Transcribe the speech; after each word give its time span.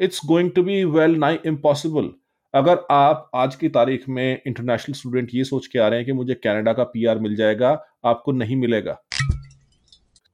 It's 0.00 0.20
going 0.26 0.50
to 0.50 0.62
be 0.62 0.84
well 0.84 1.14
nigh 1.18 1.38
impossible 1.46 2.10
अगर 2.54 2.78
आप 2.90 3.30
आज 3.34 3.54
की 3.54 3.68
तारीख 3.68 4.08
में 4.08 4.42
इंटरनेशनल 4.46 4.94
स्टूडेंट 4.94 5.28
ये 5.34 5.44
सोच 5.44 5.66
के 5.66 5.78
आ 5.78 5.86
रहे 5.88 5.98
हैं 5.98 6.06
कि 6.06 6.12
मुझे 6.12 6.34
कनाडा 6.34 6.72
का 6.72 6.84
पीआर 6.84 7.18
मिल 7.18 7.36
जाएगा, 7.36 7.70
आपको 8.04 8.32
नहीं 8.32 8.56
मिलेगा। 8.56 8.96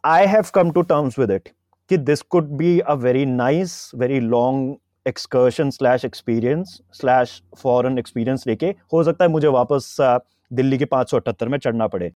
I 0.05 0.27
have 0.27 0.45
come 0.55 0.71
to 0.71 0.83
terms 0.83 1.19
with 1.19 1.31
it 1.31 1.49
कि 1.91 1.97
this 1.99 2.23
could 2.23 2.49
be 2.59 2.79
a 2.79 2.95
very 2.95 3.25
nice 3.27 3.91
very 3.97 4.21
long 4.21 4.75
excursion 5.07 5.71
slash 5.71 6.05
experience 6.05 6.79
slash 6.93 7.41
foreign 7.63 7.99
experience 7.99 8.45
लेके 8.47 8.75
हो 8.93 9.05
सकता 9.05 9.25
है 9.25 9.31
मुझे 9.31 9.49
वापस 9.49 9.97
दिल्ली 10.01 10.79
के 10.79 10.85
पाँच 10.85 11.11
सौ 11.11 11.17
अठहत्तर 11.17 11.49
में 11.49 11.59
चढ़ना 11.59 11.87
पड़े। 11.87 12.13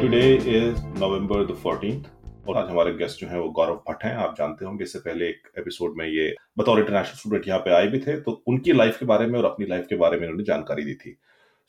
today 0.00 0.26
is 0.34 0.76
November 0.98 1.44
the 1.44 1.54
14th 1.62 2.48
और 2.48 2.56
आज 2.56 2.68
हमारे 2.70 2.92
गेस्ट 2.96 3.20
जो 3.20 3.26
हैं 3.28 3.38
वो 3.38 3.48
गौरव 3.50 3.74
भट्ट 3.88 4.04
हैं। 4.04 4.14
आप 4.16 4.34
जानते 4.38 4.64
होंगे 4.64 4.84
इससे 4.84 4.98
पहले 4.98 5.28
एक 5.28 5.48
एपिसोड 5.58 5.94
में 5.98 6.04
ये 6.06 6.34
बतौर 6.58 6.78
इंटरनेशनल 6.78 7.16
स्टूडेंट 7.16 7.48
यहाँ 7.48 7.58
पे 7.60 7.70
आए 7.70 7.86
भी 7.86 7.98
थे 7.98 8.14
तो 8.20 8.32
उनकी 8.48 8.72
लाइफ 8.72 8.98
के 8.98 9.06
बारे 9.06 9.26
में 9.26 9.38
और 9.38 9.44
अपनी 9.44 9.66
लाइफ 9.66 9.86
के 9.88 9.96
बारे 9.96 10.18
में 10.18 10.26
उन्होंने 10.26 10.44
जानकारी 10.44 10.84
दी 10.84 10.94
थी। 10.94 11.16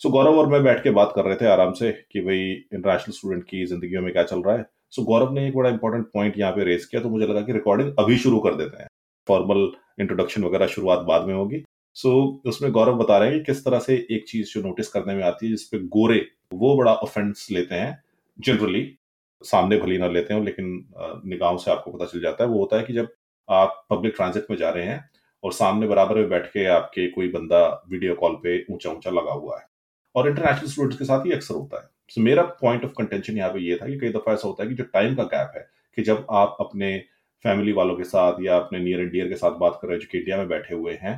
सो 0.02 0.08
so, 0.08 0.14
गौरव 0.14 0.38
और 0.40 0.48
मैं 0.48 0.64
बैठ 0.64 0.84
के 0.84 0.92
बात 0.92 1.12
कर 1.16 1.26
रहे 1.26 1.36
थे 1.36 1.46
आराम 1.46 1.72
से 1.74 1.92
कि 2.12 2.22
भाई 2.22 2.42
इंटरनेशनल 2.74 3.14
स्टूडेंट 3.14 3.44
की 3.44 3.66
ज़िंदगी 3.66 3.98
में 3.98 4.12
क्या 4.14 4.24
चल 4.24 4.42
रहा 4.42 4.56
है। 4.58 4.66
सो 4.90 5.02
so, 5.02 5.08
गौरव 5.08 5.34
ने 5.34 5.48
एक 5.48 5.56
बड़ा 5.56 5.70
इंपॉर्टेंट 5.70 6.06
पॉइंट 6.14 6.38
यहाँ 6.38 6.52
पे 6.52 6.64
रेस 6.64 6.86
किया 6.86 7.02
तो 7.02 7.10
मुझे 7.10 7.28
लगा 7.28 7.42
कि 7.42 7.54
रिकॉर्डिंग 7.54 7.92
अभी 8.00 8.18
शुरू 8.18 8.40
कर 8.40 8.56
देते 8.56 8.82
हैं। 8.82 8.88
फॉर्मल 9.28 9.70
इंट्रोडक्शन 10.02 10.44
वगैरह 10.44 10.68
शुरुआत 10.68 11.00
बाद 11.08 11.26
में 11.28 11.34
होगी। 11.34 11.64
सो 11.96 12.10
so, 12.10 12.50
उसमें 12.50 12.72
गौरव 12.72 12.98
बता 12.98 13.18
रहे 13.18 13.30
हैं 13.30 13.40
कि 13.40 13.46
किस 13.46 13.66
तरह 13.66 13.80
से 13.80 13.96
एक 14.12 14.26
चीज़ 14.28 14.54
जो 14.54 14.62
नोटिस 14.62 14.88
करने 14.88 15.16
में 15.16 15.24
आती 15.24 15.46
है 15.46 15.52
जिसपे 15.52 15.80
गोरे 15.98 16.26
वो 16.54 16.76
बड़ा 16.78 16.94
ऑफेंस 16.94 17.48
लेते 17.52 17.76
हैं। 17.76 17.92
जनरली 18.40 18.82
सामने 19.42 19.78
भली 19.78 19.98
ना 19.98 20.08
लेते 20.08 20.34
हो 20.34 20.44
लेकिन 20.44 20.66
निगाहों 21.26 21.58
से 21.58 21.72
आपको 21.72 21.92
पता 21.92 22.06
चल 22.06 22.22
जाता 22.22 22.44
है। 22.44 22.50
वो 22.50 22.60
होता 22.60 22.78
है 22.78 22.84
कि 22.84 22.94
जब 22.94 23.10
आप 23.48 23.86
पब्लिक 23.90 24.14
ट्रांजिट 24.16 24.46
में 24.52 24.58
जा 24.58 24.70
रहे 24.70 24.86
हैं 24.86 25.10
और 25.44 25.54
सामने 25.54 25.88
बराबर 25.88 26.16
में 26.16 26.30
बैठ 26.30 26.48
के 26.54 26.66
आपके 26.68 27.08
कोई 27.12 27.28
बंदा 27.32 27.66
वीडियो 27.90 28.16
कॉल 28.16 28.36
पे 28.44 28.58
ऊँचा 28.72 28.90
ऊँचा 28.92 29.12
लगा 29.12 29.32
हुआ 29.34 29.58
है 29.60 29.66
और 30.16 30.28
इंटरनेशनल 30.30 30.70
स्टूडेंट्स 30.70 30.98
के 31.00 31.06
साथ 31.06 31.26
ही 31.26 31.32
अक्सर 31.32 31.56
होता 31.56 31.82
है। 31.82 31.88
So, 32.12 32.22
मेरा 32.24 32.44
पॉइंट 32.62 32.86
ऑफ़ 32.86 32.92
कंटेंशन 32.98 33.38
यहाँ 33.38 33.50
पे 33.54 33.60
ये 33.60 33.76
था 33.78 33.88
कि 33.88 33.98
कई 34.00 34.10
दफ़ा 34.10 34.34
ऐसा 34.34 34.48
होता 34.48 34.64
है 34.64 34.70
कि 34.70 34.76
जो 34.76 34.84
टाइम 34.94 35.16
का 35.16 35.24
गैप 35.26 35.52
है 35.56 35.68
कि 35.98 36.02
जब 36.04 36.26
आप 36.32 36.58
अपने 36.60 36.98
फैमिली 37.46 37.72
वालों 37.72 37.96
के 37.96 38.04
साथ 38.04 38.42
या 38.44 38.56
अपने 38.58 38.80
नियर 38.80 39.00
एंड 39.00 39.12
डियर 39.12 39.28
के 39.30 39.36
साथ 39.36 39.52
बात 39.60 39.80
कर 39.82 39.88
रहे 39.88 39.96
हैं 39.96 40.02
जो 40.02 40.08
कि 40.12 40.18
इंडिया 40.18 40.38
में 40.38 40.48
बैठे 40.48 40.76
हुए 40.76 40.94
हैं 41.02 41.16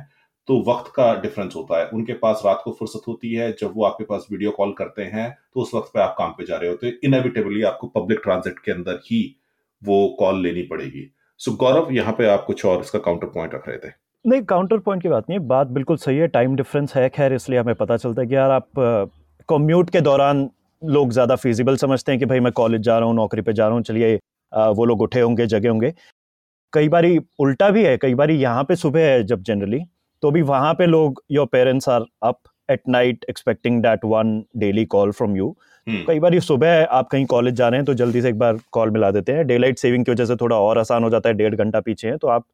तो 0.48 0.58
वक्त 0.62 0.90
का 0.94 1.14
डिफरेंस 1.20 1.54
होता 1.56 1.78
है। 1.78 1.88
उनके 1.90 2.12
पास 2.14 2.42
रात 2.46 2.60
को 2.64 2.72
फुर्सत 2.78 3.08
होती 3.08 3.32
है 3.34 3.50
जब 3.60 3.72
वो 3.76 3.84
आपके 3.84 4.04
पास 4.04 4.26
वीडियो 4.30 4.50
कॉल 4.52 4.72
करते 4.78 5.02
हैं 5.04 5.30
तो 5.54 5.60
उस 5.60 5.74
वक्त 5.74 5.90
पे 5.94 6.00
आप 6.00 6.14
काम 6.18 6.30
पे 6.38 6.44
जा 6.46 6.56
रहे 6.56 6.70
होते 6.70 6.86
हैं। 6.86 6.98
इनएविटेबली 7.04 7.62
आपको 7.64 7.86
पब्लिक 7.94 8.20
ट्रांजिट 8.22 8.58
के 8.58 8.72
अंदर 8.72 9.00
ही 9.04 9.24
वो 9.82 10.06
कॉल 10.18 10.42
लेनी 10.42 10.62
पड़ेगी। 10.64 11.10
सो 11.40 11.50
so, 11.50 11.56
गौरव 11.58 11.92
यहाँ 11.92 12.12
पे 12.12 12.26
आप 12.28 12.44
कुछ 12.46 12.64
और 12.66 12.80
इसका 12.80 12.98
काउंटर 13.00 13.26
पॉइंट 13.28 13.54
रख 13.54 13.68
रहे 13.68 13.78
थे। 13.78 13.88
नहीं 14.24 14.42
काउंटर 14.44 14.78
पॉइंट 14.80 15.02
की 15.02 15.08
बात 15.08 15.28
नहीं 15.28 15.38
बात 15.48 15.66
बिल्कुल 15.68 15.96
सही 15.98 16.18
है। 16.18 16.28
टाइम 16.30 16.56
डिफरेंस 16.56 16.94
है 16.96 17.08
खैर 17.10 17.32
इसलिए 17.34 17.58
हमें 17.58 17.74
पता 17.76 17.96
चलता 17.96 18.22
है 18.22 18.28
कि 18.28 18.34
यार 18.34 18.50
आप 18.50 18.68
कम्यूट 19.48 19.90
के 19.90 20.00
दौरान 20.00 20.48
लोग 20.82 21.10
ज़्यादा 21.12 21.36
फिजिबल 21.36 21.76
समझते 21.76 22.12
हैं 22.12 22.18
कि 22.18 22.26
भाई 22.26 22.40
मैं 22.40 22.52
कॉलेज 22.52 22.80
जा 22.82 22.98
रहा 22.98 23.08
हूँ 23.08 23.14
नौकरी 23.16 23.42
पे 23.42 23.52
जा 23.52 23.66
रहा 23.66 23.74
हूँ 23.74 23.82
चलिए 23.82 24.14
वो 24.52 24.84
लोग 24.84 25.00
उठे 25.00 25.20
होंगे 25.20 25.46
जगे 25.46 25.68
होंगे। 25.68 25.92
कई 26.72 26.88
बार 26.88 27.06
उल्टा 27.40 27.68
भी 27.70 27.84
है 27.84 27.96
कई 27.98 28.14
बार 28.14 28.30
यहाँ 28.32 28.64
पे 28.64 28.76
सुबह 28.76 29.06
है 29.06 29.22
जब 29.24 29.42
जनरली 29.42 29.80
तो 30.22 30.30
भी 30.30 30.42
वहाँ 30.42 30.72
पे 30.74 30.86
लोग 30.86 31.22
your 31.30 31.46
parents 31.46 31.88
are 31.88 32.04
up 32.22 32.38
at 32.68 32.82
night 32.88 33.24
expecting 33.30 33.82
that 33.82 34.04
one 34.04 34.42
daily 34.56 34.84
call 34.86 35.10
from 35.12 35.36
you 35.36 35.54
कई 35.86 36.20
बार 36.20 36.34
ये 36.34 36.40
सुबह 36.40 36.82
आप 36.90 37.08
कहीं 37.08 37.24
कॉलेज 37.26 37.54
जा 37.54 37.68
रहे 37.68 37.78
हैं 37.78 37.84
तो 37.84 37.94
जल्दी 37.94 38.20
से 38.22 38.28
एक 38.28 38.38
बार 38.38 38.58
कॉल 38.72 38.90
मिला 38.90 39.10
देते 39.10 39.32
हैं। 39.32 39.46
डे 39.46 39.56
लाइट 39.58 39.78
सेविंग 39.78 40.04
की 40.04 40.12
वजह 40.12 40.24
से 40.24 40.36
थोड़ा 40.36 40.56
और 40.56 40.78
आसान 40.78 41.04
हो 41.04 41.10
जाता 41.10 41.28
है 41.28 41.34
डेढ़ 41.34 41.54
घंटा 41.54 41.80
पीछे 41.80 42.08
है 42.08 42.16
तो 42.16 42.28
आप 42.28 42.44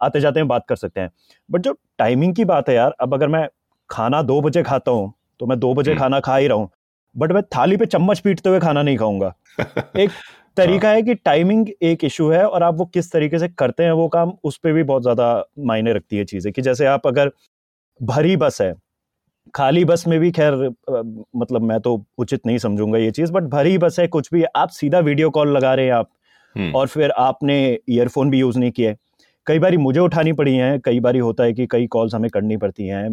आते 0.00 0.20
जाते 0.20 0.40
हैं 0.40 0.48
बात 0.48 0.64
कर 0.68 0.76
सकते 0.76 1.00
हैं। 1.00 1.10
बट 1.48 1.60
जो 1.60 1.72
टाइमिंग 1.98 2.34
की 2.34 2.44
बात 2.44 2.68
है 2.68 2.74
यार 2.74 2.94
अब 3.00 3.14
अगर 3.14 3.28
मैं 3.28 3.46
खाना 3.90 4.22
दो 4.22 4.40
बजे 4.40 4.62
खाता 4.62 4.90
हूँ 4.90 5.12
तो 5.40 5.46
मैं 5.46 5.58
दो 5.60 5.72
बजे 5.74 5.90
हम्म। 5.90 6.00
खाना 6.00 6.20
खा 6.20 6.36
ही 6.36 6.46
रहा 6.46 6.58
हूँ 6.58 6.70
बट 7.14 7.32
मैं 7.32 7.42
थाली 7.56 7.76
पे 7.76 7.86
चम्मच 7.86 8.18
पीटते 8.20 8.48
हुए 8.48 8.60
खाना 8.60 8.82
नहीं 8.82 8.96
खाऊँगा। 8.96 9.34
एक 9.96 10.10
तरीका 10.58 10.88
हाँ। 10.88 10.96
है 10.96 11.02
कि 11.02 11.14
टाइमिंग 11.16 11.68
एक 11.82 12.04
इशू 12.04 12.28
है 12.28 12.44
और 12.46 12.62
आप 12.62 12.74
वो 12.74 12.84
किस 12.88 13.10
तरीके 13.12 13.38
से 13.38 13.48
करते 13.58 13.84
हैं 13.84 13.92
वो 13.92 14.08
काम 14.08 14.32
उस 14.44 14.56
पर 14.58 14.72
भी 14.72 14.82
बहुत 14.84 15.02
ज़्यादा 15.02 15.28
मायने 15.66 15.92
रखती 15.92 16.16
है 16.16 16.24
चीज़ें 16.24 16.52
कि 16.52 16.62
जैसे 16.62 16.86
आप 16.86 17.06
अगर 17.06 17.30
भरी 18.00 18.36
बस 18.36 18.60
है 18.62 18.72
खाली 19.54 19.84
बस 19.84 20.06
में 20.06 20.18
भी 20.20 20.30
खैर 20.30 20.54
मतलब 21.36 21.62
मैं 21.62 21.80
तो 21.80 22.04
उचित 22.18 22.46
नहीं 22.46 22.58
समझूँगा 22.58 22.98
ये 22.98 23.10
चीज़ 23.10 23.32
बट 23.32 23.42
भरी 23.50 23.76
बस 23.78 23.98
है 24.00 24.06
कुछ 24.08 24.28
भी 24.32 24.42
आप 24.56 24.70
सीधा 24.70 24.98
वीडियो 25.00 25.30
कॉल 25.30 25.56
लगा 25.56 25.74
रहे 25.74 25.86
हैं 25.86 25.92
आप 25.92 26.10
हम्म। 26.54 26.72
और 26.74 26.86
फिर 26.86 27.10
आपने 27.18 27.56
ईयरफोन 27.90 28.30
भी 28.30 28.38
यूज़ 28.38 28.58
नहीं 28.58 28.70
किए 28.70 28.96
कई 29.46 29.58
बार 29.58 29.76
मुझे 29.78 30.00
उठानी 30.00 30.32
पड़ी 30.32 30.54
हैं 30.54 30.78
कई 30.80 31.00
बार 31.00 31.16
होता 31.18 31.44
है 31.44 31.52
कि 31.52 31.66
कई 31.66 31.86
कॉल्स 31.86 32.14
हमें 32.14 32.30
करनी 32.30 32.56
पड़ती 32.56 32.86
हैं 32.86 33.08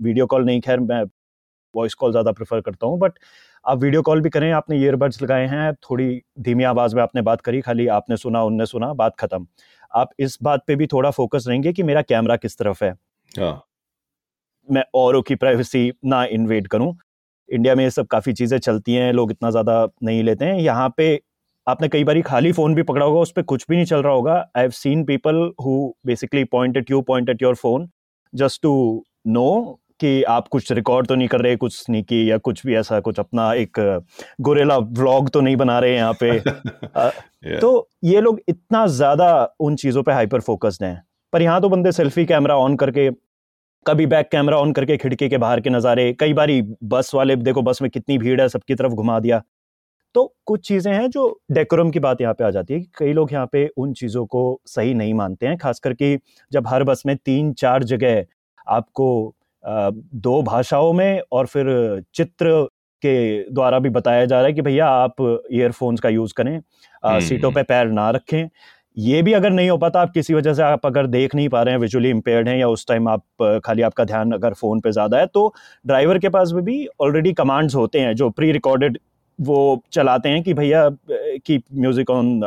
वीडियो 0.00 0.26
कॉल 0.26 0.44
नहीं 0.44 0.60
खैर 0.60 0.80
मैं 0.82 1.02
वॉइस 1.74 1.94
कॉल 1.94 2.10
ज़्यादा 2.10 2.32
प्रेफर 2.32 2.60
करता 2.60 2.86
हूँ 2.86 2.98
बट 2.98 3.18
आप 3.64 3.82
वीडियो 3.82 4.00
कॉल 4.02 4.20
भी 4.20 4.30
करें 4.30 4.50
आपने 4.52 4.76
ईयरबड्स 4.76 5.22
लगाए 5.22 5.46
हैं 5.46 5.72
थोड़ी 5.82 6.20
धीमी 6.40 6.64
आवाज़ 6.64 6.94
में 6.96 7.02
आपने 7.02 7.22
बात 7.22 7.40
करी 7.40 7.60
खाली 7.60 7.86
आपने 7.88 8.16
सुना 8.16 8.42
उनने 8.42 8.66
सुना 8.66 8.92
बात 8.92 9.14
खत्म। 9.18 9.46
आप 9.92 10.10
इस 10.18 10.38
बात 10.42 10.64
पे 10.66 10.76
भी 10.76 10.86
थोड़ा 10.86 11.10
फोकस 11.10 11.44
रहेंगे 11.48 11.72
कि 11.72 11.82
मेरा 11.82 12.02
कैमरा 12.02 12.36
किस 12.36 12.58
तरफ़ 12.58 12.84
है। 12.84 12.90
हाँ। 13.32 13.62
मैं 14.68 14.84
औरों 14.94 15.22
की 15.22 15.34
प्राइवेसी 15.34 15.92
ना 16.04 16.24
इन्वेट 16.24 16.66
करूँ। 16.66 16.94
इंडिया 17.48 17.74
में 17.74 17.82
ये 17.84 17.90
सब 17.90 18.06
काफ़ी 18.06 18.32
चीज़ें 18.32 18.58
चलती 18.58 18.94
हैं 18.94 19.12
लोग 19.12 19.30
इतना 19.30 19.50
ज़्यादा 19.50 19.86
नहीं 20.02 20.22
लेते 20.22 20.44
हैं। 20.44 20.58
यहाँ 20.58 20.92
पे 20.96 21.20
आपने 21.66 21.88
कई 21.88 22.04
बार 22.04 22.20
खाली 22.22 22.52
फ़ोन 22.52 22.74
भी 22.74 22.82
पकड़ा 22.82 23.06
होगा 23.06 23.20
उस 23.20 23.32
पर 23.32 23.42
कुछ 23.42 23.64
भी 23.70 23.76
नहीं 23.76 23.86
चल 23.86 24.02
रहा 24.02 24.12
होगा। 24.12 24.34
I 24.34 24.62
have 24.62 24.70
seen 24.72 25.04
people 25.04 25.36
who 25.64 25.92
basically 26.06 26.44
point 26.46 26.76
at 26.76 26.90
you 26.90 27.00
point 27.02 27.30
at 27.30 27.42
your 27.42 27.54
phone 27.54 27.88
just 28.32 28.62
to 28.62 29.04
know 29.26 29.80
कि 30.04 30.22
आप 30.28 30.48
कुछ 30.48 30.72
रिकॉर्ड 30.72 31.06
तो 31.06 31.14
नहीं 31.14 31.28
कर 31.28 31.40
रहे 31.40 31.56
कुछ 31.56 31.76
स्नीकी 31.76 32.30
या 32.30 32.38
कुछ 32.38 32.66
भी 32.66 32.74
ऐसा 32.76 33.00
कुछ 33.00 33.18
अपना 33.18 33.52
एक 33.54 33.80
गोरेला 34.40 34.78
व्लॉग 34.78 35.30
तो 35.30 35.40
नहीं 35.40 35.56
बना 35.56 35.78
रहे 35.78 35.94
यहाँ 35.94 36.12
पे। 36.22 36.38
yeah. 36.40 37.60
तो 37.60 37.88
ये 38.04 38.20
लोग 38.20 38.40
इतना 38.48 38.86
ज़्यादा 38.86 39.28
उन 39.60 39.76
चीज़ों 39.76 40.02
पे 40.02 40.12
हाइपर 40.12 40.40
फोकस्ड 40.40 40.84
हैं। 40.84 41.02
पर 41.32 41.42
यहाँ 41.42 41.60
तो 41.60 41.68
बंदे 41.68 41.92
सेल्फी 41.92 42.24
कैमरा 42.26 42.56
ऑन 42.56 42.76
करके 42.76 43.10
कभी 43.86 44.06
बैक 44.06 44.28
कैमरा 44.32 44.58
ऑन 44.58 44.72
करके 44.72 44.96
खिड़की 44.96 45.28
के 45.28 45.38
बाहर 45.38 45.60
के 45.60 45.70
नज़ारे 45.70 46.12
कई 46.12 46.32
बार 46.32 46.50
बस 46.84 47.10
वाले 47.14 47.36
देखो 47.38 47.62
बस 47.62 47.82
में 47.82 47.90
कितनी 47.90 48.18
भीड़ 48.18 48.40
है 48.40 48.48
सबकी 48.48 48.74
तरफ़ 48.74 48.92
घुमा 48.92 49.18
दिया। 49.20 49.42
तो 50.14 50.24
कुछ 50.46 50.66
चीज़ें 50.68 50.92
हैं 50.92 51.08
जो 51.10 51.22
डेकोरम 51.52 51.90
की 51.90 51.98
बात 51.98 52.20
यहाँ 52.20 52.34
पे 52.34 52.44
आ 52.44 52.50
जाती 52.50 52.74
है 52.74 52.80
कि 52.80 52.90
कई 52.98 53.12
लोग 53.12 53.32
यहाँ 53.32 53.48
पे 53.52 53.66
उन 53.76 53.92
चीज़ों 53.92 54.24
को 54.26 54.42
सही 54.66 54.94
नहीं 54.94 55.14
मानते 55.14 55.46
हैं 55.46 55.56
खास 55.58 55.78
करके 55.78 56.16
जब 56.52 56.66
हर 56.68 56.84
बस 56.84 57.02
में 57.06 57.16
तीन 57.16 57.52
चार 57.54 57.84
जगह 57.84 58.24
आपको 58.68 59.08
दो 59.64 60.42
भाषाओं 60.42 60.92
में 60.92 61.20
और 61.32 61.46
फिर 61.46 61.66
चित्र 62.14 62.50
के 63.02 63.50
द्वारा 63.50 63.78
भी 63.78 63.88
बताया 63.90 64.24
जा 64.24 64.36
रहा 64.36 64.46
है 64.46 64.52
कि 64.52 64.62
भैया 64.62 64.86
आप 64.88 65.20
ईयरफोन्स 65.52 66.00
का 66.00 66.08
यूज़ 66.08 66.32
करें 66.36 66.56
हम्म, 66.56 67.18
सीटों 67.20 67.48
हम्म। 67.48 67.54
पे 67.54 67.62
पैर 67.64 67.86
ना 67.90 68.10
रखें 68.10 68.48
ये 68.96 69.22
भी 69.22 69.32
अगर 69.32 69.50
नहीं 69.50 69.70
हो 69.70 69.76
पाता 69.78 70.00
आप 70.00 70.12
किसी 70.12 70.34
वजह 70.34 70.54
से 70.54 70.62
आप 70.62 70.86
अगर 70.86 71.06
देख 71.08 71.34
नहीं 71.34 71.48
पा 71.48 71.62
रहे 71.62 71.74
हैं 71.74 71.80
विजुअली 71.80 72.10
इम्पेयर्ड 72.10 72.48
हैं 72.48 72.56
या 72.56 72.68
उस 72.68 72.86
टाइम 72.88 73.08
आप 73.08 73.60
खाली 73.64 73.82
आपका 73.82 74.04
ध्यान 74.04 74.32
अगर 74.32 74.54
फ़ोन 74.54 74.80
पे 74.80 74.92
ज़्यादा 74.92 75.18
है 75.18 75.26
तो 75.26 75.52
ड्राइवर 75.84 76.18
के 76.18 76.28
पास 76.28 76.52
भी 76.60 76.86
ऑलरेडी 77.00 77.32
कमांड्स 77.32 77.74
होते 77.74 78.00
हैं 78.00 78.14
जो 78.14 78.30
प्री 78.30 78.52
रिकॉर्डेड 78.52 78.98
वो 79.38 79.82
चलाते 79.92 80.28
हैं 80.28 80.42
कि 80.42 80.54
भैया 80.54 80.88
की 81.46 81.62
music 81.74 82.10
on 82.10 82.40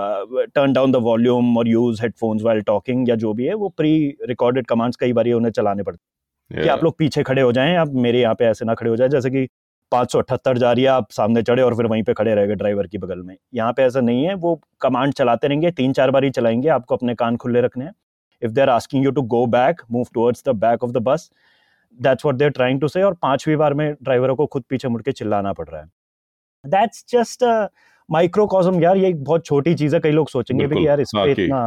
turn 0.56 0.74
down 0.74 0.92
the 0.92 0.96
volume 1.04 1.58
और 1.58 1.68
यूज़ 1.68 2.02
हेडफोन्स 2.02 2.44
वाइल 2.44 2.62
टॉकिंग 2.62 3.10
या 3.10 3.16
जो 3.16 3.34
भी 3.34 3.46
है 3.46 3.54
वो 3.56 3.70
प्री 3.78 3.98
रिकॉर्डेड 4.26 4.68
कमांड्स 4.68 4.98
कई 4.98 5.14
बार 5.14 5.32
उन्हें 5.32 5.52
चलाने 5.52 5.84
पड़ते 5.84 6.17
कि 6.52 6.68
आप 6.68 6.84
लोग 6.84 6.98
पीछे 6.98 7.24
खड़े 7.24 7.42
हो 7.42 7.52
जाएँ, 7.52 7.76
आप 7.76 7.94
मेरे 7.96 8.20
यहाँ 8.22 8.36
पे 8.36 8.46
ऐसे 8.46 8.66
ना 8.66 8.74
खड़े 8.74 8.90
हो 8.90 8.96
जाए, 8.96 9.10
जैसे 9.10 9.30
कि 9.30 9.48
पाँच 9.92 10.12
सौ 10.12 10.20
अठहत्तर 10.20 10.58
जा 10.58 10.72
रही 10.72 10.84
है, 10.84 10.90
आप 10.90 11.12
सामने 11.12 11.42
चढ़े 11.42 11.64
और 11.64 11.76
फिर 11.76 11.86
वहीं 11.86 12.04
पे 12.04 12.14
खड़े 12.14 12.34
रहेंगे 12.36 12.56
ड्राइवर 12.56 12.88
की 12.88 12.98
बगल 12.98 13.22
में। 13.22 13.36
यहाँ 13.54 13.74
पे 13.74 13.84
ऐसा 13.84 14.02
नहीं 14.02 14.24
है, 14.26 14.34
वो 14.34 14.60
कमांड 14.82 15.14
चलाते 15.14 15.48
रहेंगे 15.48 15.72
तीन 15.72 15.94
चार 15.94 16.12
बार 16.12 16.24
ही 16.24 16.30
चलाएँगे, 16.30 16.70
आपको 16.70 16.96
अपने 16.96 17.16
कान 17.16 17.38
खुले 17.38 17.62
रखने 17.62 17.86
हैं। 17.86 17.94
If 18.42 18.52
they 18.52 18.62
are 18.62 18.70
asking 18.70 19.06
you 19.06 19.12
to 19.12 19.22
go 19.24 19.46
back 19.48 19.82
move 19.92 20.06
towards 20.14 20.44
the 20.48 20.56
back 20.56 20.84
of 20.84 20.92
the 20.92 20.98
bus 21.04 21.30
that's 22.00 22.26
what 22.26 22.36
they're 22.36 22.50
trying 22.50 22.82
to 22.82 22.88
say 22.88 23.04
और 23.04 23.14
पांचवी 23.14 23.56
बार 23.56 23.74
में 23.74 23.92
ड्राइवरों 23.94 24.36
को 24.36 24.46
खुद 24.46 24.64
पीछे 24.70 24.88
मुड़ 24.88 25.02
के 25.02 25.12
चिल्लाना 25.12 25.54
पड़ 25.54 25.68
रहा 25.70 25.82
है। 25.82 25.88
दैट्स 26.66 27.06
जस्ट 27.10 27.44
माइक्रोकॉस्म 28.10 28.82
यार 28.84 28.98
ये 28.98 29.14
बहुत 29.14 29.46
छोटी 29.46 29.74
चीज़ 29.76 29.96
है 29.96 30.00
कई 30.02 30.12
लोग 30.12 30.30
सोचेंगे 30.30 30.68
भी 30.68 30.86
यार 30.88 31.02
इस 31.02 31.12
पे 31.16 31.20
हाँ, 31.20 31.30
इतना 31.30 31.60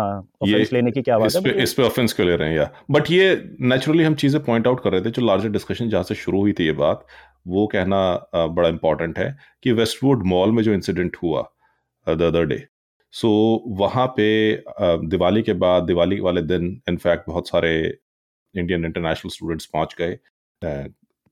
ऑफेंस 0.42 0.72
लेने 0.72 0.90
की 0.90 1.02
क्या 1.02 1.18
बात 1.18 1.36
है? 1.36 1.62
इस 1.62 1.72
पे 1.74 1.82
ऑफेंस 1.82 2.12
क्यों 2.12 2.28
ले 2.28 2.36
रहे 2.36 2.48
हैं? 2.48 2.56
यार 2.56 2.72
बट 2.90 3.10
ये 3.10 3.34
नेचुरली 3.62 4.04
हम 4.04 4.14
चीज़ें 4.14 4.42
पॉइंट 4.44 4.66
आउट 4.66 4.82
कर 4.84 4.92
रहे 4.92 5.00
थे 5.00 5.10
जो 5.10 5.26
लार्जर 5.26 5.48
डिस्कशन 5.48 5.88
जहाँ 5.88 6.02
से 6.02 6.14
शुरू 6.14 6.40
हुई 6.40 6.52
थी 6.52 6.66
ये 6.66 6.72
बात 6.80 7.06
वो 7.48 7.66
कहना 7.66 8.00
बड़ा 8.34 8.68
इंपॉर्टेंट 8.68 9.18
है 9.18 9.36
कि 9.62 9.72
वेस्टवुड 9.72 10.26
मॉल 10.26 10.52
में 10.52 10.62
जो 10.62 10.72
इंसिडेंट 10.72 11.16
हुआ 11.22 11.42
द 12.06 12.22
अदर 12.22 12.44
डे 12.46 12.64
सो 13.14 13.30
वहाँ 13.78 14.06
पे 14.16 14.26
दिवाली 15.06 15.42
के 15.42 15.52
बाद 15.62 15.82
दिवाली 15.82 16.20
वाले 16.20 16.42
दिन 16.42 16.80
इनफैक्ट 16.88 17.26
बहुत 17.28 17.48
सारे 17.48 17.72
इंडियन 18.54 18.84
इंटरनेशनल 18.84 19.30
स्टूडेंट्स 19.30 19.66
पहुँच 19.66 19.94
गए। 19.98 20.18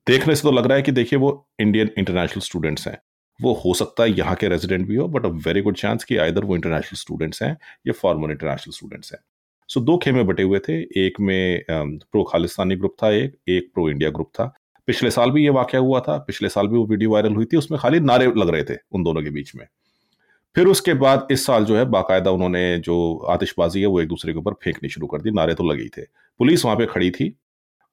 देखने 0.06 0.34
से 0.34 0.42
तो 0.42 0.52
लग 0.52 0.66
रहा 0.66 0.76
है 0.76 0.82
कि 0.82 0.92
देखिए 0.92 1.18
वो 1.18 1.30
इंडियन 1.60 1.90
इंटरनेशनल 1.98 2.40
स्टूडेंट्स 2.40 2.86
हैं। 2.88 2.98
वो 3.40 3.52
हो 3.64 3.74
सकता 3.74 4.02
है 4.02 4.10
यहाँ 4.10 4.34
के 4.34 4.48
रेजिडेंट 4.48 4.86
भी 4.88 4.96
हो 4.96 5.08
but 5.08 5.26
a 5.26 5.28
very 5.46 5.60
good 5.62 5.76
chance 5.76 6.04
कि 6.04 6.16
आइदर 6.16 6.44
वो 6.44 6.54
इंटरनेशनल 6.56 6.96
स्टूडेंट्स 6.96 7.42
हैं 7.42 7.56
या 7.86 7.92
फॉर्मर 7.92 8.30
इंटरनेशनल 8.30 8.72
स्टूडेंट्स 8.72 9.12
हैं। 9.12 9.20
सो 9.68 9.80
so, 9.80 9.86
दो 9.86 9.96
खेमे 9.98 10.22
बटे 10.24 10.42
हुए 10.42 10.58
थे 10.58 10.80
एक 11.00 11.20
में 11.20 11.64
प्रो 11.70 12.22
खालिस्तानी 12.24 12.76
ग्रुप 12.76 12.94
था 13.02 13.10
एक 13.12 13.36
एक 13.48 13.70
प्रो 13.74 13.88
इंडिया 13.90 14.10
ग्रुप 14.10 14.30
था। 14.34 14.52
पिछले 14.88 15.10
साल 15.10 15.30
भी 15.30 15.42
ये 15.44 15.50
वाक्य 15.50 15.78
हुआ 15.78 16.00
था 16.00 16.16
पिछले 16.18 16.48
साल 16.48 16.68
भी 16.68 16.76
वो 16.76 16.84
वीडियो 16.86 17.10
वायरल 17.10 17.34
हुई 17.34 17.44
थी 17.44 17.56
उसमें 17.56 17.78
खाली 17.80 18.00
नारे 18.00 18.26
लग 18.36 18.48
रहे 18.48 18.64
थे 18.64 18.76
उन 18.92 19.02
दोनों 19.04 19.22
के 19.22 19.30
बीच 19.30 19.54
में। 19.54 19.66
फिर 20.56 20.66
उसके 20.66 20.94
बाद 20.94 21.28
इस 21.30 21.44
साल 21.46 21.64
जो 21.64 21.76
है 21.76 21.84
बाकायदा 21.86 22.30
उन्होंने 22.30 22.78
जो 22.78 22.96
आतिशबाजी 23.30 23.80
है 23.80 23.86
वो 23.86 24.00
एक 24.00 24.08
दूसरे 24.08 24.32
के 24.32 24.38
ऊपर 24.38 24.52
फेंकनी 24.62 24.88
शुरू 24.88 25.06
कर 25.06 25.22
दी 25.22 25.30
नारे 25.30 25.54
तो 25.54 25.64
लगे 25.64 25.82
ही 25.82 25.88
थे। 25.88 26.02
पुलिस 26.40 26.64
वहाँ 26.64 26.76
पे 26.76 26.86
खड़ी 26.86 27.10
थी 27.10 27.34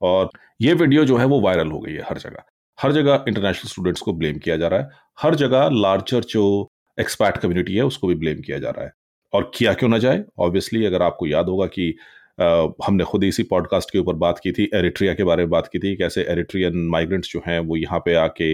और 0.01 0.29
ये 0.61 0.73
वीडियो 0.73 1.05
जो 1.05 1.17
है 1.17 1.25
वो 1.25 1.41
वायरल 1.41 1.71
हो 1.71 1.79
गई 1.79 1.93
है 1.93 2.05
हर 2.09 2.17
जगह। 2.17 2.43
हर 2.79 2.91
जगह 2.91 3.25
इंटरनेशनल 3.27 3.69
स्टूडेंट्स 3.69 4.01
को 4.01 4.13
ब्लेम 4.13 4.37
किया 4.37 4.55
जा 4.57 4.67
रहा 4.67 4.79
है। 4.79 4.89
हर 5.19 5.35
जगह 5.35 5.69
लार्जर 5.71 6.23
जो 6.29 6.69
एक्सपैट 6.97 7.37
कम्युनिटी 7.37 7.75
है 7.75 7.83
उसको 7.83 8.07
भी 8.07 8.15
ब्लेम 8.15 8.41
किया 8.41 8.59
जा 8.59 8.69
रहा 8.69 8.85
है। 8.85 8.91
और 9.33 9.51
किया 9.55 9.73
क्यों 9.73 9.89
ना 9.89 9.97
जाए? 9.97 10.23
ऑब्वियसली 10.39 10.85
अगर 10.85 11.01
आपको 11.01 11.27
याद 11.27 11.49
होगा 11.49 11.65
कि 11.67 11.95
आ, 12.41 12.67
हमने 12.85 13.03
खुद 13.03 13.23
इसी 13.23 13.43
पॉडकास्ट 13.43 13.91
के 13.91 13.99
ऊपर 13.99 14.13
बात 14.13 14.39
की 14.43 14.51
थी 14.51 14.69
एरिट्रिया 14.75 15.13
के 15.13 15.23
बारे 15.23 15.43
में 15.43 15.49
बात 15.49 15.67
की 15.73 15.79
थी 15.79 15.95
कैसे 15.95 16.21
एरिट्रियन 16.29 16.77
माइग्रेंट्स 16.91 17.31
जो 17.31 17.41
हैं 17.47 17.59
वो 17.59 17.75
यहाँ 17.75 17.99
पे 17.99 18.15
आके 18.15 18.47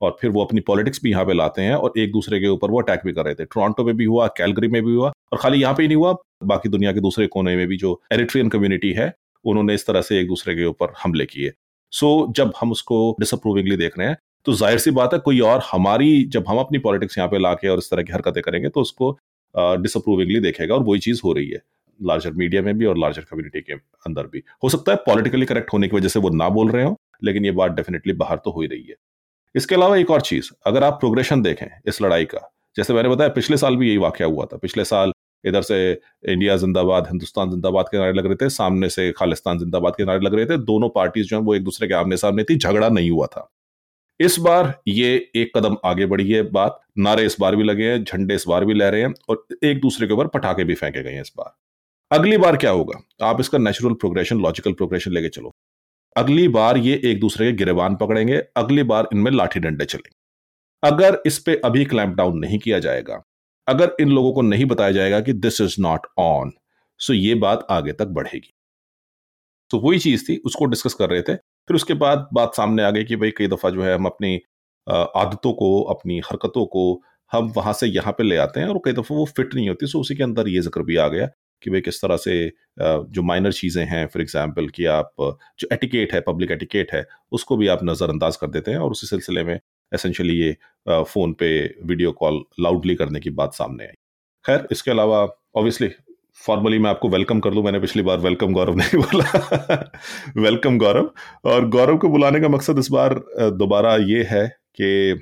और 0.00 0.16
फिर 0.20 0.30
वो 0.30 0.44
अपनी 0.44 0.60
पॉलिटिक्स 0.60 1.00
भी 1.02 1.10
यहाँ 1.10 1.24
पे 1.24 1.32
लाते 1.32 1.62
हैं 1.62 1.74
और 1.74 1.92
एक 1.98 2.12
दूसरे 2.12 2.40
के 2.40 2.48
ऊपर 2.48 2.70
वो 2.70 2.80
अटैक 2.80 3.00
भी 3.04 3.12
कर 3.12 3.24
रहे 3.24 3.34
थे। 3.34 3.44
टोरंटो 3.44 3.84
में 3.84 3.96
भी 3.96 4.04
हुआ 4.04 4.26
कैलगरी 4.36 4.68
में 4.68 4.82
भी 4.84 4.92
हुआ 4.92 5.08
और 5.08 5.38
खाली 5.38 5.60
यहाँ 5.60 5.74
पे 5.74 5.82
ही 5.82 5.88
नहीं 5.88 5.96
हुआ 5.96 6.14
बाकी 6.44 6.68
दुनिया 6.68 6.92
के 6.92 7.00
दूसरे 7.00 7.26
कोने 7.26 7.56
में 7.56 7.66
भी 7.66 7.76
जो 7.76 8.00
एरिट्रियन 8.12 8.48
कम्युनिटी 8.48 8.92
है 8.92 9.12
उन्होंने 9.44 9.74
इस 9.74 9.86
तरह 9.86 10.02
से 10.02 10.20
एक 10.20 10.28
दूसरे 10.28 10.54
के 10.54 10.64
ऊपर 10.64 10.92
हमले 11.02 11.26
किए। 11.26 11.52
सो 11.92 12.26
so, 12.26 12.36
जब 12.36 12.52
हम 12.60 12.72
उसको 12.72 13.16
डिसअप्रूविंगली 13.20 13.76
देख 13.76 13.98
रहे 13.98 14.08
हैं 14.08 14.16
तो 14.46 14.52
ज़ाहिर 14.52 14.78
सी 14.78 14.90
बात 14.90 15.14
है 15.14 15.18
कोई 15.20 15.40
और 15.42 15.62
हमारी 15.72 16.24
जब 16.26 16.44
हम 16.48 16.58
अपनी 16.58 16.78
पॉलिटिक्स 16.78 17.18
यहाँ 17.18 17.28
पे 17.30 17.38
लाके 17.38 17.68
और 17.68 17.78
इस 17.78 17.90
तरह 17.90 18.02
की 18.02 18.12
हरकतें 18.12 18.42
करेंगे 18.42 18.68
तो 18.68 18.80
उसको 18.80 19.10
डिसअप्रूविंगली 19.54 20.40
देखेगा 20.40 20.74
और 20.74 20.82
वही 20.82 21.00
चीज़ 21.00 21.20
हो 21.24 21.32
रही 21.32 21.48
है 21.48 21.60
लार्जर 22.00 22.32
मीडिया 22.32 22.62
में 22.62 22.76
भी 22.78 22.84
और 22.86 22.98
लार्जर 22.98 23.22
कम्युनिटी 23.22 23.60
के 23.60 23.72
अंदर 23.72 24.26
भी। 24.26 24.42
हो 24.64 24.68
सकता 24.68 24.92
है 24.92 24.98
पॉलिटिकली 25.06 25.46
करेक्ट 25.46 25.72
होने 25.72 25.88
की 25.88 25.96
वजह 25.96 26.08
से 26.08 26.20
वो 26.20 26.30
ना 26.30 26.48
बोल 26.48 26.70
रहे 26.70 26.84
हो 26.84 26.96
लेकिन 27.24 27.44
ये 27.44 27.50
बात 27.52 27.72
डेफिनेटली 27.72 28.12
बाहर 28.14 28.36
तो 28.44 28.50
हो 28.50 28.60
ही 28.60 28.66
रही 28.66 28.82
है। 28.82 28.94
इसके 29.54 29.74
अलावा 29.74 29.96
एक 29.96 30.10
और 30.10 30.20
चीज़ 30.20 30.50
अगर 30.66 30.84
आप 30.84 30.98
प्रोग्रेशन 31.00 31.42
देखें 31.42 31.66
इस 31.88 32.00
लड़ाई 32.02 32.24
का 32.24 32.48
जैसे 32.76 32.94
मैंने 32.94 33.08
बताया 33.08 33.30
पिछले 33.30 33.56
साल 33.56 33.76
भी 33.76 33.88
यही 33.88 33.98
वाक्य 33.98 34.24
हुआ 34.24 34.44
था 34.44 34.56
पिछले 34.56 34.84
साल 34.84 35.12
इधर 35.44 35.62
से 35.62 35.92
इंडिया 36.28 36.56
जिंदाबाद, 36.56 37.06
हिंदुस्तान 37.06 37.50
जिंदाबाद 37.50 37.88
के 37.90 37.98
नारे 37.98 38.12
लग 38.12 38.26
रहे 38.26 38.36
थे, 38.36 38.48
सामने 38.48 38.88
से 38.88 39.10
खालिस्तान 39.12 39.58
जिंदाबाद 39.58 39.96
के 39.96 40.04
नारे 40.04 40.20
लग 40.20 40.34
रहे 40.34 40.46
थे। 40.46 40.56
दोनों 40.56 40.88
पार्टीज़ 40.88 41.28
जो 41.28 41.36
है 41.36 41.42
वो 41.42 41.54
एक 41.54 41.64
दूसरे 41.64 41.88
के 41.88 41.94
आमने 41.94 42.16
सामने 42.16 42.44
थी, 42.44 42.56
झगड़ा 42.56 42.88
नहीं 42.88 43.10
हुआ 43.10 43.26
था। 43.26 43.48
इस 44.20 44.38
बार 44.38 44.82
ये 44.88 45.30
एक 45.36 45.56
कदम 45.56 45.76
आगे 45.84 46.06
बढ़ी 46.06 46.30
है 46.32 46.42
बात, 46.42 46.80
नारे 46.98 47.24
इस 47.26 47.36
बार 47.40 47.56
भी 47.56 47.64
लगे 47.64 47.84
हैं, 47.84 48.04
झंडे 48.04 48.34
इस 48.34 48.44
बार 48.48 48.64
भी 48.64 48.74
ले 48.74 48.90
रहे 48.90 49.02
हैं 49.02 49.14
और 49.28 49.46
एक 49.64 49.80
दूसरे 49.80 50.06
के 50.06 50.14
ऊपर 50.14 50.26
पटाखे 50.26 50.64
भी 50.64 50.74
फेंके 50.74 51.02
गए 51.02 51.10
हैं 51.10 51.20
इस 51.20 51.32
बार। 51.38 51.56
अगली 52.10 52.38
बार 52.38 52.56
क्या 52.56 52.70
होगा? 52.70 53.00
आप 53.22 53.40
इसका 53.40 53.58
नेचुरल 53.58 53.94
प्रोग्रेशन 53.94 54.40
लॉजिकल 54.40 54.72
प्रोग्रेशन 54.72 55.12
लेके 55.12 55.28
चलो। 55.28 55.52
अगली 56.16 56.48
बार 56.48 56.78
ये 56.78 57.00
एक 57.04 57.20
दूसरे 57.20 57.46
के 57.46 57.52
गिरबान 57.52 57.96
पकड़ेंगे, 57.96 58.36
अगली 58.56 58.82
बार 58.82 59.08
इनमें 59.12 59.30
लाठी 59.32 59.60
डंडे 59.60 59.84
चलेंगे। 59.84 60.16
अगर 60.82 61.22
इस 61.26 61.38
पे 61.38 61.60
अभी 61.64 61.84
क्लैंप 61.84 62.14
डाउन 62.14 62.38
नहीं 62.38 62.58
किया 62.58 62.78
जाएगा 62.78 63.22
अगर 63.68 63.96
इन 64.00 64.10
लोगों 64.10 64.32
को 64.32 64.42
नहीं 64.42 64.64
बताया 64.66 64.92
जाएगा 64.92 65.20
कि 65.20 65.32
this 65.34 65.60
is 65.60 65.76
not 65.80 66.06
on 66.18 66.52
so 67.00 67.12
ये 67.12 67.34
बात 67.36 67.66
आगे 67.70 67.92
तक 67.92 68.06
बढ़ेगी। 68.10 68.52
तो 69.70 69.78
वही 69.80 69.98
चीज़ 69.98 70.24
थी, 70.28 70.36
उसको 70.38 70.64
डिस्कस 70.66 70.94
कर 70.94 71.10
रहे 71.10 71.22
थे। 71.22 71.34
फिर 71.34 71.74
उसके 71.76 71.94
बाद 71.96 72.28
बात 72.34 72.54
सामने 72.56 72.82
आ 72.82 72.90
गई 72.90 73.04
कि 73.04 73.16
भाई 73.16 73.30
कई 73.38 73.46
दफ़ा 73.48 73.70
जो 73.70 73.82
है 73.82 73.94
हम 73.94 74.06
अपनी 74.06 74.34
आदतों 74.86 75.52
को, 75.52 75.82
अपनी 75.84 76.18
हरकतों 76.26 76.64
को 76.66 77.02
हम 77.32 77.52
वहाँ 77.56 77.72
से 77.72 77.86
यहाँ 77.88 78.12
पे 78.18 78.24
ले 78.24 78.36
आते 78.38 78.60
हैं 78.60 78.66
और 78.68 78.80
कई 78.84 78.92
दफ़ा 78.92 79.16
वो 79.16 79.24
फिट 79.36 79.54
नहीं 79.54 79.68
होती 79.68 79.86
सो 79.86 80.00
उसी 80.00 80.14
के 80.16 80.22
अंदर 80.24 80.48
ये 80.48 80.60
ज़िक्र 80.60 80.82
भी 80.82 80.96
आ 80.96 81.08
गया 81.08 81.26
कि 81.62 81.70
भाई 81.70 81.80
किस 81.80 82.00
तरह 82.02 82.16
से 82.16 82.34
जो 82.80 83.22
माइनर 83.22 83.52
चीज़ें 83.52 83.84
हैं 83.86 84.06
फॉर 84.06 84.22
एग्जांपल 84.22 84.68
कि 84.68 84.84
आप, 84.86 85.12
जो 85.60 85.68
एटिकेट 85.72 86.12
है 86.14 86.20
पब्लिक 86.26 86.50
एटिकेट 86.50 86.92
है, 86.94 87.04
उसको 87.32 87.56
भी 87.56 87.68
आप 87.68 87.80
नज़रअंदाज 87.84 88.36
कर 88.36 88.46
देते 88.48 88.70
हैं 88.70 88.78
और 88.78 88.90
उसी 88.90 89.06
सिलसिले 89.06 89.44
में 89.44 89.58
एसेंशली 89.92 90.34
ये 90.34 90.56
फ़ोन 90.88 91.32
पे 91.32 91.48
वीडियो 91.84 92.12
कॉल 92.12 92.42
लाउडली 92.60 92.94
करने 92.94 93.20
की 93.20 93.30
बात 93.30 93.54
सामने 93.54 93.84
आई। 93.84 93.94
खैर, 94.44 94.66
इसके 94.72 94.90
अलावा 94.90 95.22
ऑब्वियसली 95.56 95.88
फॉर्मली 96.46 96.78
मैं 96.78 96.90
आपको 96.90 97.08
वेलकम 97.08 97.40
कर 97.40 97.54
दूँ 97.54 97.62
मैंने 97.64 97.80
पिछली 97.80 98.02
बार 98.02 98.18
वेलकम 98.18 98.52
गौरव 98.52 98.76
नहीं 98.76 99.00
बोला। 99.02 99.90
वेलकम 100.36 100.78
गौरव। 100.78 101.10
और 101.44 101.68
गौरव 101.68 101.98
को 101.98 102.08
बुलाने 102.08 102.40
का 102.40 102.48
मकसद 102.48 102.78
इस 102.78 102.90
बार 102.90 103.14
दोबारा 103.58 103.96
ये 103.96 104.22
है 104.30 104.46
कि 104.80 105.20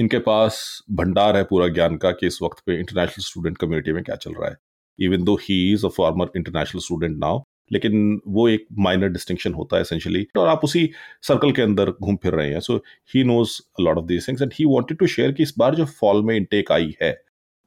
इनके 0.00 0.18
पास 0.18 0.56
भंडार 0.90 1.36
है 1.36 1.44
पूरा 1.44 1.68
ज्ञान 1.68 1.96
का 1.96 2.10
कि 2.12 2.26
इस 2.26 2.38
वक्त 2.42 2.62
पे 2.66 2.78
इंटरनेशनल 2.78 3.24
स्टूडेंट 3.24 3.58
कम्युनिटी 3.58 3.92
में 3.92 4.02
क्या 4.04 4.16
चल 4.16 4.32
रहा 4.32 4.50
है। 4.50 4.56
Even 4.98 5.24
though 5.24 5.34
he 5.42 5.72
is 5.72 5.86
a 5.86 5.88
former 5.88 6.30
international 6.36 6.80
student 6.80 7.16
now 7.18 7.42
लेकिन 7.70 8.20
वो 8.28 8.48
एक 8.48 8.66
माइनर 8.78 9.08
डिस्टिंक्शन 9.08 9.54
होता 9.54 9.76
है 9.76 9.82
एसेंशियली 9.82 10.26
और 10.38 10.48
आप 10.48 10.64
उसी 10.64 10.88
सर्कल 11.22 11.52
के 11.52 11.62
अंदर 11.62 11.90
घूम 11.92 12.16
फिर 12.16 12.34
रहे 12.34 12.50
हैं। 12.50 12.60
So 12.60 12.76
he 13.14 13.24
knows 13.24 13.60
lot 13.80 13.98
of 13.98 14.04
these 14.06 14.28
things 14.28 14.42
and 14.42 14.52
he 14.54 14.64
wanted 14.64 14.98
to 14.98 15.06
share 15.06 15.32
कि 15.32 15.42
इस 15.42 15.54
बार 15.58 15.74
जो 15.74 15.84
फॉल 16.00 16.22
में 16.24 16.34
इनटेक 16.36 16.72
आई 16.72 16.94
है, 17.02 17.16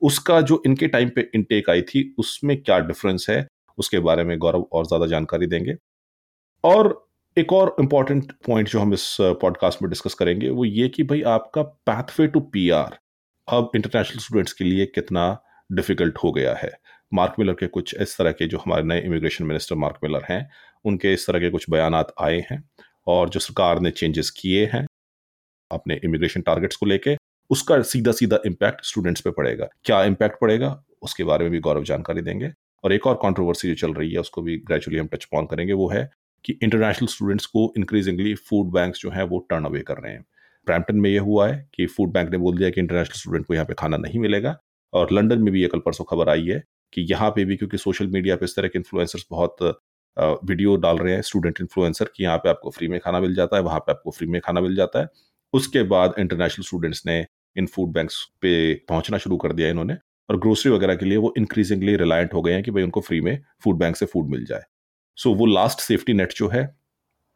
उसका 0.01 0.39
जो 0.41 0.61
इनके 0.65 0.87
टाइम 0.87 1.09
पे 1.09 1.29
इनटेक 1.35 1.69
आई 1.69 1.81
थी, 1.81 2.13
उसमें 2.19 2.61
क्या 2.63 2.79
डिफरेंस 2.79 3.25
है? 3.29 3.45
उसके 3.77 3.99
बारे 3.99 4.23
में 4.23 4.37
गौरव 4.39 4.67
और 4.73 4.85
ज़्यादा 4.87 5.05
जानकारी 5.07 5.47
देंगे। 5.47 5.75
और 6.63 7.07
एक 7.37 7.53
और 7.53 7.75
इंपॉर्टेंट 7.79 8.31
पॉइंट 8.47 8.69
जो 8.69 8.79
हम 8.79 8.93
इस 8.93 9.15
पॉडकास्ट 9.41 9.81
में 9.81 9.89
डिस्कस 9.89 10.13
करेंगे, 10.13 10.49
वो 10.49 10.65
ये 10.65 10.87
कि 10.89 11.03
भाई 11.03 11.21
आपका 11.27 11.61
पैथवे 11.61 12.27
टू 12.27 12.39
पीआर 12.39 12.97
अब 13.47 13.71
इंटरनेशनल 13.75 14.19
स्टूडेंट्स 14.19 14.53
के 14.53 14.63
लिए 14.63 14.85
कितना 14.85 15.25
डिफ़िकल्ट 15.69 16.17
हो 16.17 16.31
गया 16.31 16.53
है। 16.55 16.71
मार्क 17.11 17.35
मिलर 17.39 17.53
के 17.53 17.67
कुछ 17.67 17.95
इस 17.95 18.17
तरह 18.17 18.31
के 18.31 18.47
जो 18.47 18.57
हमारे 18.57 18.83
नए 18.83 19.01
इमिग्रेशन 19.01 19.45
मिनिस्टर 19.45 19.75
मार्क 19.75 19.99
मिलर 20.03 20.25
हैं, 20.29 20.49
उनके 20.85 21.13
इस 21.13 21.27
तरह 21.27 21.39
के 21.39 21.49
कुछ 21.49 21.69
बयान 21.69 21.95
आए 21.95 22.43
हैं 22.51 22.63
और 23.07 23.29
जो 23.29 23.39
सरकार 23.39 23.79
ने 23.79 23.91
चेंजेस 23.91 24.29
किए 24.29 24.65
हैं 24.65 24.85
अपने 25.71 25.99
इमिग्रेशन 26.03 26.41
टारगेट्स 26.41 26.75
को 26.75 26.85
लेके, 26.85 27.15
उसका 27.49 27.81
सीधा 27.81 28.11
सीधा 28.11 28.39
इम्पैक्ट 28.45 28.85
स्टूडेंट्स 28.85 29.21
पे 29.21 29.31
पड़ेगा। 29.31 29.67
क्या 29.83 30.03
इम्पैक्ट 30.03 30.39
पड़ेगा, 30.41 30.83
उसके 31.01 31.23
बारे 31.23 31.43
में 31.43 31.51
भी 31.51 31.59
गौरव 31.59 31.83
जानकारी 31.83 32.21
देंगे। 32.21 32.51
और 32.83 32.93
एक 32.93 33.07
और 33.07 33.15
कंट्रोवर्सी 33.15 33.67
जो 33.67 33.75
चल 33.75 33.93
रही 33.93 34.11
है, 34.11 34.19
उसको 34.19 34.41
भी 34.41 34.57
ग्रेजुअली 34.57 34.99
हम 34.99 35.07
टच 35.07 35.25
पॉन 35.25 35.45
करेंगे, 35.45 35.73
वो 35.73 35.89
है 35.89 36.09
कि 36.45 36.53
इंटरनेशनल 36.63 37.07
स्टूडेंट्स 37.07 37.45
को 37.45 37.73
इंक्रीजिंगली 37.77 38.33
फ़ूड 38.35 38.71
बैंक्स 38.73 39.01
जो 39.01 39.09
है, 39.09 39.23
वो 39.23 39.39
टर्न 39.49 39.65
अवे 39.65 39.81
कर 39.81 39.97
रहे 39.97 40.13
हैं। 40.13 40.25
ब्रैम्पटन 40.67 40.95
में 40.95 41.09
ये 41.09 41.17
हुआ 41.17 41.47
है 41.47 41.69
कि 41.73 41.85
फ़ूड 41.85 42.11
बैंक 42.11 42.29
ने 42.29 42.37
बोल 42.37 42.57
दिया 42.57 42.69
कि 42.69 42.81
इंटरनेशनल 42.81 43.19
स्टूडेंट 43.19 43.45
को 43.45 43.53
यहाँ 43.53 43.65
पे 43.65 43.73
खाना 43.73 43.97
नहीं 43.97 44.19
मिलेगा 44.19 44.57
और 44.93 45.11
लंदन 45.11 45.41
में 45.41 45.51
भी 45.53 45.61
ये 45.61 45.67
कल 45.67 45.79
परसों 45.79 46.05
खबर 46.05 46.29
आई 46.29 46.45
है 46.45 46.63
कि 46.93 47.01
यहाँ 47.11 47.29
पे 47.31 47.45
भी 47.45 47.55
क्योंकि 47.57 47.77
सोशल 47.77 48.07
मीडिया 48.07 48.35
पे 48.35 48.45
इस 48.45 48.55
तरह 48.55 48.67
के 48.67 48.79
इन्फ्लुएंसर्स 48.79 49.25
बहुत 49.31 49.57
वीडियो 50.17 50.75
डाल 50.77 50.97
रहे 50.97 51.13
हैं 51.13 51.21
स्टूडेंट 51.21 51.59
इन्फ्लुएंसर 51.61 52.09
कि 52.15 52.23
यहाँ 52.23 52.37
पे 52.37 52.49
आपको 52.49 52.69
फ्री 52.71 52.87
में 52.87 52.99
खाना 52.99 53.19
मिल 53.19 53.35
जाता 53.35 53.57
है, 53.57 53.63
वहाँ 53.63 53.79
पे 53.79 53.91
आपको 53.91 54.11
फ्री 54.11 54.27
में 54.27 54.39
खाना 54.41 54.61
मिल 54.61 54.75
जाता 54.75 54.99
है। 54.99 55.07
उसके 55.53 55.83
बाद 55.85 56.13
इंटरनेशनल 56.19 56.63
स्टूडेंट्स 56.65 57.03
ने 57.05 57.25
इन 57.55 57.65
फ़ूड 57.67 57.91
बैंक्स 57.93 58.23
पे 58.41 58.73
पहुँचना 58.89 59.17
शुरू 59.17 59.37
कर 59.37 59.53
दिया 59.53 59.69
इन्होंने 59.69 59.97
और 60.29 60.39
ग्रोसरी 60.39 60.71
वगैरह 60.71 60.95
के 60.95 61.05
लिए 61.05 61.17
वो 61.17 61.33
इंक्रीजिंगली 61.37 61.95
रिलायंट 61.97 62.33
हो 62.33 62.41
गए 62.41 62.53
हैं 62.53 62.63
कि 62.63 62.71
भाई 62.71 62.83
उनको 62.83 63.01
फ्री 63.01 63.19
में 63.21 63.39
फ़ूड 63.63 63.77
बैंक 63.77 63.95
से 63.95 64.05
फ़ूड 64.05 64.29
मिल 64.29 64.45
जाए। 64.45 64.63
सो 65.17 65.33
वो 65.35 65.45
लास्ट 65.45 65.79
सेफ्टी 65.79 66.13
नेट 66.13 66.33
जो 66.33 66.47
है, 66.49 66.75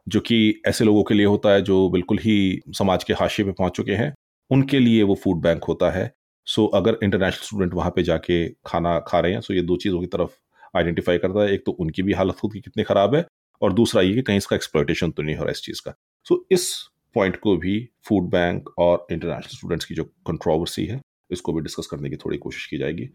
जो 0.06 0.20
कि 0.20 0.62
ऐसे 0.68 0.84
लोगों 0.84 1.02
के 1.04 1.14
लिए 1.14 1.26
होता 1.26 1.52
है 1.52 1.62
जो 1.62 1.88
बिल्कुल 1.90 2.18
ही 2.18 2.60
समाज 2.78 3.04
के 3.04 3.12
हाशिए 3.12 3.46
पे 3.46 3.52
पहुँच 3.52 3.76
चुके 3.76 3.92
हैं, 3.92 4.12
उनके 4.50 4.78
लिए 4.78 5.02
वो 5.02 5.14
फ़ूड 5.14 5.40
बैंक 5.42 5.64
होता 5.64 5.90
है। 5.90 6.12
सो 6.46 6.62
so, 6.62 6.68
अगर 6.74 6.98
इंटरनेशनल 7.02 7.46
स्टूडेंट 7.46 7.74
वहाँ 7.74 7.90
पे 7.90 8.02
जाके 8.02 8.48
खाना 8.66 8.98
खा 8.98 9.20
रहे 9.20 9.32
हैं 9.32 9.40
सो 9.40 9.52
so 9.52 9.56
ये 9.56 9.62
दो 9.62 9.76
चीज़ों 9.76 10.00
की 10.00 10.06
तरफ़ 10.06 10.30
आइडेंटिफाई 10.76 11.18
करता 11.18 11.42
है। 11.42 11.52
एक 11.54 11.62
तो 11.66 11.72
उनकी 11.72 12.02
भी 12.02 12.12
हालत 12.12 12.34
खुद 12.34 12.52
की 12.52 12.60
कितनी 12.60 12.84
ख़राब 12.84 13.14
है 13.14 13.24
और 13.62 13.72
दूसरा 13.72 14.02
ये 14.02 14.14
कि 14.14 14.22
कहीं 14.22 14.36
इसका 14.36 14.56
एक्सप्लोटेशन 14.56 15.10
तो 15.10 15.22
नहीं 15.22 15.36
हो 15.36 15.44
रहा 15.44 15.50
इस 15.50 15.62
चीज़ 15.62 15.80
का। 15.84 15.94
सो 16.26 16.34
so, 16.34 16.40
इस 16.50 16.88
पॉइंट 17.14 17.36
को 17.36 17.56
भी 17.56 17.78
फ़ूड 18.04 18.30
बैंक 18.30 18.68
और 18.78 19.06
इंटरनेशनल 19.12 19.56
स्टूडेंट्स 19.56 19.84
की 19.84 19.94
जो 19.94 20.04
कंट्रोवर्सी 20.04 20.86
है 20.86 21.00
इसको 21.30 21.52
भी 21.52 21.60
डिस्कस 21.60 21.86
करने 21.86 22.10
की 22.10 22.16
थोड़ी 22.16 22.38
कोशिश 22.38 22.66
की 22.66 22.78
जाएगी। 22.78 23.08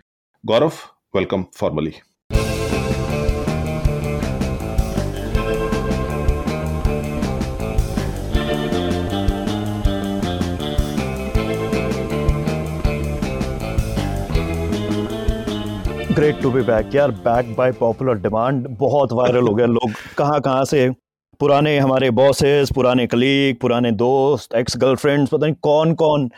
Gaurav 0.43 0.71
welcome 1.15 1.45
formally 1.55 1.93
great 16.17 16.41
to 16.41 16.49
be 16.51 16.61
back 16.61 16.95
यार। 16.95 17.11
बैक 17.25 17.53
बाय 17.55 17.71
पॉपुलर 17.71 18.13
डिमांड 18.13 18.67
बहुत 18.69 19.11
वायरल 19.13 19.47
हो 19.47 19.53
गया 19.55 19.65
लोग। 19.65 19.91
कहाँ 20.17 20.39
कहाँ 20.41 20.63
से? 20.65 20.89
पुराने 21.39 21.77
हमारे 21.79 22.09
बॉसेस 22.11 22.71
पुराने 22.75 23.05
कलीग 23.07 23.59
पुराने 23.61 23.91
दोस्त 23.91 24.55
एक्स 24.55 24.77
गर्लफ्रेंड्स 24.77 25.29
पता 25.31 25.45
नहीं 25.45 25.55
कौन 25.61 25.93
कौन। 25.93 26.29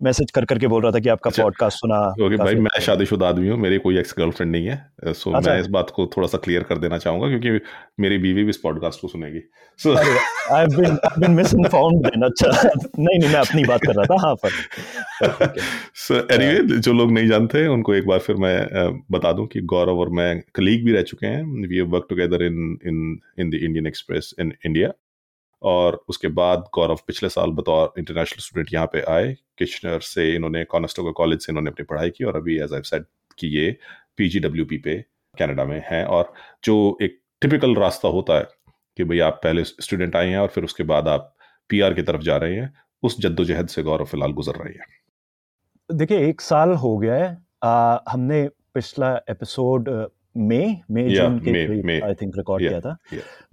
मैसेज 0.00 0.30
कर 0.30 0.44
करके 0.44 0.66
बोल 0.66 0.82
रहा 0.82 0.92
था 0.92 0.98
कि 0.98 1.08
आपका 1.08 1.30
अच्छा, 1.30 1.42
पॉडकास्ट 1.42 1.78
सुना 1.78 1.98
ओके 2.26 2.36
भाई 2.36 2.54
मैं 2.54 2.64
अच्छा 2.64 2.80
शादीशुदा 2.80 3.28
आदमी 3.28 3.48
हूँ 3.48 3.58
मेरी 3.58 3.78
कोई 3.78 3.98
एक्स 3.98 4.14
गर्लफ्रेंड 4.18 4.52
नहीं 4.52 4.66
है 4.66 5.12
सो 5.12 5.30
अच्छा। 5.30 5.50
मैं 5.50 5.60
इस 5.60 5.66
बात 5.66 5.90
को 5.94 6.06
थोड़ा 6.16 6.28
सा 6.28 6.38
क्लियर 6.38 6.62
कर 6.62 6.78
देना 6.78 6.98
चाहूँगा 6.98 7.28
क्योंकि 7.28 7.60
मेरी 8.00 8.18
बीवी 8.18 8.44
भी 8.44 8.50
इस 8.50 8.56
पॉडकास्ट 8.56 9.00
को 9.00 9.08
सुनेगी। 9.08 9.40
So 9.80 9.94
I 9.94 10.04
have 10.50 10.76
been 10.76 10.90
I 10.90 11.20
been 11.20 11.30
misinformed 11.30 12.06
then 12.06 12.22
अच्छा। 12.22 12.50
नहीं 12.98 13.18
नहीं 13.18 13.28
मैं 13.28 13.40
अपनी 13.40 13.64
बात 13.64 13.80
कर 13.86 13.94
रहा 13.94 14.04
था 14.04 14.26
हाँ 14.26 14.34
पर 14.44 15.54
सो 15.94 16.14
एनीवे 16.34 16.78
जो 16.78 16.92
लोग 16.92 17.12
नहीं 17.12 17.28
जानते 17.28 17.66
उनको 17.66 17.94
एक 17.94 18.06
बार 18.06 18.18
फिर 18.18 18.36
मैं 18.36 18.56
बता 19.10 19.32
दूँ 19.32 19.46
कि 19.46 19.60
गौरव 19.74 20.00
और 20.00 20.08
मैं 20.10 20.30
कलीग 20.54 20.84
भी 20.84 20.92
रह 20.92 21.02
चुके 21.02 21.26
हैं। 21.26 21.68
We 21.68 21.76
have 21.76 21.86
work 21.86 22.06
together 22.10 22.42
in 22.42 22.78
in 22.86 23.18
in 23.38 23.50
the 23.50 23.54
Indian 23.54 23.86
Express 23.86 24.34
in 24.40 24.52
India 24.66 24.92
और 25.62 26.04
उसके 26.08 26.28
बाद 26.30 26.64
गौरव 26.74 26.98
पिछले 27.06 27.28
साल 27.28 27.50
बतौर 27.50 27.92
इंटरनेशनल 27.98 28.40
स्टूडेंट 28.40 28.72
यहाँ 28.74 28.86
पे 28.86 29.00
आए। 29.12 29.32
किचनर 29.58 30.00
से 30.00 30.34
इन्होंने 30.34 30.64
कॉनेस्टोगा 30.64 31.10
कॉलेज 31.10 31.40
से 31.40 31.52
इन्होंने 31.52 31.70
अपनी 31.70 31.84
पढ़ाई 31.84 32.10
की 32.10 32.24
और 32.24 32.36
अभी 32.36 32.58
एज 32.62 32.74
आई 32.74 32.82
सेड 32.84 33.04
कि 33.38 33.48
ये 33.56 33.70
पी 34.16 34.28
जी 34.28 34.40
डब्ल्यू 34.40 34.64
पी 34.64 34.76
पे 34.78 34.94
कनाडा 35.34 35.64
में 35.64 35.80
हैं। 35.86 36.04
और 36.04 36.32
जो 36.64 36.76
एक 37.02 37.18
टिपिकल 37.40 37.74
रास्ता 37.74 38.08
होता 38.08 38.38
है 38.38 38.46
कि 38.98 39.04
भाई 39.04 39.18
आप 39.20 39.40
पहले 39.44 39.64
स्टूडेंट 39.64 40.16
आए 40.16 40.28
हैं 40.28 40.38
और 40.38 40.48
फिर 40.48 40.64
उसके 40.64 40.84
बाद 40.84 41.08
आप 41.08 41.34
पीआर 41.70 41.94
की 41.94 42.02
तरफ़ 42.02 42.22
जा 42.22 42.36
रहे 42.36 42.54
हैं 42.54 42.72
उस 43.02 43.20
जद्दोजहद 43.20 43.68
से 43.68 43.82
गौरव 43.82 44.04
फ़िलहाल 44.04 44.32
गुजर 44.32 44.52
रही 44.52 44.74
है। 44.74 44.86
देखिए 45.90 46.28
एक 46.28 46.40
साल 46.40 46.74
हो 46.74 46.96
गया 46.98 47.14
है। 47.14 47.36
आ, 47.62 47.98
हमने 48.08 48.48
पिछला 48.74 49.14
एपिसोड 49.30 49.88
मई 50.38 50.76
मई 50.90 51.08
जून 51.08 51.38
के 51.38 51.52
करीब 51.66 52.04
आई 52.04 52.14
थिंक 52.14 52.36
रिकॉर्ड 52.36 52.68
किया 52.68 52.80
था। 52.80 52.96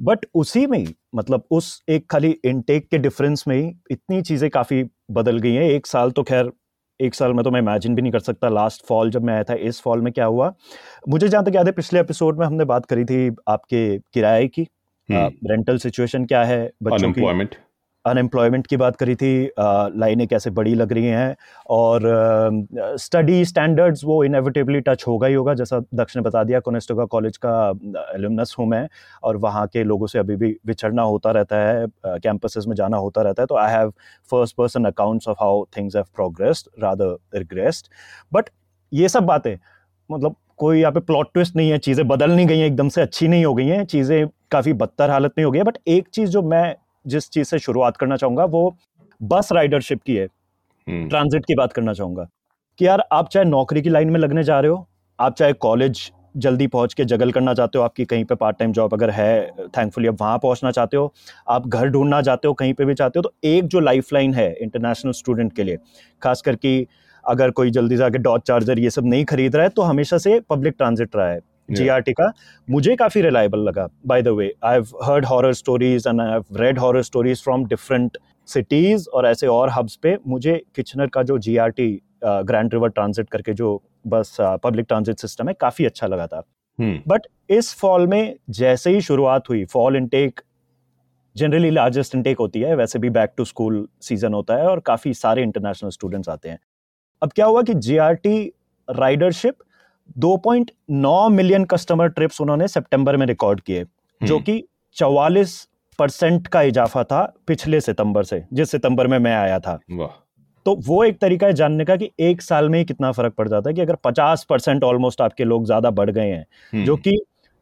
बट 0.02 0.26
उसी 0.36 0.66
में 0.68 0.86
मतलब 1.16 1.44
उस 1.52 1.84
एक 1.90 2.10
खाली 2.12 2.36
इनटेक 2.46 2.88
के 2.90 2.98
डिफरेंस 2.98 3.44
में 3.48 3.56
ही 3.58 3.68
इतनी 3.92 4.22
चीज़ें 4.22 4.50
काफ़ी 4.50 4.84
बदल 5.12 5.40
गई 5.40 5.54
हैं। 5.54 5.64
एक 5.64 5.88
साल 5.88 6.12
तो 6.12 6.24
खैर 6.24 6.52
एक 7.00 7.16
साल 7.16 7.34
में 7.34 7.44
तो 7.44 7.52
मैं 7.52 7.60
इमेजिन 7.62 7.96
भी 7.96 8.02
नहीं 8.02 8.12
कर 8.12 8.20
सकता। 8.20 8.50
लास्ट 8.50 8.86
फॉल 8.86 9.10
जब 9.12 9.24
मैं 9.24 9.34
आया 9.34 9.44
था 9.44 9.54
इस 9.64 9.82
फॉल 9.82 10.02
में 10.02 10.12
क्या 10.14 10.26
हुआ? 10.26 10.54
मुझे 11.10 11.28
जहाँ 11.28 11.44
तक 11.46 11.56
याद 11.56 11.66
है 11.66 11.72
पिछले 11.72 12.00
एपिसोड 12.00 12.40
में 12.40 12.46
हमने 12.46 12.66
बात 12.66 12.86
करी 12.86 13.06
थी 13.06 13.30
आपके 13.48 13.98
किराए 14.14 14.48
की। 14.48 14.68
रेंटल 15.10 15.78
सिचुएशन 15.78 16.26
क्या 16.26 16.44
है 16.44 16.72
बच्चों 16.84 17.12
की? 17.12 17.22
अनएम्प्लॉयमेंट 18.06 18.68
की 18.68 18.78
बात 18.78 18.96
करी 18.96 19.16
थी 19.16 19.30
लाइनें 19.60 20.26
कैसे 20.28 20.50
बड़ी 20.52 20.74
लग 20.76 20.92
रही 20.94 21.06
हैं 21.06 21.36
और 21.70 22.02
स्टडी 23.00 23.44
स्टैंडर्ड्स 23.46 24.04
वो 24.06 24.24
इनएविटेबली 24.24 24.82
टच 24.82 25.04
होगा 25.08 25.28
ही 25.28 25.34
होगा। 25.34 25.54
जैसा 25.54 25.80
दक्ष 25.94 26.16
ने 26.16 26.22
बता 26.24 26.44
दिया 26.44 26.60
कोनेस्टोगा 26.60 27.06
कॉलेज 27.08 27.38
का 27.46 27.58
एलुमनस 28.16 28.56
हूँ 28.60 28.68
मैं 28.68 28.88
और 29.24 29.38
वहाँ 29.38 29.66
के 29.68 29.84
लोगों 29.84 30.08
से 30.08 30.20
अभी 30.20 30.36
भी 30.36 30.56
विछड़ना 30.68 31.02
होता 31.04 31.32
रहता 31.32 31.58
है 31.60 31.86
कैंपसेस 32.06 32.66
में 32.68 32.76
जाना 32.76 32.98
होता 32.98 33.22
रहता 33.22 33.42
है। 33.42 33.48
तो 33.48 33.58
I 33.58 33.74
have 33.74 33.94
first 34.30 34.56
person 34.58 34.86
accounts 34.86 35.28
of 35.28 35.38
how 35.42 35.64
things 35.78 35.96
have 35.96 36.06
progressed 36.16 36.70
rather 36.84 37.18
regressed 37.36 37.88
but 38.34 38.50
ये 38.92 39.10
सब 39.10 39.24
बातें 39.26 39.56
मतलब 40.10 40.36
कोई 40.58 40.80
यहाँ 40.80 40.92
पे 40.94 41.00
प्लॉट 41.02 41.34
ट्विस्ट 41.34 41.56
नहीं 41.56 41.70
है, 41.70 41.78
चीज़ें 41.78 42.08
बदल 42.08 42.32
नहीं 42.32 42.46
गई 42.48 42.60
हैं, 42.60 42.68
एकदम 42.68 42.90
से 42.90 43.02
अच्छी 43.02 43.28
नहीं 43.28 43.46
हो 43.46 43.54
गई 43.54 43.66
हैं, 43.68 43.86
चीज़ें 43.86 44.28
काफ़ी 44.52 44.74
बदतर 44.76 45.10
हालत 45.10 45.34
में 45.38 45.44
हो 45.46 45.52
गई 45.52 45.60
है। 45.60 45.64
बट 45.66 45.78
एक 45.88 46.08
चीज़ 46.10 46.30
जो 46.30 46.42
मैं 46.44 46.76
जिस 47.08 47.30
चीज़ 47.30 47.48
से 47.48 47.60
शुरुआत 47.60 47.98
करना 47.98 48.16
चाहूँगा 48.16 48.46
वो 48.46 48.76
बस 49.22 49.50
राइडरशिप 49.52 50.02
की 50.02 50.16
है। 50.16 50.26
हम्म। 50.88 51.08
ट्रांजिट 51.10 51.46
की 51.46 51.56
बात 51.56 51.74
करना 51.74 51.94
चाहूँगा। 51.94 52.28
कि 52.80 52.88
यार 52.88 53.04
आप 53.12 53.30
चाहे 53.30 53.46
नौकरी 53.46 53.82
की 53.82 53.90
लाइन 53.90 54.10
में 54.10 54.20
लगने 54.20 54.44
जा 54.44 54.60
रहे 54.60 54.72
हो 54.72 54.88
आप 55.20 55.36
चाहे 55.36 55.54
कॉलेज 55.54 56.12
जल्दी 56.38 56.68
पहुँच 56.68 56.94
के 56.94 57.06
जगल 57.06 57.32
करना 57.32 57.54
चाहते 57.54 57.78
हो 57.78 57.84
आपकी 57.84 58.06
कहीं 58.06 58.26
पे 58.26 58.36
पार्ट 58.36 58.58
टाइम 58.60 58.72
जॉब 58.72 58.94
अगर 58.94 59.10
है 59.10 59.52
थैंकफुली 59.78 60.08
आप 60.08 60.22
वहाँ 60.22 60.38
पहुँचना 60.38 60.72
चाहते 60.72 60.98
हो 60.98 61.14
आप 61.50 61.68
घर 61.68 61.88
ढूंढना 61.88 62.22
चाहते 62.22 62.48
हो 62.48 62.54
कहीं 62.54 62.74
पे 62.74 62.86
भी 62.86 62.94
चाहते 62.94 63.20
हो 63.20 63.24
तो 63.24 63.34
एक 63.44 63.68
जो 63.68 63.80
लाइफ 63.80 64.14
लाइन 64.14 64.34
है 64.34 64.52
इंटरनेशनल 64.54 65.12
स्टूडेंट 65.12 65.54
के 65.56 65.64
लिए 65.64 65.78
खास 66.22 66.42
करके 66.42 66.78
अगर 67.24 67.52
कोई 67.52 67.72
जल्दी 67.72 67.98
से 67.98 68.04
आके 68.04 68.18
डॉट 68.18 68.44
चार्जर 68.44 68.80
ये 68.80 68.90
सब 68.90 69.06
नहीं 69.06 69.26
खरीद 69.26 69.56
रहा 69.56 69.64
है 69.64 69.70
तो 69.70 69.82
हमेशा 69.82 70.18
से 70.18 70.40
पब्लिक 70.50 70.74
ट्रांजिट 70.78 71.16
रहा 71.16 71.30
है। 71.30 71.40
जीआरटी 71.70 72.14
का 72.14 72.32
मुझे 72.68 72.96
काफ़ी 72.96 73.22
रिलायबल 73.22 73.60
लगा। 73.60 73.88
By 74.06 74.22
the 74.22 74.28
way 74.30 74.52
I 74.64 74.74
have 74.74 74.88
heard 75.04 75.26
horror 75.26 75.54
stories 75.54 76.08
and 76.08 76.22
I 76.22 76.32
have 76.32 76.58
read 76.58 76.80
horror 76.80 77.04
stories 77.04 77.44
from 77.44 77.66
different 77.66 78.18
cities 78.48 79.08
और 79.10 79.26
ऐसे 79.26 79.48
और 79.48 79.70
हब्स 79.70 79.96
पे 79.96 80.18
मुझे 80.28 80.62
किचनर 80.76 81.08
का 81.08 81.24
जो 81.24 81.38
जीआरटी 81.40 81.92
ग्रैंड 82.24 82.74
रिवर 82.74 82.90
ट्रांजिट 82.90 83.30
करके 83.30 83.54
जो 83.54 83.82
बस 84.08 84.36
पब्लिक 84.64 84.86
ट्रांजिट 84.88 85.20
सिस्टम 85.20 85.48
है 85.48 85.54
काफ़ी 85.54 85.86
अच्छा 85.86 86.08
लगा 86.08 86.28
था। 86.28 86.44
बट 86.80 87.28
इस 87.50 87.74
फॉल 87.76 88.08
में 88.08 88.36
जैसे 88.52 88.90
ही 88.90 89.02
शुरुआत 89.02 89.50
हुई 89.50 89.64
fall 89.66 89.96
intake 89.96 90.42
generally 91.36 91.70
largest 91.70 92.16
intake 92.16 92.38
होती 92.40 92.60
है 92.62 92.76
वैसे 92.76 93.00
भी 93.00 93.10
बैक 93.10 93.34
टू 93.38 93.46
स्कूल 93.46 93.88
सीज़न 94.02 94.34
होता 94.34 94.56
है 94.56 94.68
और 94.68 94.80
काफ़ी 94.80 95.14
सारे 95.14 95.44
इंटरनेशनल 95.44 95.90
स्टूडेंट्स 95.90 96.30
आते 96.30 96.50
हैं। 96.50 96.60
अब 97.22 97.32
क्या 97.32 97.46
हुआ 97.46 97.62
कि 97.62 97.74
GRT 97.76 98.40
ridership 98.88 99.56
2.9 100.20 101.30
million 101.30 101.66
customer 101.66 102.08
trips 102.08 102.42
उन्होंने 102.42 102.68
सितंबर 102.68 103.18
में 103.18 103.26
रिकॉर्ड 103.26 103.62
किए 103.62 103.86
जो 104.22 104.40
कि 104.40 104.64
44 104.98 105.68
परसेंट 106.00 106.48
का 106.48 106.62
इजाफा 106.62 107.04
था 107.04 107.34
पिछले 107.48 107.82
सितंबर 107.82 108.24
से 108.24 108.44
जिस 108.54 108.72
सितंबर 108.72 109.08
में 109.08 109.20
मैं 109.20 109.36
आया 109.36 109.60
था। 109.60 109.80
तो 110.66 110.76
वो 110.76 111.04
एक 111.04 111.20
तरीका 111.20 111.48
है 111.48 111.54
जानने 111.54 111.86
का 111.86 111.96
कि 111.96 112.12
एक 112.20 112.42
साल 112.42 112.70
में 112.70 112.80
ही 112.80 112.86
कितना 112.86 113.12
फ़र्क 113.12 113.34
पड़ 113.34 113.48
जाता 113.48 113.70
है 113.70 113.74
कि 113.74 113.82
अगर 113.82 113.96
50 113.96 114.44
परसेंट 114.44 114.84
ऑलमोस्ट 114.84 115.22
आपके 115.22 115.44
लोग 115.44 115.66
ज़्यादा 115.66 115.90
बढ़ 115.90 116.10
गए 116.12 116.28
हैं 116.28 116.46
हम्म। 116.74 116.86
जो 116.86 116.96
कि 116.98 117.18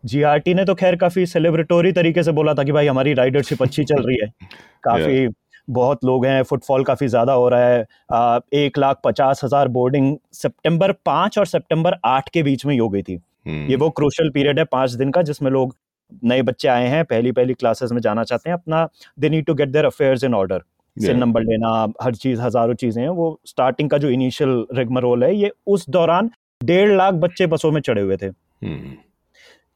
जीआरटी 0.05 0.53
ने 0.53 0.65
तो 0.65 0.75
खैर 0.75 0.95
काफ़ी 0.95 1.25
सेलिब्रेटोरी 1.25 1.91
तरीके 1.91 2.23
से 2.23 2.31
बोला 2.31 2.53
था 2.53 2.63
कि 2.63 2.71
भाई 2.71 2.87
हमारी 2.87 3.13
राइडरशिप 3.13 3.61
अच्छी 3.63 3.83
चल 3.83 4.01
रही 4.01 4.17
है। 4.23 4.31
काफ़ी 4.83 5.27
बहुत 5.67 6.05
लोग 6.05 6.25
हैं 6.25 6.41
फुटफॉल 6.43 6.83
काफ़ी 6.83 7.07
ज़्यादा 7.07 7.33
हो 7.33 7.47
रहा 7.49 7.67
है। 7.67 7.85
आ, 8.11 8.39
एक 8.53 8.77
लाख 8.77 8.99
पचास 9.03 9.43
हज़ार 9.43 9.67
बोर्डिंग 9.69 10.15
सितंबर 10.33 10.91
पाँच 11.05 11.37
और 11.37 11.45
सितंबर 11.45 11.97
आठ 12.05 12.29
के 12.29 12.43
बीच 12.43 12.65
में 12.65 12.73
ही 12.73 12.79
हो 12.79 12.89
गई 12.89 13.01
थी। 13.03 13.15
हम्म। 13.47 13.69
ये 13.69 13.75
वो 13.75 13.89
क्रूशल 13.91 14.29
पीरियड 14.29 14.59
है 14.59 14.65
पाँच 14.65 14.91
दिन 14.91 15.11
का 15.11 15.21
जिसमें 15.21 15.51
लोग 15.51 15.75
नए 16.23 16.41
बच्चे 16.41 16.67
आए 16.67 16.87
हैं 16.87 17.03
पहली 17.05 17.31
पहली 17.31 17.53
क्लासेस 17.53 17.91
में 17.91 17.99
जाना 18.01 18.23
चाहते 18.23 18.49
हैं 18.49 18.57
अपना 18.57 18.87
they 19.19 19.29
need 19.29 19.45
to 19.45 19.53
get 19.53 19.69
their 19.69 19.85
affairs 19.85 20.23
in 20.23 20.33
order 20.33 20.63
SIN 20.97 21.17
number 21.17 21.41
लेना 21.41 21.69
हर 22.01 22.15
चीज़ 22.15 22.41
हज़ारों 22.41 22.73
चीज़ें 22.73 23.01
हैं 23.01 23.09
वो 23.09 23.39
स्टार्टिंग 23.45 23.89
का 23.89 23.97
जो 23.97 24.09
इनिशियल 24.09 24.65
रिगमरोल 24.73 25.23
है 25.23 25.35
ये 25.35 25.51
उस 25.67 25.89
दौरान 25.89 26.29
डेढ़ 26.61 26.91
लाख 26.91 27.13
बच्चे 27.13 27.47
बसों 27.47 27.71
में 27.71 27.79
चढ़े 27.81 28.01
हुए 28.01 28.17
थे। 28.17 28.25
हम्म। 28.25 28.95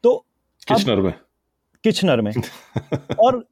तो 0.04 0.16
किचनर 0.68 1.02
में। 1.02 1.14
किचनर 1.84 2.22
में। 2.22 2.32
और 3.20 3.44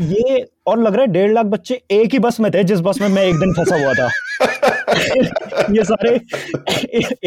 ये 0.00 0.46
और 0.66 0.82
लग 0.82 0.92
रहा 0.94 1.00
है 1.00 1.06
डेढ़ 1.06 1.32
लाख 1.32 1.46
बच्चे 1.46 1.80
एक 1.90 2.12
ही 2.12 2.18
बस 2.18 2.40
में 2.40 2.50
थे 2.50 2.64
जिस 2.64 2.80
बस 2.80 3.00
में 3.00 3.08
मैं 3.08 3.24
एक 3.24 3.34
दिन 3.34 3.52
फंसा 3.52 3.76
हुआ 3.76 3.92
था। 3.94 4.08
ये 5.76 5.84
सारे 5.84 6.14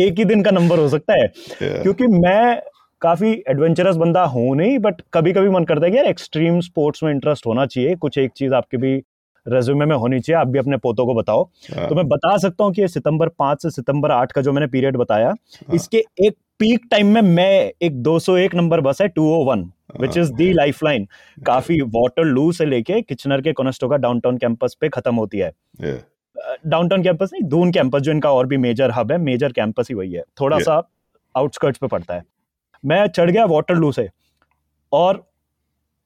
एक 0.07 0.15
ही 0.17 0.25
दिन 0.25 0.43
का 0.43 0.51
नंबर 0.51 0.79
हो 0.79 0.89
सकता 0.89 1.13
है। 1.13 1.31
Yeah. 1.33 1.83
क्योंकि 1.83 2.07
मैं 2.07 2.62
काफ़ी 3.01 3.43
एडवेंचरस 3.50 3.95
बंदा 3.95 4.24
हूँ 4.24 4.55
नहीं 4.55 4.79
बट 4.79 5.01
कभी 5.13 5.33
कभी 5.33 5.50
मन 5.50 5.63
करता 5.63 5.86
है 5.86 5.91
कि 5.91 5.98
यार 5.98 6.05
एक्सट्रीम 6.05 6.60
स्पोर्ट्स 6.60 7.03
में 7.03 7.12
इंटरेस्ट 7.12 7.48
होना 7.48 7.65
चाहिए 7.65 7.95
कुछ 7.95 8.17
एक 8.17 8.31
चीज़ 8.31 8.53
आपके 8.53 8.77
भी 8.77 9.03
रेज्यूमे 9.48 9.86
में 9.86 9.95
होनी 9.95 10.19
चाहिए 10.19 10.39
आप 10.41 10.48
भी 10.48 10.60
अपने 10.60 10.77
पोतों 10.77 11.05
को 11.05 11.13
बताओ। 11.13 11.43
हाँ, 11.77 11.89
तो 11.89 11.95
मैं 11.95 12.07
बता 12.07 12.38
सकता 12.38 12.63
हूँ 12.63 12.74
कि 12.74 12.88
सितंबर 12.88 13.27
पाँच 13.27 13.62
से 13.62 13.69
सितंबर 13.69 14.12
आठ 14.12 14.31
का 14.31 14.41
जो 14.41 14.53
मैंने 14.53 14.67
पीरियड 14.67 14.98
बताया 14.98 15.27
हाँ। 15.27 15.75
इसके 15.75 15.98
एक 15.98 16.36
पीक 16.60 16.81
टाइम 16.91 17.07
में 17.07 17.22
मैं 17.22 17.72
एक 17.81 18.03
201 18.03 18.55
नंबर 18.55 18.81
बस 18.81 19.01
है 19.01 19.07
201 19.10 19.65
विच 20.01 20.17
इज़ 20.17 20.33
दी 20.33 20.53
लाइफलाइन 20.53 21.07
काफ़ी 21.45 21.81
वाटर 21.81 22.23
लू 22.23 22.51
से 22.51 22.65
लेके 22.65 23.01
किचनर 23.01 23.41
के 23.41 23.53
कोनेस्टोगा 23.53 23.97
डाउनटाउन 23.97 24.38
कैंपस 24.38 24.77
पे 24.81 24.89
खत्म 24.89 25.15
होती 25.15 25.38
है। 25.38 25.51
Yeah. 25.81 26.00
डाउनटाउन 26.67 27.03
कैंपस 27.03 27.29
नहीं 27.33 27.43
दून 27.43 27.71
कैंपस 27.71 28.01
जो 28.01 28.12
इनका 28.12 28.31
और 28.31 28.47
भी 28.47 28.57
मेजर 28.57 28.91
हब 28.91 29.12
है 29.12 29.17
मेजर 29.17 29.51
कैंपस 29.51 29.88
ही 29.89 29.95
वही 29.95 30.13
है। 30.13 30.23
थोड़ा 30.41 30.57
Yeah. 30.57 30.65
सा 30.65 30.89
आउटस्कर्ट्स 31.38 31.79
पे 31.79 31.88
पड़ता 31.88 32.13
है। 32.13 32.23
मैं 32.85 33.07
चढ़ 33.07 33.31
गया 33.31 33.45
वाटर 33.45 33.75
लू 33.75 33.91
से 33.91 34.09
और 34.91 35.31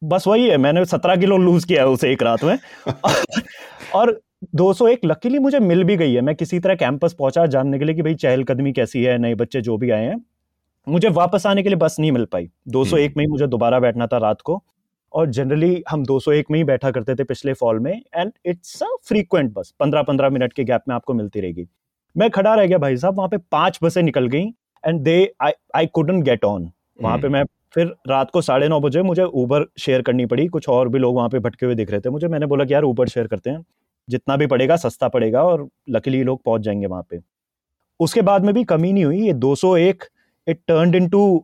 बस 0.03 0.27
वही 0.27 0.49
है 0.49 0.57
मैंने 0.57 0.85
सत्रह 0.85 1.15
किलो 1.15 1.37
लूज 1.37 1.63
किया 1.63 1.81
है 1.81 1.87
उसे 1.87 2.11
एक 2.11 2.23
रात 2.23 2.43
में। 2.43 2.59
और 3.95 4.21
201 4.55 4.99
लकीली 5.05 5.39
मुझे 5.39 5.59
मिल 5.59 5.83
भी 5.83 5.97
गई 5.97 6.13
है। 6.13 6.21
मैं 6.21 6.35
किसी 6.35 6.59
तरह 6.59 6.75
कैंपस 6.75 7.13
पहुँचा 7.13 7.45
जानने 7.45 7.79
के 7.79 7.85
लिए 7.85 7.95
कि 7.95 8.01
भाई 8.01 8.15
चहलकदमी 8.15 8.73
कैसी 8.73 9.03
है 9.03 9.17
नए 9.17 9.35
बच्चे 9.35 9.61
जो 9.61 9.77
भी 9.77 9.91
आए 9.91 10.05
हैं। 10.05 10.25
मुझे 10.87 11.09
वापस 11.09 11.45
आने 11.45 11.63
के 11.63 11.69
लिए 11.69 11.75
बस 11.75 11.95
नहीं 11.99 12.11
मिल 12.11 12.25
पाई। 12.25 12.49
201 12.67 13.17
में 13.17 13.23
ही 13.23 13.27
मुझे 13.27 13.47
दोबारा 13.47 13.79
बैठना 13.79 14.07
था 14.07 14.17
रात 14.17 14.41
को। 14.41 14.63
और 15.13 15.29
जनरली 15.29 15.83
हम 15.89 16.05
201 16.05 16.45
में 16.51 16.59
ही 16.59 16.63
बैठा 16.63 16.91
करते 16.91 17.15
थे 17.15 17.23
पिछले 17.23 17.53
फॉल 17.53 17.79
में। 17.79 18.01
एंड 18.15 18.31
इट्स 18.45 18.83
अ 18.83 18.87
फ्रीक्वेंट 19.03 19.53
बस 19.53 19.73
15 19.79 20.01
15 20.01 20.29
मिनट 20.29 20.53
के 20.53 20.63
गैप 20.63 20.81
में 20.87 20.95
आपको 20.95 21.13
मिलती 21.13 21.41
रहेगी। 21.41 21.67
मैं 22.17 22.29
खड़ा 22.29 22.55
रह 22.55 22.65
गया 22.65 22.77
भाई 22.77 22.97
साहब 22.97 23.17
वहाँ 23.17 23.29
पे 23.29 23.37
पाँच 23.37 23.79
बसें 23.83 24.01
निकल 24.03 24.27
गई। 24.27 24.45
And 24.85 25.01
they 25.01 25.33
I 25.41 25.51
I 25.75 25.85
couldn't 25.85 26.23
get 26.23 26.45
on 26.45 26.71
वहाँ 27.01 27.17
पे 27.17 27.27
हम्म। 27.27 27.37
मैं 27.37 27.43
फिर 27.73 27.95
रात 28.07 28.31
को 28.31 28.41
साढ़े 28.41 28.67
नौ 28.67 28.79
बजे 28.79 29.01
मुझे 29.01 29.23
ऊबर 29.23 29.65
शेयर 29.79 30.01
करनी 30.01 30.25
पड़ी। 30.25 30.47
कुछ 30.47 30.69
और 30.69 30.89
भी 30.89 30.99
लोग 30.99 31.15
वहाँ 31.15 31.29
पे 31.29 31.39
भटके 31.39 31.65
हुए 31.65 31.75
दिख 31.75 31.91
रहे 31.91 31.99
थे। 31.99 32.09
मुझे 32.09 32.27
मैंने 32.27 32.45
बोला 32.45 32.65
कि 32.65 32.73
यार 32.73 32.83
ऊबर 32.83 33.07
शेयर 33.07 33.27
करते 33.27 33.49
हैं। 33.49 33.65
जितना 34.09 34.35
भी 34.35 34.47
पड़ेगा 34.47 34.75
सस्ता 34.75 35.07
पड़ेगा 35.07 35.43
और 35.43 35.67
लकीली 35.89 36.23
लोग 36.23 36.43
पहुँच 36.43 36.61
जाएँगे 36.61 36.87
वहाँ 36.87 37.05
पे। 37.09 37.19
उसके 37.99 38.21
बाद 38.21 38.45
में 38.45 38.53
भी 38.53 38.63
कमी 38.63 38.93
नहीं 38.93 39.05
हुई। 39.05 39.21
ये 39.21 39.33
201 39.33 40.03
it 40.47 40.59
turned 40.67 40.95
into 40.95 41.43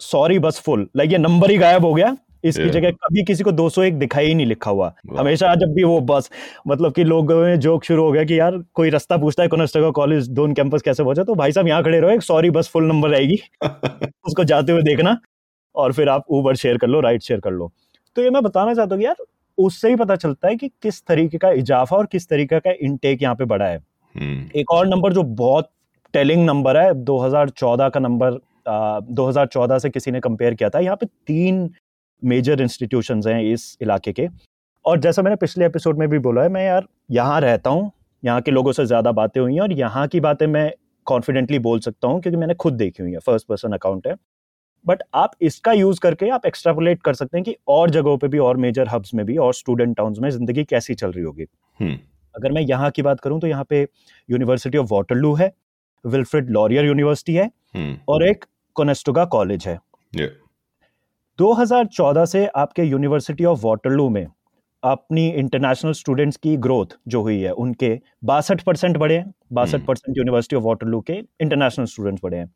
sorry 0.00 0.38
bus 0.38 0.60
full 0.60 0.88
like 0.96 1.12
ये 1.12 1.18
नंबर 1.18 1.50
ही 1.50 1.56
गायब 1.58 1.84
हो 1.84 1.94
गया। 1.94 2.16
इसकी 2.44 2.68
जगह 2.70 2.90
कभी 2.92 3.22
किसी 3.24 3.44
को 3.44 3.50
201 3.52 3.98
दिखाई 3.98 4.26
ही 4.26 4.34
नहीं 4.34 4.46
लिखा 4.46 4.70
हुआ। 4.70 4.92
हमेशा 5.18 5.54
जब 5.54 5.72
भी 5.74 5.82
वो 5.84 6.00
बस 6.00 6.30
मतलब 6.68 6.92
कि 6.92 7.04
लोग 7.04 7.32
में 7.32 7.58
जोक 7.60 7.84
शुरू 7.84 8.04
हो 8.04 8.12
गया 8.12 8.24
कि 8.24 8.38
यार 8.38 8.56
कोई 8.74 8.90
रास्ता 8.90 9.16
पूछता 9.16 9.42
है 9.42 9.48
कोनेस्टेगा 9.48 9.90
कॉलेज 9.90 10.28
दोन 10.30 10.54
कैंपस 10.54 10.82
कैसे 10.82 11.04
पहुँचा? 11.04 11.24
तो 11.24 11.34
भाई 11.34 11.52
साहब 11.52 11.68
यहाँ 11.68 11.82
खड़े 11.84 12.00
रहो 12.00 12.10
एक 12.10 12.22
सॉरी 12.22 12.50
बस 12.50 12.68
फुल 12.68 12.84
नंबर 12.84 13.08
रहेगी 13.08 13.36
उसको 13.64 14.44
जाते 14.44 14.72
हुए 14.72 14.82
देखना 14.82 15.16
और 15.74 15.92
फिर 15.92 16.08
आप 16.08 16.24
ऊबर 16.30 16.56
शेयर 16.56 16.78
कर 16.78 16.86
लो 16.86 17.00
राइट 17.00 17.22
शेयर 17.22 17.40
कर 17.40 17.50
लो। 17.50 17.70
तो 18.16 18.22
ये 18.22 18.30
मैं 18.30 18.42
बताना 18.42 18.74
चाहता 18.74 18.94
हूँ 18.94 19.02
यार 19.04 19.24
उससे 19.58 19.88
ही 19.88 19.96
पता 19.96 20.16
चलता 20.16 20.48
है 20.48 20.56
कि 20.56 20.68
किस 20.82 21.02
तरीके 21.06 21.38
का 21.38 21.50
इजाफा 21.52 21.96
और 21.96 22.06
किस 22.06 22.28
तरीके 22.28 22.60
का 22.60 22.72
इनटेक 22.80 23.22
यहाँ 23.22 23.34
पे 23.34 23.44
बढ़ा 23.44 23.66
है। 23.66 23.78
हम्म। 24.14 24.50
एक 24.56 24.70
और 24.70 24.86
नंबर 24.88 25.12
जो 25.12 25.22
बहुत 25.22 25.70
टेलिंग 26.14 26.44
नंबर 26.46 26.76
है 26.76 26.92
2014 27.04 27.90
का 27.90 28.00
नंबर 28.00 28.34
2014 29.12 29.78
से 29.78 29.90
किसी 29.90 30.10
ने 30.10 30.20
कंपेयर 30.20 30.54
किया 30.54 30.68
था। 30.70 30.78
यहाँ 30.80 30.96
पे 30.96 31.06
तीन 31.26 31.68
मेजर 32.22 32.60
इंस्टीट्यूशन 32.60 33.22
हैं 33.26 33.40
इस 33.42 33.76
इलाके 33.82 34.12
के। 34.12 34.26
और 34.84 34.98
जैसा 35.00 35.22
मैंने 35.22 35.36
पिछले 35.36 35.66
एपिसोड 35.66 35.98
में 35.98 36.08
भी 36.08 36.18
बोला 36.18 36.42
है 36.42 36.48
मैं 36.48 36.64
यार 36.64 36.86
यहाँ 37.10 37.40
रहता 37.40 37.70
हूँ 37.70 37.90
यहाँ 38.22 38.40
के 38.40 38.50
लोगों 38.50 38.72
से 38.72 38.84
ज़्यादा 38.86 39.12
बातें 39.12 39.40
हुई 39.40 39.54
हैं 39.54 39.60
और 39.60 39.72
यहाँ 39.72 40.06
की 40.08 40.20
बातें 40.20 40.46
मैं 40.46 40.70
कॉन्फिडेंटली 41.06 41.58
बोल 41.60 41.80
सकता 41.80 42.08
हूँ 42.08 42.20
क्योंकि 42.20 42.36
मैंने 42.36 42.54
खुद 42.54 42.74
देखी 42.74 43.02
हुई 43.02 43.12
है 43.12 43.18
फ़र्स्ट 43.20 43.46
पर्सन 43.46 43.72
अकाउंट 43.72 44.06
है। 44.06 44.14
बट 44.86 45.02
आप 45.14 45.32
इसका 45.42 45.72
यूज़ 45.72 46.00
करके 46.00 46.28
आप 46.30 46.46
एक्स्ट्रापोलेट 46.46 47.02
कर 47.02 47.14
सकते 47.14 47.36
हैं 47.38 47.44
कि 47.44 47.56
और 47.68 47.90
जगहों 47.90 48.16
पे 48.18 48.28
भी 48.28 48.38
और 48.40 48.56
मेजर 48.56 48.88
हब्स 48.88 49.14
में 49.14 49.24
भी 49.26 49.36
और 49.38 49.54
स्टूडेंट 49.54 49.96
टाउन्स 49.96 50.18
में 50.18 50.30
ज़िंदगी 50.30 50.64
कैसी 50.64 50.94
चल 50.94 51.12
रही 51.12 51.24
होगी। 51.24 51.44
hmm. 51.80 51.96
अगर 52.34 52.52
मैं 52.52 52.62
यहाँ 52.62 52.90
की 52.90 53.02
बात 53.02 53.20
करूँ 53.20 53.40
तो 53.40 53.46
यहाँ 53.46 53.64
पे 53.64 53.86
यूनिवर्सिटी 54.28 54.78
ऑफ़ 54.78 54.88
वाटरलू 54.92 55.34
है 55.34 55.52
विल्फ्रेड 56.04 56.50
लॉरियर 56.50 56.84
यूनिवर्सिटी 56.84 57.34
है 57.34 57.50
hmm. 57.76 57.96
और 58.08 58.26
एक 58.28 58.44
कोनेस्टोगा 58.76 59.24
कॉलेज 59.24 59.66
है 59.66 59.78
yeah. 60.12 60.30
2014 61.38 62.26
से 62.26 62.46
आपके 62.56 62.82
यूनिवर्सिटी 62.82 63.44
ऑफ़ 63.44 63.60
वाटरलू 63.64 64.08
में 64.08 64.26
अपनी 64.82 65.28
इंटरनेशनल 65.30 65.92
स्टूडेंट्स 65.92 66.36
की 66.36 66.56
ग्रोथ 66.56 66.96
जो 67.08 67.22
हुई 67.22 67.40
है 67.40 67.50
उनके 67.56 67.98
बासठ 68.24 68.62
परसेंट 68.62 68.96
बढ़े 68.96 69.14
हैं 69.14 69.32
बासठ 69.52 69.84
परसेंट 69.86 70.18
यूनिवर्सिटी 70.18 70.56
ऑफ़ 70.56 70.64
वाटरलू 70.64 71.00
के 71.00 71.12
इंटरनेशनल 71.12 71.86
स्टूडेंट्स 71.86 72.20
बढ़े 72.24 72.38
हैं 72.38 72.50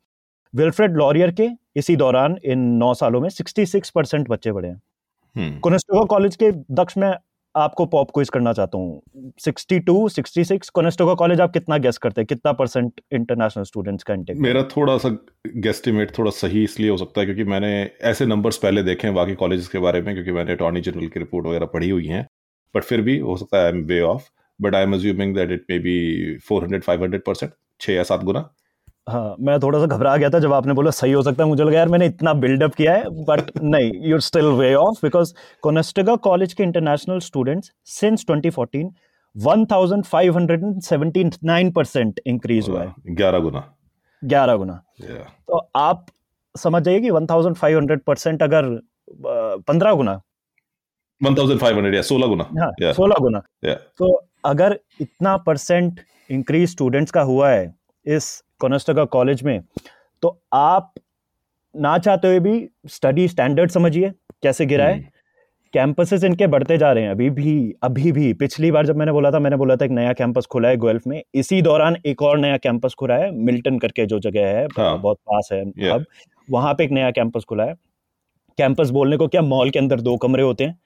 विल्फ्रेड 0.53 0.97
लॉरियर 0.97 1.31
के 1.31 1.49
इसी 1.75 1.95
दौरान 1.95 2.37
इन 2.45 2.59
नौ 2.77 2.93
सालों 2.93 3.21
में 3.21 3.29
66 3.29 3.89
परसेंट 3.89 4.27
बच्चे 4.29 4.51
बढ़े 4.51 4.67
हैं 4.67 5.59
कोनेस्टोगा 5.59 5.99
हम्म। 5.99 6.07
कॉलेज 6.07 6.35
के 6.35 6.51
दक्ष 6.73 6.97
में 6.97 7.11
आपको 7.57 7.85
पॉप 7.85 8.11
क्विज 8.13 8.29
करना 8.29 8.53
चाहता 8.53 8.77
हूँ। 8.77 9.31
62 9.41 10.07
66 10.09 10.69
कोनेस्टोगा 10.69 11.13
कॉलेज 11.13 11.41
आप 11.41 11.53
कितना 11.53 11.77
गेस 11.77 11.97
करते 11.97 12.21
हैं? 12.21 12.25
कितना 12.25 12.51
परसेंट 12.53 13.01
इंटरनेशनल 13.13 13.63
स्टूडेंट्स 13.63 14.03
का 14.03 14.13
इंटेक 14.13 14.37
मेरा 14.39 14.63
थोड़ा 14.75 14.97
सा 14.97 15.09
गेस्टिमेट 15.57 16.17
थोड़ा 16.17 16.31
सही 16.31 16.63
इसलिए 16.63 16.89
हो 16.89 16.97
सकता 16.97 17.21
है 17.21 17.25
क्योंकि 17.25 17.43
मैंने 17.43 17.69
ऐसे 18.03 18.25
नंबर्स 18.25 18.57
पहले 18.57 18.83
देखे 18.83 19.07
हैं 19.07 19.15
बाकी 19.15 19.35
कॉलेज 19.35 19.67
के 19.67 19.79
बारे 19.79 20.01
में 20.01 20.13
क्योंकि 20.13 20.31
मैंने 20.31 20.51
अटॉर्नी 20.51 20.81
जनरल 20.81 21.07
की 21.07 21.19
रिपोर्ट 21.19 21.47
वगैरह 21.47 21.65
पढ़ी 21.73 21.89
हुई 21.89 22.05
है। 22.07 22.25
बट 22.75 22.83
फिर 22.83 23.01
भी 23.01 23.17
हो 23.19 23.37
सकता 23.37 23.57
है 23.57 23.63
I 23.63 23.71
am 23.71 23.83
way 23.85 23.99
off 24.01 24.29
but 24.59 24.75
I 24.75 24.83
am 24.83 24.93
assuming 24.93 25.35
that 25.35 25.51
it 25.51 25.65
may 25.69 25.79
be 25.79 26.37
four 26.47 26.63
hundred 26.63 26.83
five 26.83 27.03
hundred 27.03 27.23
percent 27.25 27.51
छः 27.81 27.93
या 27.93 28.03
सात 28.03 28.23
गुना। 28.23 28.39
हाँ 29.07 29.35
मैं 29.39 29.59
थोड़ा 29.59 29.79
सा 29.79 29.85
घबरा 29.85 30.15
गया 30.17 30.29
था 30.29 30.39
जब 30.39 30.53
आपने 30.53 30.73
बोला 30.73 30.91
सही 30.91 31.11
हो 31.11 31.21
सकता 31.21 31.43
है। 31.43 31.49
मुझे 31.49 31.63
लगा 31.63 31.77
यार 31.77 31.89
मैंने 31.89 32.05
इतना 32.05 32.33
बिल्डअप 32.33 32.75
किया 32.75 32.93
है 32.93 33.03
बट 33.25 33.51
नहीं 33.63 33.91
you 34.09 34.19
still 34.19 34.45
way 34.45 34.73
off 34.73 34.99
because 35.03 35.33
Conestoga 35.63 36.15
college 36.15 36.53
के 36.53 36.63
international 36.63 37.19
students 37.19 37.71
since 37.85 38.25
2014 38.31 38.89
1579 39.35 41.71
percent 41.73 42.19
increase 42.25 42.69
हुआ 42.69 42.83
है। 42.83 42.93
ग्यारह 43.07 43.39
गुना। 43.39 43.73
ग्यारह 44.23 44.55
गुना। 44.55 44.81
तो 45.47 45.69
आप 45.75 46.05
समझ 46.55 46.83
जाइए 46.83 46.99
कि 46.99 47.09
1500 47.09 48.01
परसेंट 48.07 48.43
अगर 48.43 48.79
पंद्रह 49.67 49.93
गुना। 49.93 50.21
1500 51.21 51.95
या 51.95 52.01
सोलह 52.01 52.27
गुना। 52.27 52.49
हाँ 52.59 52.93
सोलह 52.93 53.15
गुना। 53.19 53.41
तो 53.97 54.27
अगर 54.45 54.79
इतना 55.01 55.37
परसेंट 55.37 55.99
इंक्रीज 56.31 56.69
स्टूडेंट्स 56.69 57.11
का 57.11 57.21
हुआ 57.21 57.49
है 57.49 57.75
इस 58.05 58.43
कोनेस्टगा 58.61 59.05
कॉलेज 59.05 59.43
में 59.43 59.59
तो 60.23 60.39
आप 60.53 60.93
ना 61.75 61.97
चाहते 61.97 62.27
हुए 62.27 62.39
भी 62.39 62.67
स्टडी 62.87 63.27
स्टैंडर्ड 63.27 63.71
समझिए 63.71 64.11
कैसे 64.43 64.65
गिरा 64.65 64.85
है। 64.85 64.99
कैंपसेस 65.73 66.23
हम्म। 66.23 66.31
इनके 66.31 66.47
बढ़ते 66.47 66.77
जा 66.77 66.91
रहे 66.91 67.03
हैं 67.03 67.11
अभी 67.11 67.29
भी 67.29 67.53
अभी 67.83 68.11
भी। 68.11 68.31
पिछली 68.33 68.71
बार 68.71 68.85
जब 68.85 68.97
मैंने 68.97 69.11
बोला 69.11 69.31
था 69.31 69.39
मैंने 69.39 69.55
बोला 69.57 69.75
था 69.75 69.85
एक 69.85 69.91
नया 69.91 70.13
कैंपस 70.13 70.45
खुला 70.51 70.69
है 70.69 70.77
गोल्फ 70.77 71.07
में 71.07 71.21
इसी 71.35 71.61
दौरान 71.61 71.97
एक 72.05 72.21
और 72.21 72.37
नया 72.39 72.57
कैंपस 72.57 72.93
खुला 72.99 73.15
है 73.15 73.31
मिल्टन 73.35 73.77
करके 73.79 74.05
जो 74.05 74.19
जगह 74.19 74.47
है 74.47 74.65
हाँ, 74.77 74.97
बहुत 75.01 75.17
पास 75.17 75.49
है 75.51 75.61
अब 75.89 76.05
वहाँ 76.47 76.73
पे 76.73 76.83
एक 76.83 76.91
नया 76.91 77.11
कैंपस 77.11 77.43
खुला 77.49 77.63
है। 77.63 77.73
कैंपस 78.57 78.89
बोलने 78.89 79.17
को 79.17 79.27
क्या 79.27 79.41
मॉल 79.41 79.69
के 79.69 79.79
अंदर 79.79 80.01
दो 80.01 80.15
कमरे 80.17 80.43
होते 80.43 80.63
हैं 80.63 80.77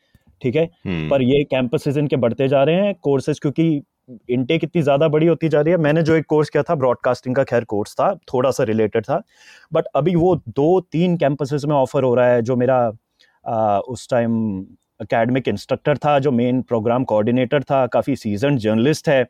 ठीक 0.42 0.56
है? 0.56 0.64
हम्म। 0.86 1.10
पर 1.10 1.22
ये 1.22 1.44
कैंपसेस 1.44 1.98
इनके 1.98 2.16
बढ़ते 2.16 2.48
जा 2.48 2.64
रहे 2.64 2.76
हैं 2.76 2.94
कोर्सेज 3.02 3.40
क्योंकि 3.40 3.82
इनटेक 4.30 4.64
इतनी 4.64 4.82
ज़्यादा 4.82 5.08
बड़ी 5.08 5.28
होती 5.28 5.50
जा 5.50 5.62
रही 5.62 5.72
है। 5.72 5.78
मैंने 5.80 6.04
जो 6.04 6.16
एक 6.16 6.26
कोर्स 6.26 6.50
किया 6.50 6.64
था 6.64 6.76
ब्रॉडकास्टिंग 6.76 7.36
का 7.36 7.44
खैर 7.44 7.64
कोर्स 7.66 7.94
था 7.94 8.14
थोड़ा 8.34 8.52
सा 8.52 8.64
रिलेटेड 8.64 9.06
था 9.06 9.22
बट 9.74 9.86
अभी 9.96 10.16
वो 10.16 10.36
दो 10.50 10.80
तीन 10.92 11.18
कैंपसेस 11.18 11.66
में 11.66 11.76
ऑफ़र 11.76 12.04
हो 12.04 12.14
रहा 12.16 12.28
है 12.28 12.42
जो 12.42 12.56
मेरा 12.56 12.78
आ, 13.46 13.80
उस 13.80 14.08
टाइम 14.10 14.62
अकेडमिक 15.02 15.48
इंस्ट्रक्टर 15.48 15.98
था 15.98 16.18
जो 16.20 16.32
मेन 16.32 16.62
प्रोग्राम 16.62 17.04
कोऑर्डिनेटर 17.04 17.64
था 17.64 17.86
काफ़ी 17.88 18.16
सीज़न 18.16 18.58
जर्नलिस्ट 18.58 19.10
है। 19.10 19.22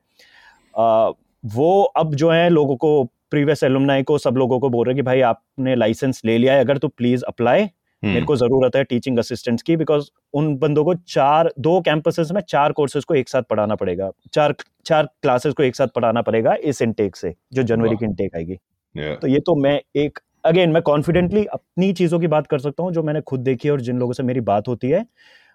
आ, 0.75 1.09
वो 1.45 1.81
अब 1.97 2.15
जो 2.15 2.29
है 2.31 2.49
लोगों 2.49 2.75
को 2.77 3.03
प्रीवियस 3.31 3.63
एलुमनाई 3.63 4.03
को 4.03 4.17
सब 4.17 4.37
लोगों 4.37 4.59
को 4.59 4.69
बोल 4.69 4.85
रहे 4.85 4.95
कि 4.95 5.01
भाई 5.01 5.21
आपने 5.23 5.75
लाइसेंस 5.75 6.21
ले 6.25 6.37
लिया 6.37 6.53
है 6.53 6.59
अगर 6.59 6.77
तो 6.77 6.87
प्लीज़ 6.87 7.23
अप्लाई 7.27 7.67
मेरे 8.03 8.15
हम्म। 8.15 8.25
को 8.25 8.35
ज़रूरत 8.35 8.75
है 8.75 8.83
टीचिंग 8.83 9.17
असिस्टेंट्स 9.19 9.63
की 9.63 9.75
बिकॉज़ 9.77 10.05
उन 10.33 10.55
बंदों 10.57 10.83
को 10.83 10.93
चार 11.07 11.51
दो 11.59 11.79
कैंपसेस 11.81 12.31
में 12.31 12.41
चार 12.41 12.71
कोर्सेज 12.71 13.03
को 13.03 13.15
एक 13.15 13.29
साथ 13.29 13.43
पढ़ाना 13.43 13.75
पड़ेगा। 13.75 14.09
चार 14.33 14.55
चार 14.85 15.09
क्लासेस 15.21 15.53
को 15.53 15.63
एक 15.63 15.75
साथ 15.75 15.87
पढ़ाना 15.87 16.21
पड़ेगा 16.21 16.55
इस 16.63 16.81
इनटेक 16.81 17.15
से 17.15 17.33
जो 17.53 17.63
जनवरी 17.63 17.95
की 17.95 18.05
इनटेक 18.05 18.35
आएगी। 18.35 18.55
तो 18.95 19.27
ये 19.27 19.39
तो 19.39 19.55
मैं 19.55 19.79
एक 19.95 20.19
अगेन 20.43 20.71
मैं 20.71 20.81
कॉन्फिडेंटली 20.81 21.45
अपनी 21.45 21.91
चीज़ों 21.93 22.19
की 22.19 22.27
बात 22.27 22.47
कर 22.47 22.59
सकता 22.59 22.83
हूँ 22.83 22.91
जो 22.93 23.03
मैंने 23.03 23.21
खुद 23.21 23.39
देखी 23.39 23.67
है 23.67 23.71
और 23.71 23.81
जिन 23.81 23.99
लोगों 23.99 24.13
से 24.13 24.23
मेरी 24.23 24.39
बात 24.41 24.67
होती 24.67 24.89
है। 24.89 25.05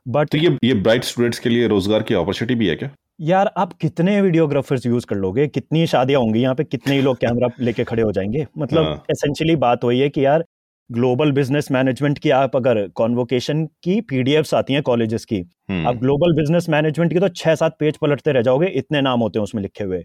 बट 0.06 0.28
तो 0.28 0.38
ये 0.38 0.56
ये 0.64 0.74
ब्राइट 0.74 1.04
स्टूडेंट्स 1.04 1.38
के 1.38 1.48
लिए 1.48 1.68
रोज़गार 1.68 2.02
की 2.02 2.14
अपॉर्चुनिटी 2.14 2.54
भी 2.54 2.66
है 2.68 2.76
क्या? 2.76 2.90
यार 3.20 3.50
आप 3.56 3.72
कितने 3.72 4.20
वीडियोग्राफर्स 4.20 4.87
यूज़ 4.87 5.06
कर 5.06 5.16
लोगे? 5.16 5.46
कितनी 5.48 5.87
शादियाँ 5.87 6.20
होंगी 6.20 6.40
यहाँ 6.40 6.54
पे? 6.54 6.64
कितने 6.64 6.94
ही 6.94 7.02
लोग 7.02 7.16
कैमरा 7.16 7.48
लेके 7.61 7.85
खड़े 7.85 8.02
हो 8.02 8.12
जाएँगे? 8.12 8.46
मतलब 8.59 9.02
एसेंशियली 9.11 9.52
हाँ। 9.52 9.61
बात 9.61 9.85
वही 9.85 10.00
है 10.00 10.09
कि 10.09 10.24
यार 10.24 10.44
ग्लोबल 10.90 11.33
बिज़नेस 11.33 11.70
मैनेजमेंट 11.70 12.18
की 12.18 12.31
आप 12.33 12.57
अगर 12.57 12.87
कॉन्वोकेशन 12.94 13.64
की 13.83 14.01
पीडीएफ्स 14.03 14.55
आती 14.55 14.72
हैं 14.72 14.83
कॉलेजेस 14.83 15.25
की 15.25 15.38
हम्म। 15.70 15.87
आप 15.87 15.96
ग्लोबल 15.96 16.35
बिज़नेस 16.35 16.68
मैनेजमेंट 16.68 17.12
की 17.12 17.20
तो 17.20 17.29
छह 17.31 17.55
सात 17.55 17.77
पेज 17.81 17.96
पलटते 17.96 18.33
रह 18.33 18.42
जाओगे 18.42 18.66
इतने 18.77 19.01
नाम 19.01 19.20
होते 19.20 19.38
हैं 19.38 19.44
उसमें 19.44 19.62
लिखे 19.62 19.85
हुए 19.85 19.99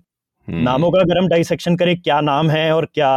हम्म। 0.47 0.63
नामों 0.63 0.91
का 0.91 0.99
अगर 0.99 1.17
हम 1.17 1.27
डाइसेक्शन 1.27 1.75
करें 1.75 1.95
क्या 1.99 2.19
नाम 2.21 2.49
है 2.49 2.71
और 2.71 2.85
क्या 2.93 3.11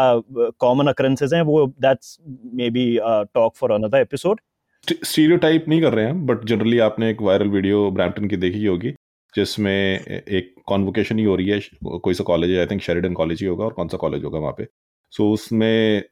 कॉमन 0.58 0.86
अकरेंसेस 0.86 1.32
हैं 1.32 1.42
वो 1.42 1.66
that's 1.80 2.18
may 2.54 2.70
be 2.70 2.86
talk 3.34 3.56
for 3.56 3.72
another 3.72 4.00
episode 4.00 4.40
stereotype 4.86 5.68
नहीं 5.68 5.80
कर 5.82 5.92
रहे 5.92 6.04
हैं 6.04 6.26
बट 6.26 6.44
जनरली 6.44 6.78
आपने 6.80 7.10
एक 7.10 7.22
वायरल 7.22 7.48
वीडियो 7.50 7.90
ब्रैम्पटन 7.90 8.28
की 8.28 8.36
देखी 8.38 8.64
होगी 8.64 8.94
जिसमें 9.34 9.72
एक 9.72 10.54
कॉन्वोकेशन 10.66 11.18
ही 11.18 11.24
हो 11.24 11.36
रही 11.36 11.48
है 11.48 11.60
कोई 11.98 12.14
सा 12.14 12.24
कॉलेज 12.24 12.50
है 12.50 12.58
आई 12.58 12.66
थिंक 12.66 12.82
शेरिडन 12.82 13.14
कॉलेज 13.14 13.40
ही 13.40 13.46
होगा 13.46 13.64
और 13.64 13.72
कौन 13.72 13.88
सा 13.88 13.96
कॉलेज 13.96 14.24
होगा 14.24 14.38
वहाँ 14.38 14.54
पे 14.58 14.66
सो 15.14 15.30
उसमें 15.32 16.02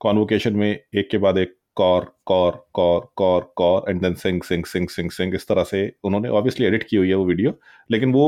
कॉन्वोकेशन 0.00 0.56
में 0.56 0.70
एक 0.70 1.08
के 1.10 1.18
बाद 1.18 1.38
एक 1.38 1.56
कॉर 1.76 2.04
कॉर 2.26 2.56
कॉर 2.74 3.08
कॉर 3.16 3.52
कॉर 3.56 3.90
एंड 3.90 4.00
देन 4.02 4.14
सिंग 4.14 4.42
सिंग 4.42 4.64
सिंग 4.66 4.88
सिंग 4.90 5.10
सिंग 5.10 5.34
इस 5.34 5.46
तरह 5.48 5.64
से 5.64 5.80
उन्होंने 6.04 6.28
ऑब्वियसली 6.30 6.66
एडिट 6.66 6.82
की 6.88 6.96
हुई 6.96 7.08
है 7.08 7.14
वो 7.14 7.24
वीडियो 7.26 7.52
लेकिन 7.90 8.12
वो 8.12 8.26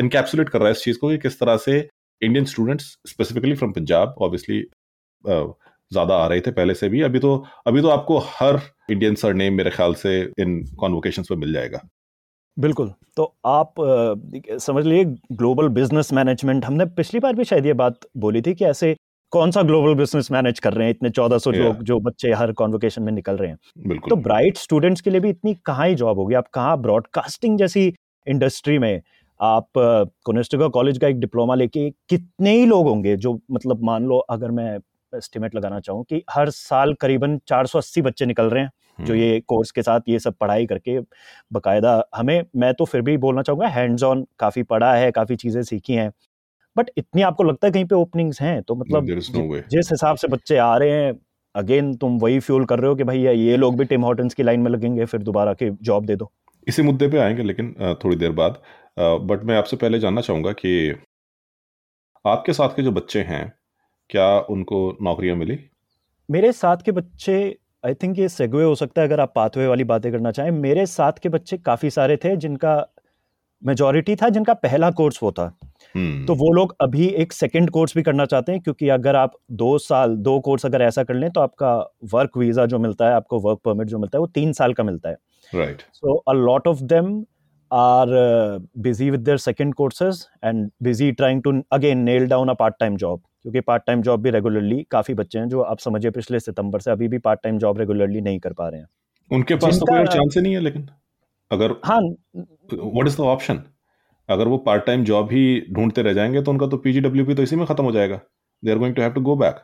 इनकेप्सुलेट 0.00 0.48
कर 0.48 0.58
रहा 0.58 0.68
है 0.68 0.72
इस 0.72 0.84
चीज़ 0.84 0.98
को 0.98 1.08
कि 1.10 1.18
किस 1.18 1.38
तरह 1.40 1.56
से 1.66 1.78
Indian 2.22 2.44
students 2.46 2.96
specifically 3.08 3.54
from 3.54 3.72
Punjab 3.72 4.14
obviously 4.20 4.60
ज़्यादा 5.24 6.14
आ 6.16 6.26
रहे 6.26 6.40
थे 6.40 6.50
पहले 6.52 6.74
से 6.74 6.88
भी। 6.88 7.00
अभी 7.02 7.18
तो 7.18 7.34
अभी 7.66 7.80
तो 7.82 7.88
आपको 7.88 8.18
हर 8.28 8.60
इंडियन 8.90 9.14
सर 9.14 9.34
नेम 9.34 9.54
मेरे 9.54 9.70
ख्याल 9.70 9.94
से 9.94 10.20
इन 10.40 10.62
कॉन्वोकेशन 10.80 11.24
में 11.30 11.38
मिल 11.38 11.52
जाएगा। 11.52 11.80
बिल्कुल। 12.56 12.92
तो 13.16 13.24
आप 13.46 13.74
समझ 14.60 14.84
लीजिए 14.86 15.04
ग्लोबल 15.36 15.68
बिज़नेस 15.70 16.12
मैनेजमेंट 16.12 16.64
हमने 16.64 16.84
पिछली 16.96 17.20
बार 17.20 17.34
भी 17.34 17.44
शायद 17.44 17.66
ये 17.66 17.72
बात 17.74 18.00
बोली 18.18 18.42
थी 18.42 18.54
कि 18.54 18.64
ऐसे 18.64 18.94
कौन 19.32 19.50
सा 19.50 19.62
ग्लोबल 19.62 19.94
बिज़नेस 19.94 20.30
मैनेज 20.32 20.58
कर 20.58 20.72
रहे 20.72 20.86
हैं? 20.86 20.94
इतने 20.94 21.10
चौदह 21.10 21.38
सौ 21.38 21.50
लोग 21.50 21.82
जो 21.82 21.98
बच्चे 22.00 22.32
हर 22.32 22.52
कॉन्वोकेशन 22.52 23.02
में 23.02 23.12
निकल 23.12 23.36
रहे 23.36 23.50
हैं। 23.50 23.98
तो 24.08 24.16
ब्राइट 24.16 24.56
स्टूडेंट्स 24.56 25.00
के 25.00 25.10
लिए 25.10 25.20
भी 25.20 25.30
इतनी 25.30 25.54
कहाँ 25.66 25.88
ही 25.88 25.94
जॉब 25.94 26.18
होगी? 26.18 26.34
आप 26.34 26.48
कहाँ 26.48 26.80
ब्रॉडकास्टिंग 26.82 27.58
जैसी 27.58 27.92
इंडस्ट्री 28.26 28.78
में 28.78 29.00
आप 29.40 29.66
कोनेस्टिगा 30.24 30.68
कॉलेज 30.68 30.98
का 30.98 31.08
एक 31.08 31.20
डिप्लोमा 31.20 31.54
लेके 31.54 31.88
कितने 32.08 32.50
ही 32.52 32.66
लोग 32.66 32.88
होंगे 32.88 33.16
जो 33.16 33.40
मतलब 33.50 33.82
मान 33.84 34.04
लो 34.04 34.18
अगर 34.30 34.50
मैं 34.50 34.78
एस्टिमेट 35.12 35.54
लगाना 35.54 35.80
चाहूँ 35.80 36.04
कि 36.04 36.22
हर 36.30 36.50
साल 36.50 36.92
करीबन 36.94 37.38
480 37.52 38.02
बच्चे 38.02 38.26
निकल 38.26 38.50
रहे 38.50 38.62
हैं 38.62 38.70
जो 39.00 39.12
हम्म। 39.12 39.22
ये 39.22 39.40
कोर्स 39.40 39.70
के 39.70 39.82
साथ 39.82 40.00
ये 40.08 40.18
सब 40.18 40.34
पढ़ाई 40.34 40.66
करके 40.66 40.98
बकायदा 41.52 42.02
हमें 42.16 42.44
मैं 42.56 42.72
तो 42.74 42.84
फिर 42.84 43.00
भी 43.00 43.16
बोलना 43.16 43.42
चाहूँगा 43.42 43.68
हैंड्स 43.68 44.02
ऑन 44.02 44.26
काफ़ी 44.38 44.62
पढ़ा 44.62 44.94
है 44.94 45.10
काफ़ी 45.10 45.36
चीज़ें 45.36 45.62
सीखी 45.62 45.92
हैं। 45.92 46.10
बट 46.76 46.90
इतनी 46.96 47.22
आपको 47.22 47.44
लगता 47.44 47.66
है 47.66 47.72
कहीं 47.72 47.84
पे 47.84 47.94
ओपनिंग्स 47.94 48.40
हैं? 48.42 48.62
तो 48.62 48.74
मतलब 48.74 49.06
no 49.06 49.62
जिस 49.70 49.90
हिसाब 49.92 50.16
से 50.16 50.28
बच्चे 50.28 50.56
आ 50.56 50.76
रहे 50.76 50.90
हैं 50.92 51.12
अगेन 51.54 51.94
तुम 51.96 52.18
वही 52.18 52.38
फ्यूल 52.40 52.64
कर 52.64 52.78
रहे 52.78 52.88
हो 52.88 52.94
कि 52.96 53.04
भाई 53.04 53.18
ये 53.18 53.56
लोग 53.56 53.76
भी 53.78 53.84
टिम 53.84 54.04
हॉटन्स 54.04 54.34
की 54.34 54.42
लाइन 54.42 54.60
में 54.60 54.70
लगेंगे 54.70 55.04
फिर 55.04 55.22
दोबारा 55.22 55.52
के 55.54 55.70
जॉब 55.82 56.06
दे 56.06 56.16
दो। 56.16 56.30
इसी 56.66 56.82
मुद्दे 56.82 57.08
पे 57.08 57.18
आएँगे 57.18 57.42
लेकिन 57.42 57.74
थोड़ी 58.04 58.16
देर 58.16 58.32
बाद। 58.32 58.60
बट 58.98 59.44
मैं 59.44 59.56
आपसे 59.56 59.76
पहले 59.76 59.98
जानना 59.98 60.20
चाहूँगा 60.20 60.52
कि 60.52 60.94
आपके 62.24 62.52
साथ 62.52 62.76
के 62.76 62.82
जो 62.82 62.92
बच्चे 62.92 63.20
हैं 63.22 63.52
क्या 64.10 64.38
उनको 64.50 64.96
नौकरियाँ 65.02 65.36
मिली? 65.36 65.58
मेरे 66.28 66.52
साथ 66.52 66.76
के 66.76 66.92
बच्चे 66.92 67.34
आई 67.84 67.94
थिंक 67.94 68.18
ये 68.18 68.28
सेगवे 68.28 68.64
हो 68.64 68.74
सकता 68.74 69.02
है 69.02 69.08
अगर 69.08 69.20
आप 69.20 69.32
पाथवे 69.36 69.66
वाली 69.66 69.84
बातें 69.84 70.10
करना 70.12 70.30
चाहें। 70.30 70.50
मेरे 70.50 70.86
साथ 70.86 71.12
के 71.22 71.28
बच्चे 71.28 71.58
काफ़ी 71.58 71.90
सारे 71.90 72.16
थे 72.16 72.36
जिनका 72.36 72.74
मेजोरिटी 73.62 74.16
था 74.16 74.28
जिनका 74.28 74.54
पहला 74.56 74.90
कोर्स 74.92 75.18
वो 75.22 75.30
था। 75.32 75.46
hmm. 75.50 76.26
तो 76.26 76.34
वो 76.34 76.52
लोग 76.52 76.74
अभी 76.80 77.06
एक 77.16 77.32
सेकंड 77.32 77.70
कोर्स 77.70 77.96
भी 77.96 78.02
करना 78.02 78.26
चाहते 78.26 78.52
हैं 78.52 78.60
क्योंकि 78.60 78.88
अगर 78.90 79.16
आप 79.16 79.32
दो 79.52 79.76
साल 79.78 80.16
दो 80.18 80.38
कोर्स 80.40 80.66
अगर 80.66 80.82
ऐसा 80.82 81.02
कर 81.04 81.14
लें 81.14 81.30
तो 81.30 81.40
आपका 81.40 81.74
वर्क 82.12 82.36
वीज़ा 82.36 82.66
जो 82.66 82.78
मिलता 82.78 83.08
है 83.08 83.14
आपको 83.14 83.40
वर्क 83.40 83.60
परमिट 83.64 83.88
जो 83.88 83.98
मिलता 83.98 84.18
है 84.18 84.20
वो 84.20 84.26
तीन 84.34 84.52
साल 84.52 84.72
का 84.72 84.84
मिलता 84.84 85.08
है। 85.08 85.16
Right 85.52 85.82
so 85.92 86.16
a 86.18 86.32
lot 86.34 86.68
of 86.68 86.82
them 86.84 87.24
are 87.70 88.08
busy 88.78 89.10
with 89.10 89.20
their 89.20 89.38
second 89.38 89.74
courses 89.74 90.26
and 90.44 90.70
busy 90.82 91.12
trying 91.12 91.42
to 91.42 91.52
again 91.72 91.98
nail 92.00 92.26
down 92.28 92.48
a 92.48 92.54
part 92.54 92.74
time 92.80 92.96
job 92.96 93.20
क्योंकि 93.42 93.60
पार्ट 93.60 93.82
टाइम 93.86 94.02
जॉब 94.02 94.22
भी 94.22 94.30
रेगुलरली 94.30 94.82
काफ़ी 94.90 95.14
बच्चे 95.14 95.38
हैं 95.38 95.48
जो 95.48 95.60
आप 95.62 95.78
समझिए 95.78 96.10
पिछले 96.10 96.40
सितंबर 96.40 96.80
से 96.80 96.90
अभी 96.90 97.08
भी 97.08 97.18
पार्ट 97.18 97.40
टाइम 97.42 97.58
जॉब 97.58 97.78
रेगुलरली 97.78 98.20
नहीं 98.20 98.38
कर 98.38 98.52
पा 98.52 98.68
रहे 98.68 98.80
हैं। 98.80 98.88
उनके 99.30 99.54
पास 99.54 99.78
तो 99.78 99.86
कोई 99.86 100.04
चांस 100.06 100.34
ही 100.36 100.42
नहीं 100.42 100.54
है 100.54 100.60
लेकिन। 100.60 100.88
अगर 101.52 101.74
हाँ। 101.84 102.00
व्हाट 102.00 103.06
इज़ 103.06 103.16
द 103.16 103.20
ऑप्शन 103.20 103.62
अगर 104.28 104.48
वो 104.48 104.56
पार्ट 104.66 104.84
टाइम 104.86 105.04
जॉब 105.04 105.32
ही 105.32 105.42
ढूंढते 105.72 106.02
रह 106.02 106.12
जाएँगे 106.12 106.42
तो 106.42 106.50
उनका 106.50 106.66
तो 106.66 106.76
पीजीडब्ल्यूपी 106.76 107.34
तो 107.34 107.42
इसी 107.42 107.56
में 107.56 107.66
खत्म 107.66 107.84
हो 107.84 107.92
जाएगा। 107.92 108.20
They 108.62 108.70
are 108.70 108.78
going 108.78 108.94
to 108.94 109.02
have 109.02 109.12
to 109.12 109.20
go 109.20 109.36
back 109.36 109.56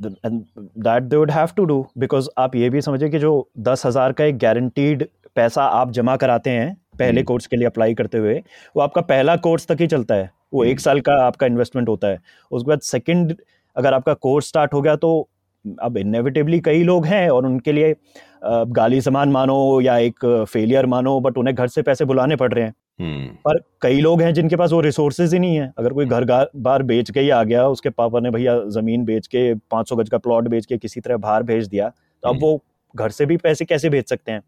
that 0.00 1.02
they 1.02 1.16
would 1.16 1.30
have 1.30 1.48
to 1.56 1.64
do 1.64 1.84
because 1.98 2.28
आप 2.38 2.56
ये 2.56 2.70
भी 2.70 2.80
समझिए 2.80 3.08
कि 3.08 3.18
जो 3.18 3.32
दस 3.60 3.86
हज़ार 3.86 4.12
का 4.12 4.24
एक 4.24 4.38
गारंटीड 4.38 5.06
पैसा 5.36 5.64
आप 5.74 5.90
जमा 5.90 6.16
कराते 6.16 6.50
हैं 6.50 6.74
पहले 6.98 7.22
कोर्स 7.22 7.44
hmm. 7.44 7.50
के 7.50 7.56
लिए 7.56 7.66
अप्लाई 7.66 7.94
करते 7.94 8.18
हुए 8.18 8.34
वो 8.76 8.82
आपका 8.82 9.00
पहला 9.02 9.36
कोर्स 9.36 9.66
तक 9.66 9.80
ही 9.80 9.86
चलता 9.86 10.14
है। 10.14 10.30
वो 10.54 10.64
एक 10.64 10.76
hmm. 10.76 10.84
साल 10.84 11.00
का 11.00 11.14
आपका 11.22 11.46
इन्वेस्टमेंट 11.46 11.88
होता 11.88 12.08
है। 12.08 12.20
उसके 12.50 12.68
बाद 12.68 12.80
सेकंड 12.80 13.36
अगर 13.76 13.94
आपका 13.94 14.14
कोर्स 14.14 14.48
स्टार्ट 14.48 14.74
हो 14.74 14.80
गया 14.82 14.96
तो 14.96 15.10
अब 15.82 15.96
इनएविटेबली 15.96 16.60
कई 16.60 16.82
लोग 16.82 17.06
हैं 17.06 17.28
और 17.30 17.46
उनके 17.46 17.72
लिए 17.72 17.94
गाली 18.46 19.00
समान 19.00 19.28
मानो 19.28 19.80
या 19.80 19.96
एक 19.98 20.44
फेलियर 20.48 20.86
मानो 20.86 21.20
बट 21.20 21.38
उन्हें 21.38 21.54
घर 21.56 21.66
से 21.66 21.82
पैसे 21.82 22.04
बुलाने 22.04 22.36
पड़ 22.36 22.52
रहे 22.52 22.64
हैं। 22.64 22.72
hmm. 22.72 23.36
पर 23.38 23.58
कई 23.82 24.00
लोग 24.00 24.22
हैं 24.22 24.32
जिनके 24.34 24.56
पास 24.56 24.72
वो 24.72 24.80
रिसोर्सेज 24.80 25.32
ही 25.34 25.38
नहीं 25.38 25.56
है। 25.56 25.72
अगर 25.78 25.92
कोई 25.92 26.06
घर 26.06 26.48
बार 26.56 26.82
बेच 26.82 27.10
के 27.10 27.20
ही 27.20 27.30
आ 27.30 27.42
गया 27.42 27.66
उसके 27.68 27.90
पापा 27.90 28.20
ने 28.20 28.30
भैया 28.30 28.58
ज़मीन 28.68 29.04
बेच 29.04 29.26
के 29.26 29.54
500 29.54 29.96
गज 29.96 30.08
का 30.08 30.18
प्लॉट 30.18 30.48
बेच 30.48 30.66
के 30.66 30.78
किसी 30.78 31.00
तरह 31.00 31.16
बाहर 31.16 31.42
भेज 31.42 31.66
दिया 31.68 31.88
तो 31.88 32.28
अब 32.28 32.40
वो 32.40 32.60
घर 32.96 33.10
से 33.10 33.26
भी 33.26 33.36
पैसे 33.36 33.64
कैसे 33.64 33.88
भेज 33.88 34.04
सकते 34.04 34.32
हैं? 34.32 34.42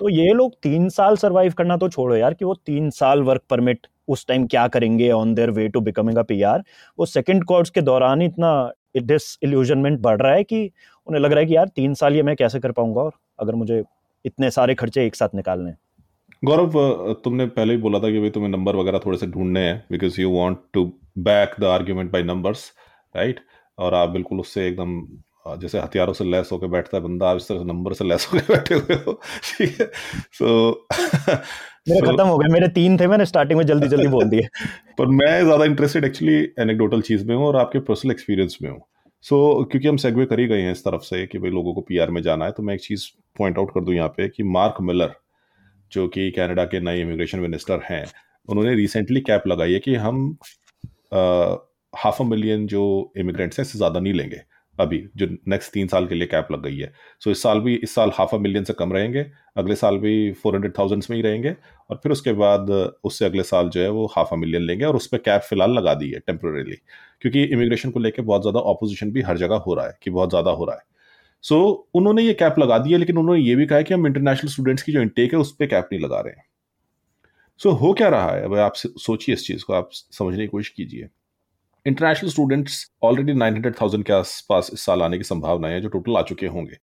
तो 0.00 0.08
ये 0.08 0.32
लोग 0.32 0.54
तीन 0.62 0.88
साल 0.88 1.16
सरवाइव 1.16 1.52
करना 1.52 1.76
तो 1.76 1.88
छोड़ो 1.88 2.16
यार 2.16 2.34
कि 2.34 2.44
वो 2.44 2.54
तीन 2.54 2.90
साल 2.90 3.22
वर्क 3.22 3.42
परमिट 3.50 3.86
उस 4.08 4.26
टाइम 4.26 4.46
क्या 4.46 4.66
करेंगे 4.68 5.10
on 5.10 5.34
their 5.34 5.50
way 5.50 5.68
to 5.68 5.80
becoming 5.80 6.18
a 6.18 6.22
PR 6.22 6.62
वो 6.98 7.06
सेकंड 7.06 7.44
कोर्स 7.44 7.70
के 7.70 7.80
दौरान 7.80 8.22
इतना 8.22 8.72
डिस 9.00 9.38
बढ़ 9.84 10.22
रहा 10.22 10.32
है 10.32 10.44
कि 10.44 10.70
उन्हें 11.06 11.22
लग 11.22 11.30
रहा 11.30 11.40
है 11.40 11.46
कि 11.46 11.56
यार 11.56 11.68
तीन 11.68 11.94
साल 11.94 12.14
ये 12.14 12.22
मैं 12.22 12.36
कैसे 12.36 12.60
कर 12.60 12.72
पाऊँगा 12.72 13.00
और 13.00 13.12
अगर 13.40 13.54
मुझे 13.54 13.84
इतने 14.24 14.50
सारे 14.50 14.74
खर्चे 14.74 15.06
एक 15.06 15.14
साथ 15.14 15.28
निकालने 15.34 15.72
गौरव 16.44 16.72
तुमने 17.12 17.46
पहले 17.46 17.74
ही 17.74 17.80
बोला 17.80 17.98
था 17.98 18.10
कि 18.10 18.20
भाई 18.20 18.30
तुम्हें 18.30 18.50
नंबर 18.50 18.76
वगैरह 18.76 18.98
थोड़े 18.98 19.18
से 19.18 19.26
ढूँढने 19.26 19.60
हैं 19.60 19.86
because 19.92 20.20
you 20.20 20.30
want 20.30 20.58
to 20.72 20.92
back 21.18 21.52
the 21.60 21.64
argument 21.64 22.10
by 22.10 22.22
numbers 22.22 22.72
right 23.16 23.40
और 23.78 23.94
आप 23.94 24.08
बिल्कुल 24.08 24.40
उससे 24.40 24.68
एकदम 24.68 25.02
जैसे 25.58 25.78
हथियारों 25.80 26.12
से 26.12 26.24
लैस 26.24 26.48
होकर 26.52 26.66
बैठता 26.66 26.96
है 26.96 27.02
बंदा, 27.02 27.30
आप 27.30 27.36
इस 27.36 27.48
तरह 27.48 27.58
से 27.58 27.64
नंबर 27.64 27.92
से 27.92 28.04
लैस 28.04 28.28
होकर 28.32 28.56
बैठे 28.56 28.74
हुए 28.74 28.94
हो। 28.94 29.12
ठीक 29.58 29.80
है? 29.80 29.90
सो 30.32 30.72
मेरे 31.88 32.06
खत्म 32.06 32.26
हो 32.26 32.38
गए 32.38 32.48
मेरे 32.48 32.68
तीन 32.68 32.96
थे 33.00 33.06
मैंने 33.06 33.26
स्टार्टिंग 33.26 33.58
में 33.58 33.66
जल्दी 33.66 33.88
जल्दी 33.88 34.08
बोल 34.08 34.28
दिए। 34.28 34.48
पर 34.98 35.06
मैं 35.06 35.42
ज़्यादा 35.44 35.64
इंटरेस्टेड 35.64 36.04
एक्चुअली 36.04 36.36
एनेक्डोटल 36.60 37.00
चीज़ 37.00 37.26
में 37.26 37.34
हूँ 37.36 37.46
और 37.46 37.56
आपके 37.56 37.78
पर्सनल 37.80 38.12
एक्सपीरियंस 38.12 38.58
में 38.62 38.70
हूँ। 38.70 38.80
सो 39.24 39.36
so, 39.36 39.70
क्योंकि 39.70 39.88
हम 39.88 39.96
सेगवे 39.96 40.24
कर 40.26 40.40
ही 40.40 40.46
गए 40.46 40.60
हैं 40.60 40.72
इस 40.72 40.84
तरफ़ 40.84 41.02
से 41.02 41.26
कि 41.26 41.38
भाई 41.38 41.50
लोगों 41.50 41.74
को 41.74 41.80
पीआर 41.80 42.10
में 42.10 42.22
जाना 42.22 42.44
है 42.44 42.52
तो 42.52 42.62
मैं 42.62 42.74
एक 42.74 42.80
चीज़ 42.80 43.06
पॉइंट 43.38 43.58
आउट 43.58 43.70
कर 43.70 43.84
दूँ 43.84 43.94
यहाँ 43.94 44.08
पे 44.08 44.28
कि 44.28 44.42
मार्क 44.42 44.76
मिलर 44.80 45.14
जो 45.92 46.06
कि 46.08 46.30
कनाडा 46.30 46.64
के 46.64 46.80
नए 46.80 47.00
इमिग्रेशन 47.00 47.38
मिनिस्टर 47.38 47.80
हैं 47.84 48.04
उन्होंने 48.48 48.74
रिसेंटली 48.74 49.20
कैप 49.20 49.46
लगाई 49.46 49.72
है 49.72 49.78
कि 49.78 49.94
हम 49.94 50.36
हाफ़ 51.92 52.22
अ 52.22 52.26
मिलियन 52.26 52.66
जो 52.66 52.84
इमिग्रेंट्स 53.18 53.58
हैं 53.58 53.64
इससे 53.66 53.78
ज़्यादा 53.78 54.00
नहीं 54.00 54.12
लेंगे। 54.14 54.40
अभी 54.78 54.98
जो 55.16 55.26
नेक्स्ट 55.48 55.72
तीन 55.72 55.86
साल 55.88 56.06
के 56.06 56.14
लिए 56.14 56.26
कैप 56.26 56.48
लग 56.52 56.62
गई 56.62 56.76
है। 56.78 56.86
सो 56.86 57.30
so, 57.30 57.36
इस 57.36 57.42
साल 57.42 57.60
भी 57.60 57.74
इस 57.76 57.94
साल 57.94 58.10
हाफ़ 58.14 58.34
अ 58.34 58.38
मिलियन 58.38 58.64
से 58.64 58.72
कम 58.72 58.92
रहेंगे 58.92 59.26
अगले 59.56 59.74
साल 59.76 59.98
भी 59.98 60.32
फोर 60.32 60.54
हंड्रेड 60.54 60.72
थाउज़ेंड 60.78 61.04
में 61.10 61.16
ही 61.16 61.22
रहेंगे 61.22 61.54
और 61.90 62.00
फिर 62.02 62.12
उसके 62.12 62.32
बाद 62.34 62.70
उससे 63.04 63.24
अगले 63.24 63.42
साल 63.42 63.68
जो 63.68 63.80
है 63.80 63.88
वो 63.90 64.06
हाफ़ 64.16 64.34
अ 64.34 64.36
मिलियन 64.36 64.62
लेंगे 64.62 64.84
और 64.84 64.96
उस 64.96 65.06
पर 65.06 65.18
कैप 65.18 65.42
फ़िलहाल 65.42 65.72
लगा 65.72 65.94
दी 65.94 66.10
है 66.10 66.18
टेम्प्रेली 66.20 66.76
क्योंकि 67.22 67.42
इमिग्रेशन 67.44 67.90
को 67.90 68.00
लेकर 68.00 68.22
बहुत 68.22 68.42
ज़्यादा 68.42 68.60
ऑपोजिशन 68.72 69.10
भी 69.12 69.22
हर 69.22 69.38
जगह 69.38 69.56
हो 69.56 69.74
रहा 69.74 69.86
है 69.86 69.98
कि 70.02 70.10
बहुत 70.10 70.30
ज़्यादा 70.30 70.50
हो 70.50 70.64
रहा 70.64 70.76
है। 70.76 70.82
सो 71.44 71.54
so, 71.56 71.88
उन्होंने 71.94 72.22
ये 72.22 72.34
कैप 72.34 72.58
लगा 72.58 72.78
दी 72.78 72.92
है 72.92 72.98
लेकिन 72.98 73.18
उन्होंने 73.18 73.40
ये 73.42 73.54
भी 73.56 73.66
कहा 73.66 73.82
कि 73.82 73.94
हम 73.94 74.06
इंटरनेशनल 74.06 74.50
स्टूडेंट्स 74.50 74.82
की 74.82 74.92
जो 74.92 75.02
इंटेक 75.02 75.32
है 75.34 75.38
उस 75.38 75.52
पर 75.52 75.66
कैप 75.66 75.88
नहीं 75.92 76.02
लगा 76.02 76.20
रहे 76.20 76.34
हैं। 76.34 76.44
सो 77.60 77.68
so, 77.70 77.80
हो 77.80 77.92
क्या 77.92 78.08
रहा 78.08 78.30
है? 78.32 78.42
अब 78.44 78.54
आप 78.56 78.74
सोचिए 78.76 79.34
इस 79.34 79.46
चीज़ 79.46 79.64
को 79.64 79.72
आप 79.72 79.88
समझने 79.92 80.42
की 80.44 80.46
कोशिश 80.46 80.68
कीजिए। 80.68 81.08
इंटरनेशनल 81.88 82.30
स्टूडेंट्स 82.30 82.84
ऑलरेडी 83.04 83.32
900,000 83.34 84.02
के 84.02 84.12
आसपास 84.12 84.70
इस 84.72 84.84
साल 84.86 85.02
आने 85.02 85.18
की 85.18 85.24
संभावना 85.24 85.68
है 85.68 85.80
जो 85.80 85.88
टोटल 85.88 86.16
आ 86.16 86.22
चुके 86.22 86.46
होंगे। 86.48 86.76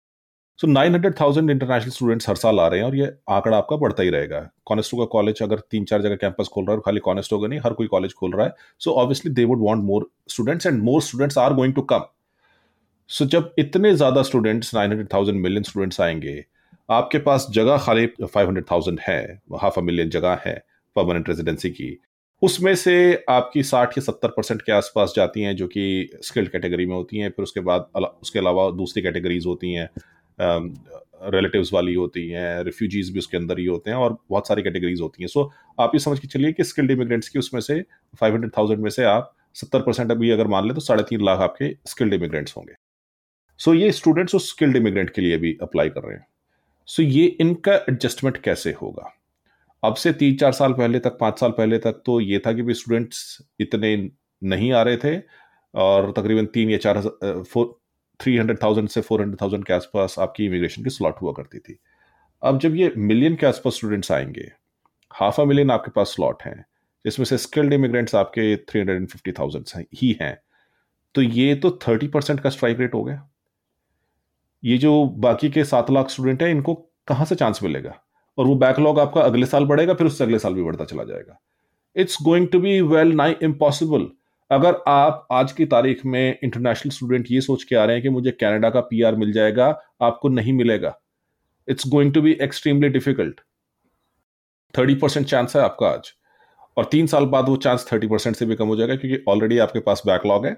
So 0.59 0.67
nine 0.67 0.95
hundred 0.95 1.15
thousand 1.21 1.51
international 1.51 1.91
students 1.91 2.29
हर 2.29 2.37
साल 2.37 2.61
आ 2.61 2.67
रहे 2.67 2.81
हैं 2.81 2.87
और 2.87 2.97
ये 2.97 3.07
आंकड़ा 3.31 3.57
आपका 3.57 3.77
बढ़ता 3.77 4.03
ही 4.03 4.11
रहेगा। 4.11 4.41
कॉनेस्टो 4.67 4.97
का 4.97 5.05
कॉलेज 5.13 5.43
अगर 5.43 5.59
तीन 5.71 5.85
चार 5.85 6.03
जगह 6.03 6.17
कैंपस 6.17 6.49
खोल 6.53 6.65
रहा 6.65 6.77
है 6.77 6.83
खाली 6.87 7.01
कॉनेस्टो 7.01 7.39
का 7.39 7.49
नहीं 7.49 7.61
हर 7.61 7.73
कोई 7.73 7.87
कॉलेज 7.87 8.13
खोल 8.15 8.33
रहा 8.33 8.47
है। 8.47 8.55
So 8.81 8.93
obviously 9.03 9.33
they 9.33 9.45
would 9.45 9.63
want 9.63 9.83
more 9.85 10.11
students 10.29 10.67
and 10.67 10.83
more 10.83 11.03
students 11.03 11.39
are 11.39 11.55
going 11.55 11.75
to 11.75 11.83
come 11.93 12.05
so 13.11 13.25
जब 13.27 13.53
इतने 13.59 13.95
ज़्यादा 13.95 14.23
स्टूडेंट्स 14.23 14.75
900,000 14.75 15.35
मिलियन 15.39 15.63
स्टूडेंट्स 15.63 16.01
आएँगे 16.01 16.45
आपके 16.89 17.19
पास 17.21 17.47
जगह 17.53 17.79
खाली 17.79 18.07
500,000 18.29 18.99
है 19.09 19.21
हाफ़ 19.63 19.81
अ 19.81 19.83
मिलियन 19.83 20.11
जगह 20.11 20.41
है 20.47 20.55
परमानेंट 20.97 21.29
रेजिडेंसी 21.29 21.71
की। 21.71 21.91
उसमें 22.43 22.75
से 22.75 23.25
आपकी 23.31 23.63
साठ 23.63 23.99
या 23.99 24.03
सत्तर 24.03 24.29
परसेंट 24.29 24.63
के 24.63 24.73
आसपास 24.73 25.13
जाती 25.17 25.43
हैं 25.43 25.55
जो 25.57 25.67
कि 25.67 26.11
स्किल्ड 26.23 26.49
कैटेगरी 26.49 26.87
में 26.87 26.95
होती 26.95 27.19
हैं 27.19 27.31
फिर 27.31 27.43
उसके 27.43 27.61
बाद 27.61 27.87
उसके 28.23 28.39
अलावा 28.39 28.71
दूसरी 28.71 29.03
कैटेगरीज 29.03 29.47
होती 29.47 29.73
हैं 29.73 29.89
रिलेटिव्स 31.33 31.73
वाली 31.73 31.95
होती 31.95 32.27
हैं 32.29 32.63
रिफ्यूजीज 32.65 33.11
भी 33.13 33.19
उसके 33.19 33.37
अंदर 33.37 33.59
ही 33.59 33.67
होते 33.67 33.91
हैं 33.91 33.97
और 33.97 34.17
बहुत 34.31 34.49
सारी 34.49 34.63
कैटेगरीज 34.63 35.01
होती 35.01 35.23
हैं। 35.23 35.29
सो 35.29 35.51
आप 35.79 35.91
ये 35.95 35.99
समझ 35.99 36.19
के 36.19 36.29
चलिए 36.29 36.53
कि 36.53 36.65
स्किल्ड 36.65 36.91
इमिग्रेंट्स 36.91 37.29
की 37.29 37.39
उसमें 37.39 37.61
से 37.61 37.81
फाइव 38.21 38.35
हंड्रेड 38.35 38.53
थाउज़ेंड 38.59 38.83
में 38.83 38.91
से 38.91 39.05
आप 39.05 39.33
सत्तर 39.55 39.83
परसेंट 39.83 40.11
अभी 40.11 40.31
अगर 40.31 40.47
मान 40.47 40.65
लें 40.65 40.75
तो 40.75 40.81
साढ़े 40.81 41.03
तीन 41.03 41.25
लाख 41.25 41.39
आपके 41.39 41.75
स्किल्ड 41.87 42.15
इमिग्रेंट्स 42.15 42.57
होंगे। 42.57 42.75
सो 43.61 43.71
so, 43.71 43.77
ये 43.77 43.93
स्टूडेंट्स 43.93 44.35
उस 44.35 44.51
स्किल्ड 44.51 44.77
इमिग्रेंट 44.77 45.11
के 45.11 45.23
लिए 45.23 45.37
भी 45.37 45.57
अप्लाई 45.63 45.89
कर 45.89 46.03
रहे 46.03 46.17
हैं। 46.17 46.27
सो 46.89 47.03
so, 47.03 47.09
ये 47.09 47.25
इनका 47.41 47.75
एडजस्टमेंट 47.75 48.37
कैसे 48.37 48.73
होगा? 48.73 49.15
अब 49.83 49.95
से 49.95 50.13
तीन 50.13 50.37
चार 50.37 50.53
साल 50.53 50.73
पहले 50.73 50.99
तक, 50.99 51.17
पाँच 51.21 51.39
साल 51.41 51.51
पहले 51.51 51.79
तक 51.79 52.03
तो 52.07 52.21
ये 52.21 52.39
था 52.47 52.53
कि 52.53 52.63
भी 52.63 52.75
स्टूडेंट्स 52.75 53.39
इतने 53.61 53.97
नहीं 54.43 54.73
आ 54.73 54.83
रहे 54.83 54.97
थे 54.97 55.17
और 55.75 56.13
तकरीबन 56.13 56.47
तीन 56.47 56.71
या 56.71 56.79
चार 56.79 57.01
फोर 57.45 57.79
थ्री 58.21 58.37
हंड्रेड 58.37 58.63
थाउज़ेंड 58.63 58.89
से 58.89 59.01
फोर 59.01 59.21
हंड्रेड 59.21 59.41
थाउज़ेंड 59.43 59.65
के 59.65 59.73
आसपास 59.75 60.17
आपकी 60.19 60.47
इमिग्रेशन 60.47 60.85
की 60.85 60.91
स्लॉट 60.91 61.21
हुआ 61.23 61.33
करती 61.33 61.59
थी। 61.59 61.79
अब 62.43 62.59
जब 62.59 62.77
ये 62.77 62.93
मिलियन 62.99 63.37
के 63.37 63.47
आसपास 63.47 63.75
स्टूडेंट्स 63.75 64.13
आएँगे 64.13 64.51
हाफ़ 65.11 65.41
अ 65.41 65.45
मिलियन 65.45 65.71
आपके 65.71 65.91
पास 65.91 66.15
स्लॉट 66.15 66.43
हैं, 66.43 66.65
जिसमें 67.05 67.27
से 67.27 67.39
स्किल्ड 67.39 67.73
इमिग्रेंट्स 67.73 68.15
आपके 68.15 68.57
three 68.59 68.81
hundred 68.81 68.99
and 68.99 69.09
fifty 69.09 69.33
thousand 69.33 69.85
ही, 69.95 70.17
हैं 70.23 70.39
तो 71.15 71.23
ये 71.23 71.55
तो 71.55 71.71
थर्टी 71.89 72.09
परसेंट 72.09 72.41
का 72.41 72.51
स्ट्राइक 72.51 72.81
रेट 72.81 72.95
हो 72.95 73.03
गया। 73.05 73.29
ये 74.63 74.79
जो 74.79 75.05
बाकी 75.19 75.51
के 75.51 75.65
सात 75.65 75.91
लाख 75.91 76.11
स्टूडेंट 76.11 76.43
हैं, 76.43 76.51
इनको 76.51 76.75
कहाँ 77.09 77.27
से 77.27 77.35
चांस 77.35 77.63
मिलेगा? 77.63 78.02
और 78.39 78.47
वो 78.47 78.55
बैकलॉग 78.55 78.99
आपका 78.99 79.21
अगले 79.21 79.47
साल 79.47 79.65
बढ़ेगा 79.65 79.95
फिर 79.95 80.07
उससे 80.07 80.25
अगले 80.25 80.39
साल 80.39 80.55
भी 80.55 80.63
बढ़ता 80.63 80.85
चला 80.85 81.05
जाएगा। 81.05 81.39
It's 81.97 82.17
going 82.23 82.49
to 82.49 82.61
be 82.61 82.81
well 82.81 83.13
nigh 83.13 83.37
impossible 83.43 84.09
अगर 84.51 84.83
आप 84.89 85.27
आज 85.33 85.53
की 85.53 85.65
तारीख 85.67 86.05
में 86.07 86.39
इंटरनेशनल 86.45 86.91
स्टूडेंट 86.91 87.27
ये 87.31 87.41
सोच 87.41 87.65
के 87.65 87.77
आ 87.77 87.85
रहे 87.85 87.97
हैं 87.97 88.03
कि 88.03 88.09
मुझे 88.09 88.31
कनाडा 88.31 88.71
का 88.71 88.81
पीआर 88.81 89.17
मिल 89.17 89.33
जाएगा 89.33 89.67
आपको 90.03 90.29
नहीं 90.29 90.53
मिलेगा। 90.53 90.99
It's 91.69 91.89
going 91.89 92.13
to 92.15 92.23
be 92.23 92.33
extremely 92.33 92.89
difficult 92.89 93.41
thirty 94.75 94.95
percent 94.95 95.27
chance 95.27 95.57
है 95.57 95.63
आपका 95.63 95.89
आज। 95.89 96.13
और 96.77 96.85
तीन 96.85 97.07
साल 97.07 97.25
बाद 97.25 97.49
वो 97.49 97.57
चांस 97.57 97.87
थर्टी 97.93 98.07
परसेंट 98.07 98.37
से 98.37 98.47
भी 98.47 98.55
कम 98.55 98.67
हो 98.67 98.77
जाएगा 98.77 98.97
क्योंकि 98.97 99.25
ऑलरेडी 99.29 99.59
आपके 99.59 99.81
पास 99.81 100.03
बैकलॉग 100.07 100.47
है 100.47 100.57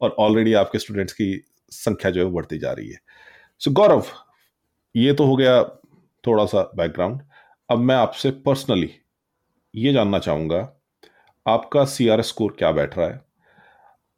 और 0.00 0.14
ऑलरेडी 0.18 0.52
आपके 0.52 0.78
स्टूडेंट्स 0.78 1.12
की 1.12 1.44
संख्या 1.72 2.10
जो 2.10 2.20
है 2.20 2.26
वो 2.26 2.32
बढ़ती 2.32 2.58
जा 2.58 2.72
रही 2.72 2.88
है। 2.88 2.98
सो 3.58 3.70
so, 3.70 3.76
गौरव 3.76 4.04
ये 4.94 5.12
तो 5.12 5.24
हो 5.24 5.36
गया 5.36 5.77
थोड़ा 6.24 6.44
सा 6.46 6.62
बैकग्राउंड 6.76 7.20
अब 7.68 7.78
मैं 7.78 7.94
आपसे 7.94 8.30
पर्सनली 8.44 8.90
ये 9.74 9.92
जानना 9.92 10.18
चाहूँगा, 10.18 10.58
आपका 11.46 11.84
सी 11.84 12.08
आर 12.08 12.22
स्कोर 12.22 12.54
क्या 12.58 12.70
बैठ 12.72 12.96
रहा 12.98 13.08
है? 13.08 13.20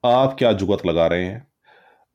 आप 0.05 0.37
क्या 0.39 0.53
जुगत 0.53 0.87
लगा 0.87 1.07
रहे 1.07 1.25
हैं? 1.25 1.47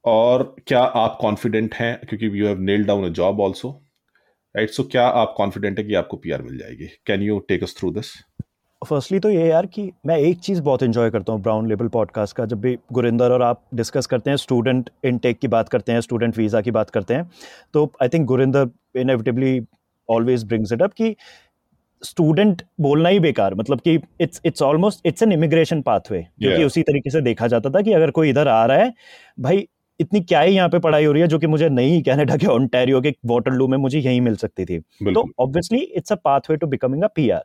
और 0.06 0.56
क्या 0.68 0.82
आप 0.82 1.18
कॉन्फिडेंट 1.22 1.74
हैं? 1.76 1.98
क्योंकि 2.00 2.40
you 2.40 2.48
have 2.48 2.60
nailed 2.62 2.88
down 2.88 3.06
a 3.06 3.10
job 3.12 3.42
also 3.42 3.70
right 4.56 4.70
so 4.70 4.84
क्या 4.84 5.08
आप 5.08 5.34
कॉन्फिडेंट 5.38 5.80
है 5.80 5.86
कि 5.86 5.94
आपको 5.94 6.18
पीआर 6.18 6.42
मिल 6.42 6.58
जाएगी? 6.58 6.88
Can 7.06 7.22
you 7.22 7.40
take 7.40 7.64
us 7.64 7.76
through 7.80 7.92
this 7.92 8.14
firstly 8.82 9.20
तो 9.20 9.30
ये 9.30 9.48
यार 9.48 9.66
कि 9.66 9.92
मैं 10.06 10.18
एक 10.18 10.40
चीज़ 10.40 10.62
बहुत 10.62 10.84
इन्जॉय 10.84 11.10
करता 11.12 11.34
हूँ 11.34 11.42
ब्राउन 11.42 11.68
लेबल 11.70 11.88
पॉडकास्ट 11.88 12.36
का। 12.36 12.46
जब 12.46 12.60
भी 12.62 12.78
गुरिंदर 12.94 13.32
और 13.32 13.42
आप 13.42 13.64
डिस्कस 13.74 14.06
करते 14.06 14.30
हैं 14.30 14.38
स्टूडेंट 14.38 14.90
इनटेक 15.06 15.40
की 15.40 15.48
बात 15.48 15.70
करते 15.70 15.92
हैं 15.92 16.02
स्टूडेंट 16.02 16.38
वीज़ा 16.38 16.62
की 16.62 16.72
बात 16.72 16.90
करते 16.90 17.14
हैं 17.14 17.30
तो 17.74 17.92
I 18.02 18.10
think 18.10 18.26
Gurinder 18.28 18.70
inevitably 18.96 19.60
always 20.10 20.44
brings 20.44 20.72
it 20.72 20.82
up 20.82 20.94
कि 20.94 21.16
स्टूडेंट 22.04 22.62
बोलना 22.80 23.10
ही 23.10 23.20
बेकार 23.20 23.56
मतलब 23.56 23.80
कि 23.80 24.00
it's 24.22 24.42
it's 24.46 24.62
almost 24.62 25.00
it's 25.06 25.24
an 25.24 25.32
immigration 25.32 25.82
pathway 25.82 26.28
जो 26.40 26.58
कि 26.58 26.64
उसी 26.64 26.82
तरीके 26.82 27.10
से 27.10 27.22
देखा 27.22 27.48
जाता 27.48 27.70
था 27.70 27.82
कि 27.82 27.94
अगर 27.94 28.12
कोई 28.12 28.30
इधर 28.30 28.48
आ 28.48 28.66
रहा 28.66 28.78
है 28.78 28.94
भाई 29.40 29.68
इतनी 30.00 30.22
क्या 30.22 30.42
ही 30.42 30.56
यहाँ 30.56 30.70
पे 30.70 30.80
पढ़ाई 30.80 31.06
हो 31.06 31.12
रही 31.12 31.22
है 31.22 31.28
जो 31.28 31.40
कि 31.40 31.48
मुझे 31.48 31.70
नहीं 31.70 32.04
कनाडा 32.04 32.38
के 32.38 32.48
ऑन्टेरियो 32.48 33.02
के 33.02 33.14
वाटरलू 33.26 33.68
में 33.68 33.78
मुझे 33.78 34.00
यही 34.00 34.20
मिल 34.20 34.36
सकती 34.36 34.66
थी। 34.66 34.80
तो 34.80 35.30
obviously 35.40 35.80
it's 35.80 36.12
a 36.12 36.16
pathway 36.16 36.58
to 36.58 36.68
becoming 36.68 37.04
a 37.04 37.08
PR 37.08 37.44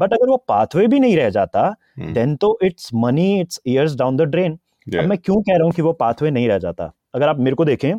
but 0.00 0.12
अगर 0.12 0.28
वो 0.28 0.36
पाथवे 0.36 0.86
भी 0.86 1.00
नहीं 1.00 1.16
रह 1.16 1.30
जाता 1.30 1.76
देन 1.98 2.30
hmm. 2.30 2.40
तो 2.40 2.58
it's 2.62 2.90
money 2.94 3.40
it's 3.40 3.60
years 3.66 3.96
down 3.96 4.16
the 4.16 4.22
drain 4.22 4.58
अब 4.98 5.04
मैं 5.04 5.18
क्यों 5.18 5.42
कह 5.42 5.52
रहा 5.52 5.64
हूँ 5.64 5.72
कि 5.72 5.82
वो 5.82 5.92
पाथवे 5.92 6.30
नहीं 6.30 6.48
रह 6.48 6.58
जाता? 6.58 6.92
अगर 7.14 7.28
आप 7.28 7.38
मेरे 7.38 7.56
को 7.56 7.64
देखें 7.64 7.98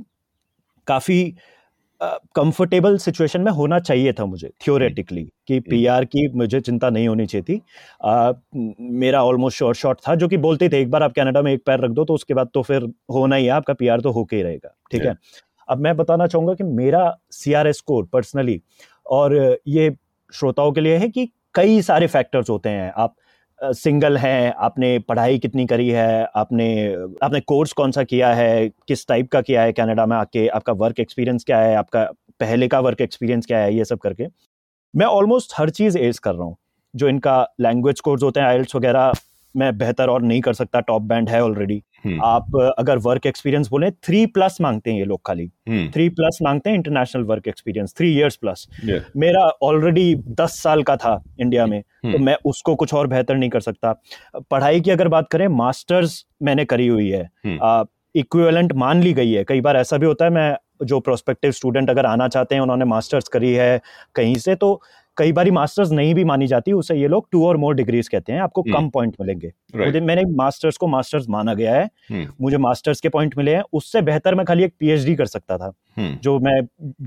काफ़ी 0.87 1.35
कंफर्टेबल 2.03 2.95
uh, 2.95 3.01
सिचुएशन 3.01 3.41
में 3.41 3.51
होना 3.51 3.79
चाहिए 3.79 4.13
था 4.13 4.25
मुझे 4.25 4.49
थियोरेटिकली 4.67 5.23
hmm. 5.23 5.33
कि 5.47 5.59
पीआर 5.59 5.99
hmm. 5.99 6.09
की 6.11 6.27
मुझे 6.29 6.61
चिंता 6.61 6.89
नहीं 6.89 7.07
होनी 7.07 7.25
चाहिए 7.25 7.43
थी। 7.43 7.61
uh, 8.07 8.73
मेरा 8.79 9.23
ऑलमोस्ट 9.23 9.57
शॉर्ट 9.57 9.77
शॉर्ट 9.77 9.99
था 10.07 10.15
जो 10.15 10.27
कि 10.27 10.37
बोलते 10.37 10.69
थे 10.69 10.81
एक 10.81 10.91
बार 10.91 11.03
आप 11.03 11.13
कनाडा 11.13 11.41
में 11.41 11.53
एक 11.53 11.63
पैर 11.65 11.79
रख 11.79 11.91
दो 11.91 12.05
तो 12.05 12.13
उसके 12.13 12.33
बाद 12.33 12.49
तो 12.53 12.61
फिर 12.61 12.91
होना 13.11 13.35
ही 13.35 13.45
है 13.45 13.51
आपका 13.51 13.73
पीआर 13.73 14.01
तो 14.01 14.11
होके 14.11 14.35
ही 14.35 14.41
रहेगा। 14.41 14.75
ठीक 14.91 15.05
है? 15.05 15.15
अब 15.69 15.77
मैं 15.77 15.97
बताना 15.97 16.27
चाहूँगा 16.27 16.53
कि 16.53 16.63
मेरा 16.63 17.17
C 17.31 17.53
R 17.53 17.67
S 17.67 17.81
code 17.81 18.07
personally 18.07 18.61
और 19.05 19.57
ये 19.67 19.95
श्रोताओं 20.33 20.71
के 20.71 20.81
लिए 20.81 20.97
है 20.97 21.09
कि 21.09 21.29
कई 21.53 21.81
सारे 21.81 22.07
फैक्टर्स 22.07 22.49
होते 22.49 22.69
हैं। 22.69 22.93
आप 22.97 23.15
सिंगल 23.61 24.17
हैं, 24.17 24.53
आपने 24.57 24.97
पढ़ाई 24.99 25.37
कितनी 25.39 25.65
करी 25.65 25.87
है, 25.89 26.27
आपने 26.35 26.67
आपने 27.23 27.39
कोर्स 27.39 27.73
कौन 27.73 27.91
सा 27.91 28.03
किया 28.03 28.33
है, 28.33 28.69
किस 28.87 29.07
टाइप 29.07 29.29
का 29.31 29.41
किया 29.41 29.61
है 29.61 29.71
कनाडा 29.71 30.05
में 30.05 30.15
आके, 30.17 30.47
आपका 30.47 30.73
वर्क 30.75 30.99
एक्सपीरियंस 30.99 31.43
क्या 31.43 31.59
है, 31.59 31.75
आपका 31.75 32.03
पहले 32.39 32.67
का 32.67 32.79
वर्क 32.79 33.01
एक्सपीरियंस 33.01 33.45
क्या 33.45 33.59
है, 33.59 33.73
ये 33.75 33.85
सब 33.85 33.99
करके। 33.99 34.27
मैं 34.93 35.05
ऑलमोस्ट 35.05 35.53
हर 35.57 35.69
चीज़ 35.69 35.97
एज 35.97 36.19
कर 36.19 36.35
रहा 36.35 36.43
हूँ, 36.43 36.55
जो 36.93 37.09
इनका 37.09 37.41
लैंग्वेज 37.61 37.99
कोर्स 37.99 38.23
होते 38.23 38.39
हैं 38.39 38.47
आइल्स 38.47 38.75
वगैरह 38.75 39.11
मैं 39.55 39.77
बेहतर 39.77 40.09
और 40.09 40.21
नहीं 40.21 40.41
कर 40.41 40.53
सकता 40.53 40.79
टॉप 40.79 41.01
बैंड 41.01 41.29
है 41.29 41.43
ऑलरेडी 41.43 41.81
हम्म। 42.05 42.21
आप 42.23 42.55
अगर 42.79 42.97
वर्क 42.97 43.25
एक्सपीरियंस 43.25 43.69
बोले 43.69 43.89
थ्री 43.91 44.25
प्लस 44.25 44.57
मांगते 44.61 44.91
हैं 44.91 44.97
ये 44.99 45.05
लोग 45.05 45.21
खाली। 45.25 45.47
थ्री 45.47 46.05
हम्म। 46.05 46.15
प्लस 46.15 46.39
मांगते 46.43 46.69
हैं 46.69 46.77
international 46.77 47.23
work 47.23 47.47
experience 47.47 47.93
three 47.97 48.13
years 48.15 48.35
plus 48.35 48.67
मेरा 49.17 49.43
ऑलरेडी 49.61 50.15
दस 50.39 50.59
साल 50.63 50.83
का 50.83 50.95
था 50.97 51.21
इंडिया 51.39 51.65
में 51.65 51.81
तो 51.81 52.07
हम्म। 52.07 52.23
मैं 52.25 52.37
उसको 52.45 52.75
कुछ 52.75 52.93
और 52.93 53.07
बेहतर 53.07 53.35
नहीं 53.35 53.49
कर 53.49 53.61
सकता। 53.61 53.93
पढ़ाई 54.51 54.81
की 54.81 54.91
अगर 54.91 55.07
बात 55.07 55.29
करें 55.31 55.47
मास्टर्स 55.47 56.25
मैंने 56.43 56.65
करी 56.65 56.87
हुई 56.87 57.09
है। 57.09 57.29
इक्विवेलेंट 58.15 58.73
मान 58.73 59.01
ली 59.03 59.13
गई 59.13 59.31
है। 59.31 59.43
कई 59.43 59.61
बार 59.61 59.77
ऐसा 59.77 59.97
भी 59.97 60.05
होता 60.05 60.25
है 60.25 60.31
मैं 60.31 60.55
जो 60.85 60.99
प्रोस्पेक्टिव 60.99 61.51
स्टूडेंट 61.51 61.89
अगर 61.89 62.05
आना 62.05 62.27
चाहते 62.27 62.55
हैं 62.55 62.61
उन्होंने 62.61 62.85
मास्टर्स 62.85 63.27
करी 63.27 63.53
है 63.53 63.79
कहीं 64.15 64.35
से 64.35 64.55
तो 64.55 64.81
कई 65.19 65.31
बार 65.31 65.49
मास्टर्स 65.51 65.91
नहीं 65.91 66.13
भी 66.15 66.23
मानी 66.23 66.47
जाती 66.47 66.71
उसे 66.73 66.95
ये 66.95 67.07
लोग 67.07 67.27
टू 67.31 67.45
और 67.45 67.57
मोर 67.57 67.75
डिग्रीज 67.75 68.07
कहते 68.07 68.33
हैं 68.33 68.41
आपको 68.41 68.61
कम 68.63 68.89
पॉइंट 68.89 69.13
हम्म। 69.13 69.23
मिलेंगे 69.23 69.51
मुझे 69.75 70.01
मैंने 70.01 70.23
मास्टर्स 70.35 70.77
को 70.77 70.87
मास्टर्स 70.87 71.27
माना 71.29 71.53
गया 71.53 71.75
है 71.75 71.83
हम्म। 72.09 72.27
मुझे 72.41 72.57
मास्टर्स 72.57 73.01
के 73.01 73.09
पॉइंट 73.09 73.37
मिले 73.37 73.55
हैं 73.55 73.63
उससे 73.73 74.01
बेहतर 74.03 74.35
मैं 74.35 74.45
खाली 74.45 74.63
एक 74.63 74.73
पीएचडी 74.79 75.15
कर 75.15 75.25
सकता 75.27 75.57
था 75.57 75.71
हम्म। 75.97 76.15
जो 76.19 76.37
मैं 76.39 76.59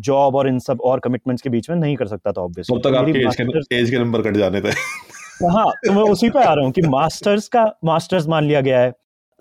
जॉब 0.02 0.36
और 0.36 0.48
इन 0.48 0.58
सब 0.60 0.80
और 0.82 1.00
कमिटमेंट्स 1.00 1.42
के 1.42 1.50
बीच 1.50 1.70
में 1.70 1.76
नहीं 1.76 1.96
कर 1.96 2.06
सकता 2.06 2.32
था 2.32 2.42
ऑब्वियसली 2.42 3.76
एज 3.76 3.90
के 3.90 3.98
नंबर 3.98 4.22
कट 4.22 4.36
जाने 4.36 4.60
थे 4.60 4.74
हाँ 5.48 5.70
तो 5.86 5.92
मैं 5.92 6.02
उसी 6.10 6.28
पे 6.30 6.38
आ 6.40 6.52
रहा 6.52 6.64
हूँ 6.64 6.72
कि 6.72 6.82
मास्टर्स 6.88 7.48
का 7.48 7.64
मास्टर्स 7.84 8.26
मान 8.28 8.44
लिया 8.44 8.60
गया 8.60 8.80
है 8.80 8.92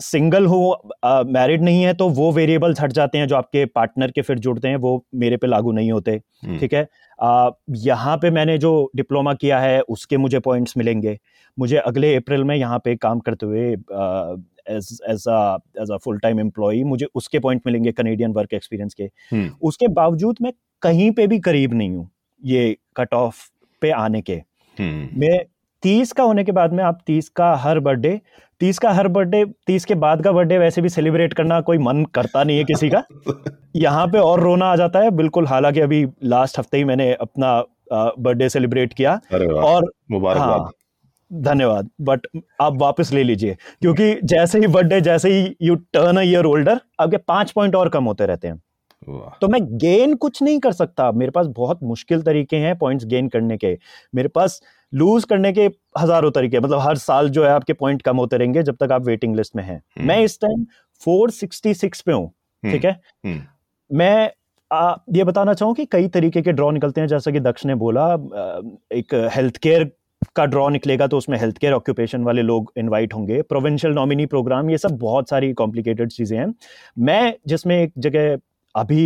सिंगल 0.01 0.45
हो 0.45 0.59
मैरिड 1.05 1.61
नहीं 1.63 1.83
है 1.83 1.93
तो 1.93 2.07
वो 2.09 2.31
वेरिएबल्स 2.31 2.81
हट 2.81 2.91
जाते 2.91 3.17
हैं 3.17 3.27
जो 3.27 3.35
आपके 3.35 3.65
पार्टनर 3.65 4.11
के 4.11 4.21
फिर 4.21 4.39
जुड़ते 4.39 4.67
हैं 4.67 4.75
वो 4.77 4.93
मेरे 5.15 5.37
पे 5.37 5.47
लागू 5.47 5.71
नहीं 5.71 5.91
होते 5.91 6.17
ठीक 6.59 6.73
है? 6.73 6.87
यहाँ 7.79 8.17
पे 8.17 8.29
मैंने 8.31 8.57
जो 8.57 8.71
डिप्लोमा 8.95 9.33
किया 9.33 9.59
है 9.59 9.81
उसके 9.89 10.17
मुझे 10.17 10.39
पॉइंट्स 10.39 10.77
मिलेंगे। 10.77 11.17
मुझे 11.57 11.77
अगले 11.77 12.15
अप्रैल 12.15 12.43
में 12.43 12.55
यहाँ 12.55 12.79
पे 12.85 12.95
काम 12.97 13.19
करते 13.19 13.45
हुए 13.45 13.69
age 14.69 14.99
age 15.09 15.27
a 15.91 15.97
full 15.97 16.17
time 16.19 16.39
employee 16.39 16.83
मुझे 16.83 17.07
उसके 17.15 17.39
पॉइंट 17.39 17.61
मिलेंगे 17.65 17.91
कनेडियन 17.91 18.31
वर्क 18.33 18.53
एक्सपीरियंस 18.53 18.93
के। 18.93 19.03
हम्म। 19.31 19.49
उसके 19.61 19.87
बावजूद 19.89 20.37
मैं 20.41 20.51
कहीं 20.81 21.11
पे 21.11 21.27
भी 21.27 21.39
करीब 21.39 21.73
नहीं 21.73 21.95
हूँ 21.95 22.09
ये 22.41 22.75
कट 22.97 23.13
ऑफ़ 23.13 23.47
पे 23.81 23.91
आने 23.91 24.21
के। 24.21 24.41
हम्म। 24.77 25.19
मैं 25.21 25.39
तीस 25.83 26.11
का 26.11 26.23
होने 26.23 26.43
के 26.43 26.51
बाद 26.51 26.73
में 26.73 26.83
आप 26.83 26.99
तीस 27.07 27.29
का 27.29 27.53
हर 27.55 27.79
बर्थडे 27.79 28.19
तीस 28.61 28.79
का 28.79 28.91
हर 28.91 29.07
बर्थडे 29.07 29.43
तीस 29.67 29.85
के 29.85 29.95
बाद 29.95 30.23
का 30.23 30.31
बर्थडे 30.31 30.57
वैसे 30.57 30.81
भी 30.81 30.89
सेलिब्रेट 30.89 31.33
करना 31.33 31.59
कोई 31.61 31.77
मन 31.77 32.03
करता 32.15 32.43
नहीं 32.43 32.57
है 32.57 32.63
किसी 32.63 32.89
का। 32.89 33.03
यहाँ 33.75 34.05
पे 34.07 34.17
और 34.17 34.39
रोना 34.39 34.65
आ 34.65 34.75
जाता 34.75 34.99
है 34.99 35.11
बिल्कुल 35.11 35.47
हालाँकि 35.47 35.79
अभी 35.79 36.05
लास्ट 36.23 36.59
हफ़्ते 36.59 36.77
ही 36.77 36.83
मैंने 36.83 37.11
अपना 37.13 37.59
बर्थडे 37.93 38.49
सेलिब्रेट 38.49 38.93
किया। 38.93 39.19
और 39.33 39.91
हाँ 40.37 40.71
धन्यवाद 41.31 41.89
बट 42.01 42.27
आप 42.61 42.77
वापस 42.77 43.11
ले 43.13 43.23
लीजिए 43.23 43.55
क्योंकि 43.81 44.13
जैसे 44.23 44.59
ही 44.59 44.67
बर्थडे 44.67 44.99
जैसे 45.01 45.29
ही 45.29 45.55
you 45.61 45.75
turn 45.93 46.17
a 46.17 46.21
year 46.21 46.45
older 46.45 46.79
आपके 46.99 47.17
पाँच 47.17 47.51
पॉइंट 47.51 47.75
और 47.75 47.89
कम 47.89 48.03
होते 48.03 48.25
रहते 48.25 48.47
हैं। 48.47 48.61
तो 49.41 49.47
मैं 49.47 49.61
गेन 49.77 50.13
कुछ 50.15 50.41
नहीं 50.43 50.59
कर 50.59 50.71
सकता। 50.71 51.11
मेरे 51.11 51.31
पास 51.31 51.47
बहुत 51.55 51.79
मुश्किल 51.83 52.21
तरीके 52.21 52.57
हैं 52.57 52.77
पॉइंट्स 52.77 53.05
गेन 53.05 53.27
करने 53.29 53.57
के। 53.57 53.77
मेरे 54.13 54.27
पास 54.27 54.61
लूज 54.93 55.23
करने 55.23 55.51
के 55.53 55.69
हज़ारों 55.97 56.31
तरीके 56.31 56.59
मतलब 56.59 56.79
हर 56.79 56.97
साल 56.97 57.29
जो 57.29 57.43
है 57.43 57.49
आपके 57.51 57.73
पॉइंट 57.75 58.01
कम 58.01 58.17
होते 58.17 58.37
रहेंगे 58.37 58.63
जब 58.63 58.75
तक 58.75 58.91
आप 58.91 59.05
वेटिंग 59.05 59.35
लिस्ट 59.35 59.55
में 59.55 59.63
हैं 59.63 59.77
हम्म। 59.77 60.07
मैं 60.07 60.19
इस 60.21 60.39
टाइम 60.39 60.65
466 61.01 62.01
पे 62.01 62.11
हूँ 62.11 62.25
हम्म। 62.25 62.71
ठीक 62.71 62.85
है 62.85 62.99
हम्म। 63.23 63.41
मैं 63.89 64.31
आ, 64.71 64.95
ये 65.13 65.23
बताना 65.23 65.53
चाहूँ 65.53 65.73
कि 65.75 65.85
कई 65.91 66.07
तरीके 66.09 66.41
के 66.41 66.51
ड्रॉ 66.51 66.69
निकलते 66.71 67.01
हैं 67.01 67.07
जैसा 67.07 67.31
कि 67.31 67.39
दक्ष 67.41 67.65
ने 67.65 67.75
बोला 67.77 68.05
एक 68.91 69.13
हेल्थ 69.33 69.57
केयर 69.57 69.89
का 70.35 70.45
ड्रॉ 70.45 70.67
निकलेगा 70.69 71.07
तो 71.07 71.17
उसमें 71.17 71.37
हेल्थ 71.37 71.57
केयर 71.57 71.73
ऑक्यूपेशन 71.73 72.23
वाले 72.23 72.41
लोग 72.41 72.71
इनवाइट 72.77 73.13
होंगे 73.13 73.41
प्रोविंशियल 73.43 73.93
नॉमिनी 73.93 74.25
प्रोग्राम 74.27 74.69
ये 74.69 74.77
सब 74.77 74.97
बहुत 74.99 75.29
सारी 75.29 75.51
कॉम्प्लिकेटेड 75.53 76.11
चीज़ें 76.11 76.37
हैं 76.37 76.53
मैं 76.99 77.33
जिसमें 77.47 77.75
एक 77.77 77.93
जगह 77.99 78.37
अभी 78.75 79.05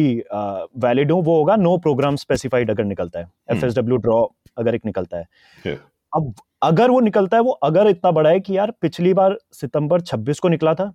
वैलिड 0.80 1.12
हूँ 1.12 1.24
वो 1.24 1.38
होगा 1.38 1.56
नो 1.58 1.78
प्रोग्राम 1.80 2.16
स्पेसिफाइड 2.18 2.70
अगर 2.70 2.84
निकलता 2.86 3.20
है 3.20 3.28
एफ़ 3.52 3.66
एस 3.66 3.76
डब्ल्यू 3.76 3.98
ड्रॉ 4.00 4.26
अगर 4.58 4.76
एक 4.76 4.86
निकलता 4.86 5.18
है। 5.18 5.78
अब 6.14 6.34
अगर 6.64 6.92
वो 6.92 7.00
निकलता 7.00 7.38
है 7.38 7.44
वो 7.44 7.52
अगर 7.64 7.88
इतना 7.88 8.12
बड़ा 8.12 8.30
है 8.30 8.40
कि 8.40 8.58
यार 8.58 8.72
पिछली 8.82 9.14
बार 9.14 9.38
सितंबर 9.54 10.02
26 10.02 10.40
को 10.40 10.50
निकला 10.50 10.74
था 10.74 10.94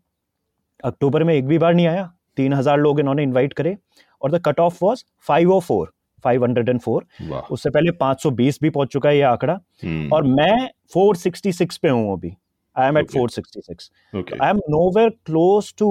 अक्टूबर 0.84 1.24
में 1.24 1.34
एक 1.34 1.46
भी 1.46 1.58
बार 1.58 1.74
नहीं 1.74 1.86
आया 1.86 2.10
तीन 2.36 2.52
हज़ार 2.52 2.78
लोग 2.78 3.00
इन्होंने 3.00 3.22
इनवाइट 3.22 3.52
करे 3.52 3.76
और 4.22 4.30
the 4.30 4.42
cut 4.44 4.60
off 4.60 4.78
was 4.82 5.04
five 5.28 5.52
O 5.52 5.58
four 5.60 5.92
five 6.24 6.44
hundred 6.44 6.68
and 6.68 6.80
four 6.80 7.06
उससे 7.50 7.70
पहले 7.70 7.90
पाँच 7.90 8.22
सौ 8.22 8.30
बीस 8.30 8.58
भी 8.62 8.70
पहुँच 8.70 8.88
चुका 8.88 9.08
है 9.08 9.16
ये 9.16 9.22
आंकड़ा। 9.22 9.54
hmm. 9.54 10.12
और 10.12 10.22
मैं 10.24 10.68
फोर 10.92 11.16
सिक्सटी 11.16 11.52
सिक्स 11.52 11.76
पे 11.76 11.88
हूँ 11.88 12.12
अभी। 12.12 12.34
I 12.76 12.88
am 12.88 12.98
at 12.98 13.10
four 13.10 13.30
sixty 13.30 13.60
six 13.60 13.90
I 14.14 14.50
am 14.50 14.56
nowhere 14.96 15.10
close 15.26 15.74
to 15.78 15.90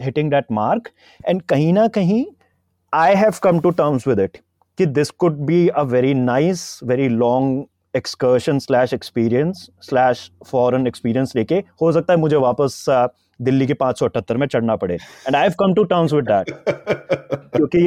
hitting 0.00 0.30
that 0.30 0.52
mark 0.52 0.88
and 1.28 1.42
कहीं 1.42 1.72
ना 1.72 1.86
कहीं 1.88 2.24
I 2.92 3.14
have 3.14 3.32
come 3.42 3.60
to 3.60 3.70
terms 3.72 4.06
with 4.08 4.20
it 4.20 4.38
कि 4.78 4.86
this 4.86 5.10
could 5.12 5.36
be 5.46 5.66
a 5.68 5.82
very 5.84 6.14
nice 6.14 6.80
very 6.84 7.08
long 7.08 7.64
excursion 7.94 8.58
slash 8.58 8.94
experience 8.94 9.68
slash 9.82 10.30
foreign 10.46 10.86
experience 10.86 11.32
लेके 11.36 11.62
हो 11.82 11.92
सकता 11.92 12.12
है 12.12 12.18
मुझे 12.18 12.36
वापस 12.38 12.84
दिल्ली 13.40 13.66
के 13.66 13.74
पाँच 13.74 13.98
सौ 13.98 14.06
अठहत्तर 14.06 14.36
में 14.36 14.46
चढ़ना 14.46 14.76
पड़े। 14.76 14.94
And 14.94 15.36
I 15.36 15.42
have 15.42 15.54
come 15.58 15.74
to 15.74 15.84
terms 15.84 16.12
with 16.12 16.24
that 16.24 16.50
क्योंकि 17.56 17.84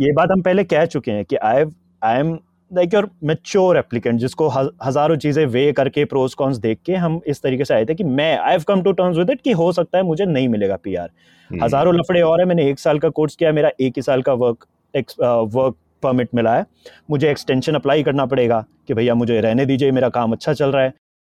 ये 0.00 0.12
बात 0.12 0.30
हम 0.32 0.42
पहले 0.42 0.64
कह 0.64 0.84
चुके 0.86 1.10
हैं 1.10 1.24
कि 1.24 1.36
I 1.36 1.64
I 2.02 2.18
am 2.18 2.38
like 2.70 2.94
your 2.94 3.08
mature 3.24 3.76
applicant 3.76 4.20
जिसको 4.20 4.48
हज़ारों 4.48 5.16
चीज़ें 5.16 5.44
वे 5.46 5.70
करके 5.72 6.04
प्रोज 6.04 6.34
कॉन्स 6.34 6.56
देख 6.58 6.78
के 6.86 6.94
हम 6.96 7.20
इस 7.26 7.42
तरीके 7.42 7.64
से 7.64 7.74
आए 7.74 7.84
थे 7.84 7.94
कि 7.94 8.04
मैं 8.04 8.36
I 8.38 8.50
have 8.50 8.62
come 8.68 8.82
to 8.82 8.92
terms 8.92 9.18
with 9.18 9.30
it 9.30 9.40
कि 9.40 9.52
हो 9.52 9.70
सकता 9.72 9.98
है 9.98 10.04
मुझे 10.04 10.24
नहीं 10.26 10.48
मिलेगा 10.48 10.76
पीआर 10.76 11.10
हम्म। 11.50 11.64
हज़ारों 11.64 11.94
लफड़े 11.94 12.20
और 12.22 12.40
है 12.40 12.46
मैंने 12.46 12.68
एक 12.70 12.78
साल 12.78 12.98
का 12.98 13.08
कोर्स 13.10 13.36
किया 13.36 13.52
मेरा 13.52 13.70
एक 13.80 13.92
ही 13.96 14.02
साल 14.02 14.22
का 14.22 14.32
वर्क 14.34 14.66
वर्क 15.24 15.76
परमिट 16.02 16.28
मिला 16.34 16.54
है। 16.56 16.64
मुझे 17.10 17.30
एक्सटेंशन 17.30 17.74
अप्लाई 17.74 18.02
करना 18.02 18.26
पड़ेगा 18.26 18.64
कि 18.88 18.94
भैया 18.94 19.14
मुझे 19.14 19.40
रहने 19.40 19.66
दीजिए 19.66 19.90
मेरा 19.90 20.08
काम 20.08 20.32
अच्छा 20.32 20.52
चल 20.52 20.72
रहा 20.72 20.82
है। 20.82 20.92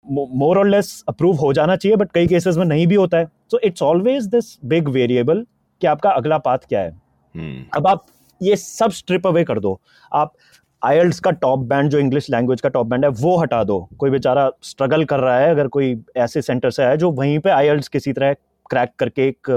मोर 0.05 0.57
और 0.57 0.67
लेस 0.67 1.03
अप्रूव 1.09 1.35
हो 1.35 1.53
जाना 1.53 1.75
चाहिए 1.75 1.95
बट 1.97 2.11
कई 2.11 2.27
केसेस 2.27 2.57
में 2.57 2.65
नहीं 2.65 2.87
भी 2.87 2.95
होता 2.95 3.17
है। 3.17 3.25
So 3.51 3.59
it's 3.59 3.83
always 3.83 4.25
this 4.25 4.57
big 4.65 4.89
variable 4.89 5.45
कि 5.81 5.87
आपका 5.87 6.09
अगला 6.11 6.37
पाथ 6.37 6.57
क्या 6.69 6.79
है। 6.79 6.91
Hmm. 6.91 7.77
अब 7.77 7.87
आप 7.87 8.05
ये 8.41 8.55
सब 8.55 8.91
स्ट्रिप 8.91 9.27
अवे 9.27 9.43
कर 9.43 9.59
दो। 9.59 9.79
आप 10.11 10.33
आयल्स 10.81 11.19
का 11.19 11.31
टॉप 11.31 11.59
बैंड 11.59 11.89
जो 11.89 11.99
इंग्लिश 11.99 12.29
लैंग्वेज 12.29 12.61
का 12.61 12.69
टॉप 12.69 12.87
बैंड 12.87 13.05
है 13.05 13.09
वो 13.11 13.35
हटा 13.37 13.63
दो। 13.63 13.79
कोई 13.99 14.09
बेचारा 14.09 14.49
स्ट्रगल 14.63 15.03
कर 15.05 15.19
रहा 15.19 15.37
है 15.39 15.49
अगर 15.49 15.67
कोई 15.67 15.95
ऐसे 16.17 16.41
सेंटर 16.41 16.69
से 16.69 16.83
है 16.83 16.97
जो 16.97 17.11
वहीं 17.11 17.39
पे 17.39 17.49
आयल्स 17.49 17.87
किसी 17.87 18.13
तरह 18.13 18.33
क्रैक 18.69 18.91
करके 18.99 19.27
एक 19.27 19.49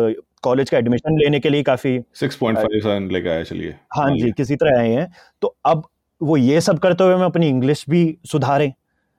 कॉलेज 0.43 0.71
का 0.71 0.79
एडमिशन 0.79 1.19
लेने 1.19 1.41
के 1.41 1.49
लिए 1.49 1.63
काफ़ी 1.63 1.99
6.5 2.17 3.11
लेके 3.13 3.29
आए 3.29 3.45
चलिए। 3.45 3.75
हाँ 3.97 4.11
जी 4.11 4.31
किसी 4.33 4.57
तरह 4.57 4.79
आए 4.79 4.91
हैं। 4.91 5.11
तो 5.43 5.57
अब 5.67 5.83
वो 6.21 6.37
ये 6.37 6.61
सब 6.61 6.79
करते 6.79 7.05
हुए 7.05 7.17
मैं 7.17 7.25
अपनी 7.25 7.49
इंग्लिश 7.49 7.85
भी 7.91 8.19
सुधारें। 8.27 8.73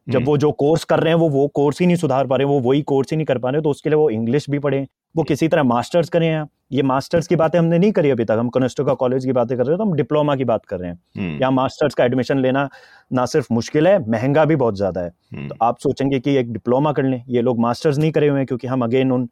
जब 0.07 0.15
हम्म। 0.15 0.25
वो 0.25 0.37
जो 0.37 0.51
कोर्स 0.51 0.83
कर 0.83 0.99
रहे 0.99 1.13
हैं 1.13 1.19
वो 1.19 1.27
वो 1.29 1.47
कोर्स 1.47 1.79
ही 1.81 1.85
नहीं 1.87 1.95
सुधार 1.97 2.27
पा 2.27 2.35
रहे 2.35 2.45
वो 2.45 2.59
वही 2.59 2.81
कोर्स 2.81 3.11
ही 3.11 3.17
नहीं 3.17 3.25
कर 3.25 3.37
पा 3.37 3.49
रहे 3.49 3.61
तो 3.61 3.69
उसके 3.69 3.89
लिए 3.89 3.97
वो 3.97 4.09
इंग्लिश 4.09 4.49
भी 4.49 4.59
पढ़ें। 4.59 4.85
वो 5.15 5.23
किसी 5.23 5.47
तरह 5.47 5.63
मास्टर्स 5.63 6.09
करें 6.09 6.27
हैं 6.27 6.45
ये 6.71 6.81
मास्टर्स 6.83 7.27
की 7.27 7.35
बातें 7.35 7.57
हमने 7.59 7.77
नहीं 7.79 7.91
करी 7.91 8.09
अभी 8.09 8.25
तक। 8.25 8.37
हम 8.39 8.49
कनेस्टोका 8.49 8.93
कॉलेज 8.93 9.25
की 9.25 9.31
बातें 9.31 9.57
कर 9.57 9.63
रहे 9.63 9.71
हैं 9.71 9.77
तो 9.77 9.83
हम 9.83 9.93
डिप्लोमा 9.93 10.35
की 10.35 10.43
बात 10.43 10.65
कर 10.65 10.79
रहे 10.79 10.89
हैं। 10.89 10.99
हम्म। 11.17 11.41
या 11.41 11.49
मास्टर्स 11.51 11.93
का 11.93 12.05
एडमिशन 12.05 12.39
लेना 12.39 12.67
ना 13.13 13.25
सिर्फ़ 13.25 13.47
मुश्किल 13.53 13.87
है 13.87 13.97
महँगा 14.09 14.45
भी 14.45 14.55
बहुत 14.55 14.75
ज़्यादा 14.75 15.01
है। 15.01 15.11
हम्म। 15.33 15.47
तो 15.47 15.55
आप 15.61 15.79
सोचेंगे 15.79 16.19
कि 16.19 16.35
एक 16.35 16.51
डिप्लोमा 16.53 16.91
कर 16.91 17.03
लें। 17.03 17.23
ये 17.29 17.41
लोग 17.41 17.59
मास्टर्स 17.59 17.97
नहीं 17.97 18.11
करे 18.11 18.27
हुए 18.27 18.39
हैं 18.39 18.47
क्योंकि 18.47 18.67
हम 18.67 18.83
अगेन 18.83 19.11
उन 19.11 19.29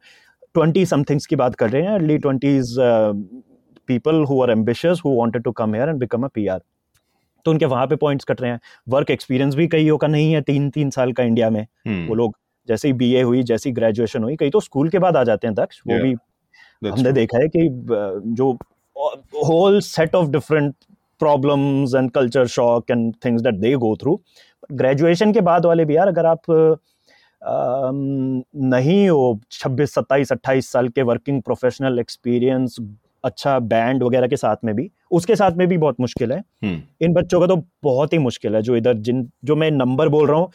ट्वेंटी 0.54 0.84
समथिंग्स 0.86 1.26
की 1.26 1.36
बात 1.36 1.54
कर 1.54 1.70
रहे 1.70 1.82
हैं 1.82 1.90
early 1.90 2.18
twenties 2.18 2.74
people 3.88 4.24
who 4.28 4.42
are 4.42 4.50
ambitious 4.50 5.02
who 5.04 5.14
wanted 5.16 5.42
to 5.42 5.52
come 5.52 5.74
here 5.74 5.88
and 5.88 5.98
become 5.98 6.22
a 6.22 6.28
PR 6.34 6.60
तो 7.46 7.50
उनके 7.50 7.66
वहाँ 7.66 7.86
पे 7.86 7.96
पॉइंट्स 7.96 8.24
कट 8.24 8.40
रहे 8.40 8.50
हैं। 8.50 8.60
वर्क 8.88 9.10
एक्सपीरियंस 9.10 9.54
भी 9.54 9.66
कईयों 9.68 9.96
का 9.98 10.06
नहीं 10.08 10.32
है 10.32 10.40
तीन 10.42 10.68
तीन 10.70 10.90
साल 10.90 11.12
का 11.12 11.22
इंडिया 11.24 11.50
में। 11.50 11.66
हम्म। 11.86 12.06
वो 12.08 12.14
लोग 12.14 12.36
जैसे 12.68 12.88
ही 12.88 12.94
बीए 12.94 13.22
हुई 13.22 13.42
जैसी 13.42 13.70
ग्रेजुएशन 13.72 14.22
हुई 14.22 14.36
कई 14.36 14.50
तो 14.50 14.60
स्कूल 14.60 14.88
के 14.88 14.98
बाद 14.98 15.16
आ 15.16 15.22
जाते 15.24 15.46
हैं 15.46 15.54
दक्ष। 15.54 15.80
वो 15.88 16.02
भी 16.02 16.14
हमने 16.82 17.12
देखा 17.12 17.38
है 17.38 17.48
कि 17.48 17.68
जो 18.32 18.52
whole 19.44 19.80
set 19.82 20.14
of 20.14 20.28
different 20.30 20.74
problems 21.20 21.94
and 21.94 22.10
culture 22.10 22.46
shock 22.48 22.90
and 22.90 23.12
things 23.24 23.42
that 23.42 23.54
they 23.56 23.74
go 23.76 23.94
through 23.96 24.20
graduation 24.72 25.32
के 25.32 25.40
बाद 25.42 25.66
वाले 25.66 25.84
भी 25.84 25.96
यार 25.96 26.08
अगर 26.08 26.26
आप 26.26 26.50
नहीं 27.42 29.08
हो 29.08 29.40
छब्बीस 29.50 29.94
सत्ताईस 29.94 30.32
अट्ठाईस 30.32 30.70
साल 30.72 30.88
के 30.88 31.02
वर्किंग 31.02 31.42
प्रोफेशनल 31.42 31.98
एक्सपीरियंस 31.98 32.76
अच्छा 33.24 33.58
बैंड 33.58 34.02
वगैरह 34.02 34.26
के 34.26 34.36
साथ 34.36 34.56
में 34.64 34.74
भी। 34.74 34.90
उसके 35.10 35.36
साथ 35.36 35.52
में 35.52 35.66
भी 35.68 35.78
बहुत 35.78 35.96
मुश्किल 36.00 36.32
है। 36.32 36.38
हम्म। 36.38 36.80
इन 37.00 37.12
बच्चों 37.12 37.40
का 37.40 37.46
तो 37.46 37.56
बहुत 37.82 38.12
ही 38.12 38.18
मुश्किल 38.18 38.54
है 38.54 38.62
जो 38.62 38.76
इधर 38.76 38.94
जिन 38.98 39.28
जो 39.44 39.56
मैं 39.56 39.70
नंबर 39.70 40.08
बोल 40.08 40.26
रहा 40.28 40.38
हूँ। 40.38 40.50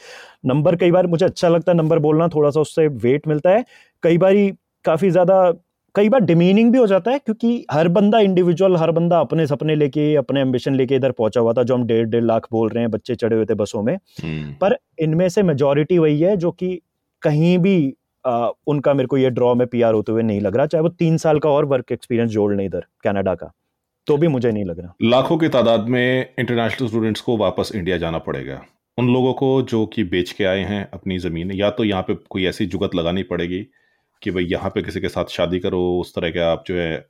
नंबर 0.46 0.76
कई 0.76 0.92
बार 0.92 1.08
मुझे 1.08 1.26
अच्छा 1.26 1.50
लगता 1.50 1.72
है 1.72 1.78
नंबर 1.78 2.00
बोलना 2.00 2.28
थोड़ा 2.28 2.50
सा 2.50 2.60
उससे 2.60 2.88
वेट 2.88 3.28
मिलता 3.28 3.50
है। 3.50 3.66
कई 4.04 4.18
बार 4.18 4.34
काफ़ी 4.86 5.10
ज़्यादा 5.10 5.54
कई 5.96 6.10
बार 6.10 6.22
डिमीनिंग 6.22 6.72
भी 6.72 6.78
हो 6.78 6.86
जाता 6.88 7.12
है 7.12 7.20
क्योंकि 7.20 7.66
हर 7.72 7.88
बंदा 7.88 8.20
इंडिविजुअल 8.20 8.76
हर 8.78 8.92
बंदा 8.92 9.20
अपने 9.20 9.46
सपने 9.48 9.76
लेके 9.76 10.14
अपने 10.16 10.42
एम्बिशन 10.42 10.76
लेके 10.76 10.96
इधर 10.96 11.12
पहुँचा 11.12 11.42
हुआ 11.42 11.54
था 11.54 11.64
जो 11.64 11.76
हम 11.76 11.86
डेढ़ 11.88 12.06
डेढ़ 12.06 12.24
लाख 12.24 12.48
बोल 12.52 12.70
रहे 12.70 12.84
हैं 12.84 12.92
बच्चे 12.92 13.16
चढ़े 13.16 13.36
हुए 13.36 13.46
थे 13.46 13.54
बसों 13.54 13.84
में। 13.84 13.94
हम्म। 14.24 14.54
पर 14.54 14.78
इनमें 15.00 15.28
से 15.30 15.44
मेजोरिटी 15.44 15.98
वही 15.98 16.20
है 16.20 16.36
जो 16.38 16.52
कि 16.52 16.80
कहीं 17.22 17.58
भी 17.58 17.94
आ, 18.26 18.50
उनका 18.68 18.94
मेरे 18.94 19.08
को 19.08 19.18
ये 19.18 19.30
ड्रॉ 19.30 19.54
में 19.56 19.66
पीआर 19.68 19.94
होते 19.94 20.12
हुए 20.12 20.24
नहीं 20.24 20.42
लग 20.42 20.56
रहा 20.56 20.66
चाहे 20.66 20.82
वो 20.82 20.90
तीन 20.90 21.18
साल 21.18 21.40
का 21.40 21.50
और 21.50 21.66
वर्क 21.66 21.92
एक्सपीरियंस 21.92 22.32
जोड़ 22.32 22.54
लें 22.56 22.66
इधर 22.66 22.86
कनाडा 23.04 23.36
का 23.36 23.52
तो 24.08 24.18
भी 24.18 24.28
मुझे 24.28 24.52
नहीं 24.52 24.66
लग 24.66 24.80
रहा। 24.80 24.94
लाखों 25.02 25.38
की 25.38 25.48
तादाद 25.48 25.88
में 25.88 26.30
इंटरनेशनल 26.40 26.88
स्टूडेंट्स 26.88 27.22
को 27.22 27.38
वापस 27.38 27.72
इंडिया 27.76 27.98
जाना 27.98 28.18
पड़ेगा। 28.18 28.62
उन 28.98 29.14
लोगों 29.14 29.34
को 29.34 29.62
जो 29.62 29.86
कि 29.86 30.04
बेच 30.04 30.32
के 30.32 30.46
आए 30.46 30.64
हैं 30.64 30.88
अपनी 30.94 31.18
ज़मीन 31.20 31.52
या 31.52 31.70
तो 31.70 31.84
यहाँ 31.84 32.02
पे 32.02 32.16
कोई 32.30 32.46
ऐसी 32.46 32.66
जुगत 32.66 32.96
लगानी 32.96 33.24
पड़ेगी 33.24 33.66
कि 34.24 34.32
भाई 34.32 34.44
यहाँ 34.44 34.70
पे 34.70 34.82
किसी 34.82 35.02
के 35.02 35.10
साथ 35.10 35.26
शादी 35.26 35.60
करो, 35.60 36.00
उस 36.00 36.16
तरह 36.16 36.30
के 36.30 36.40
आप 36.40 36.64
जो 36.68 36.76
है 36.76 37.08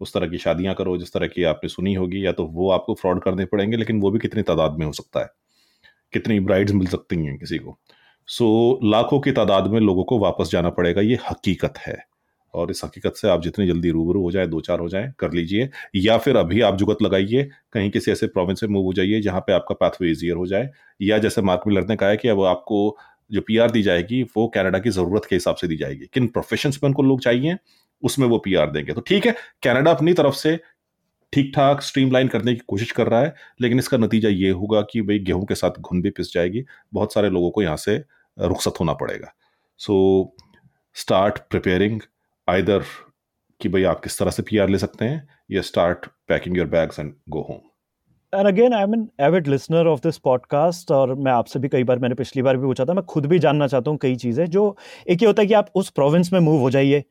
उस 0.00 0.12
तरह 0.14 0.26
की 0.26 0.38
शादियाँ 0.38 0.74
करो, 0.74 0.96
जिस 0.98 1.12
तरह 1.12 1.26
की 1.26 1.42
आपने 1.42 1.68
सुनी 1.68 1.94
होगी, 1.94 2.26
या 2.26 2.32
तो 2.32 2.44
वो 2.46 2.70
आपको 2.70 2.94
फ्रॉड 2.94 3.22
करने 3.22 3.44
पड़ेंगे, 3.44 3.76
लेकिन 3.76 4.00
वो 4.00 4.10
भी 4.10 4.18
कितनी 4.18 4.42
तादाद 4.42 4.76
में 4.78 4.86
हो 4.86 4.92
सकता 4.92 5.20
है। 5.20 5.28
कितनी 6.12 6.40
ब्राइड्स 6.40 6.72
मिल 6.72 6.86
सकती 6.86 7.16
हैं 7.16 7.38
किसी 7.38 7.58
को। 7.58 7.78
सो 8.28 8.80
लाखों 8.84 9.20
की 9.20 9.32
तादाद 9.32 9.66
में 9.66 9.80
लोगों 9.80 10.04
को 10.04 10.18
वापस 10.18 10.50
जाना 10.50 10.70
पड़ेगा, 10.70 11.00
ये 11.00 11.18
हकीकत 11.30 11.74
है। 11.78 11.96
और 12.54 12.70
इस 12.70 12.84
हकीकत 12.84 13.14
से 13.14 13.28
आप 13.28 13.42
जितनी 13.42 13.66
जल्दी 13.66 13.90
रूबरू 13.90 14.22
हो 14.22 14.30
जाए 14.30 14.46
दो 14.46 14.60
चार 14.60 14.80
हो 14.80 14.88
जाए, 14.88 15.12
कर 15.18 15.32
लीजिए। 15.32 15.68
या 15.96 16.18
फिर 16.18 16.36
अभी 16.36 16.60
आप 16.60 16.76
जुगत 16.76 17.02
लगाइए, 17.02 17.42
कहीं 17.72 17.90
किसी 17.90 18.10
ऐसे 18.10 18.26
प्रोविंस 18.26 18.62
में 18.62 18.70
मूव 18.70 18.84
हो 18.84 18.92
जाइए, 18.92 19.20
जहाँ 19.20 19.40
पे 19.40 19.52
आपका 19.52 19.74
पाथवे 19.74 20.10
ईजियर 20.10 20.36
हो 20.36 20.46
जाए। 20.46 20.70
या 21.02 21.18
जैसे 21.18 21.42
मार्क 21.42 21.62
मिलर 21.66 21.86
ने 21.88 21.96
कहा 21.96 22.08
है 22.08 22.16
कि 22.16 22.28
अब 22.28 22.42
आपको 22.44 22.98
जो 23.30 23.40
पीआर 23.40 23.70
दी 23.70 23.82
जाएगी, 23.82 24.22
वो 24.36 24.46
कनाडा 24.48 24.78
की 24.78 24.90
ज़रूरत 24.90 25.24
के 25.24 25.36
हिसाब 25.36 25.56
से 25.56 25.68
दी 25.68 25.76
जाएगी। 25.76 26.06
किन 26.14 26.26
प्रोफेशन 26.28 26.70
में 26.72 26.88
उनको 26.88 27.02
लोग 27.02 27.20
चाहिए, 27.20 27.56
उसमें 28.02 28.26
वो 28.28 28.38
पीआर 28.38 28.70
देंगे। 28.70 28.92
तो 28.92 29.00
ठीक 29.00 29.26
है 29.26 29.34
कनाडा 29.62 29.90
अपनी 29.90 30.12
तरफ़ 30.14 30.34
से 30.34 30.58
ठीक 31.32 31.50
ठाक 31.54 31.80
स्ट्रीमलाइन 31.82 32.28
करने 32.28 32.54
की 32.54 32.60
कोशिश 32.68 32.90
कर 32.92 33.08
रहा 33.08 33.20
है, 33.20 33.34
लेकिन 33.60 33.78
इसका 33.78 33.96
नतीजा 33.96 34.28
ये 34.28 34.50
होगा 34.52 34.80
कि 34.82 35.02
भाई 35.02 35.18
गेहूँ 35.20 35.44
के 35.46 35.54
साथ 35.54 35.80
घुन 35.80 36.02
भी 36.02 36.10
पिस 36.10 36.32
जाएगी। 36.34 36.64
बहुत 36.94 37.14
सारे 37.14 37.30
लोगों 37.30 37.50
को 37.50 37.62
यहाँ 37.62 37.76
से 37.76 37.96
रुखसत 38.36 38.80
होना 38.80 38.92
पड़ेगा। 38.94 39.32
सो 39.80 40.34
स्टार्ट 40.96 41.38
प्रिपेयरिंग 41.50 42.00
आइदर 42.48 42.84
कि 43.60 43.68
भाई 43.68 43.82
आप 43.84 44.00
किस 44.00 44.18
तरह 44.18 44.30
से 44.30 44.42
पीआर 44.42 44.68
ले 44.68 44.78
सकते 44.78 45.04
हैं, 45.04 45.26
या 45.50 45.62
start 45.62 46.06
packing 46.28 46.56
your 46.58 46.66
bags 46.68 47.00
and 47.00 47.12
go 47.28 47.40
home 47.40 47.60
and 48.34 48.46
again 48.46 48.74
I 48.74 48.82
am 48.82 48.94
an 48.94 49.08
avid 49.20 49.46
listener 49.46 49.86
of 49.86 50.00
this 50.00 50.18
podcast 50.18 50.90
और 50.90 51.14
मैं 51.14 51.32
आपसे 51.32 51.58
भी 51.58 51.68
कई 51.68 51.84
बार 51.84 51.98
मैंने 51.98 52.14
पिछली 52.14 52.42
बार 52.42 52.56
भी 52.56 52.66
पूछा 52.66 52.84
था 52.84 52.94
मैं 52.94 53.04
खुद 53.04 53.26
भी 53.26 53.38
जानना 53.38 53.66
चाहता 53.66 53.90
हूँ 53.90 53.98
कई 53.98 54.16
चीज़ें 54.16 54.46
जो 54.46 54.76
एक 55.08 55.22
ये 55.22 55.26
होता 55.26 55.42
है 55.42 55.46
कि 55.46 55.54
आप 55.54 55.66
उस 55.74 55.90
प्रोविंस 55.90 56.32
में 56.32 56.40
मूव 56.40 56.60
हो 56.60 56.70
जाइए। 56.70 57.04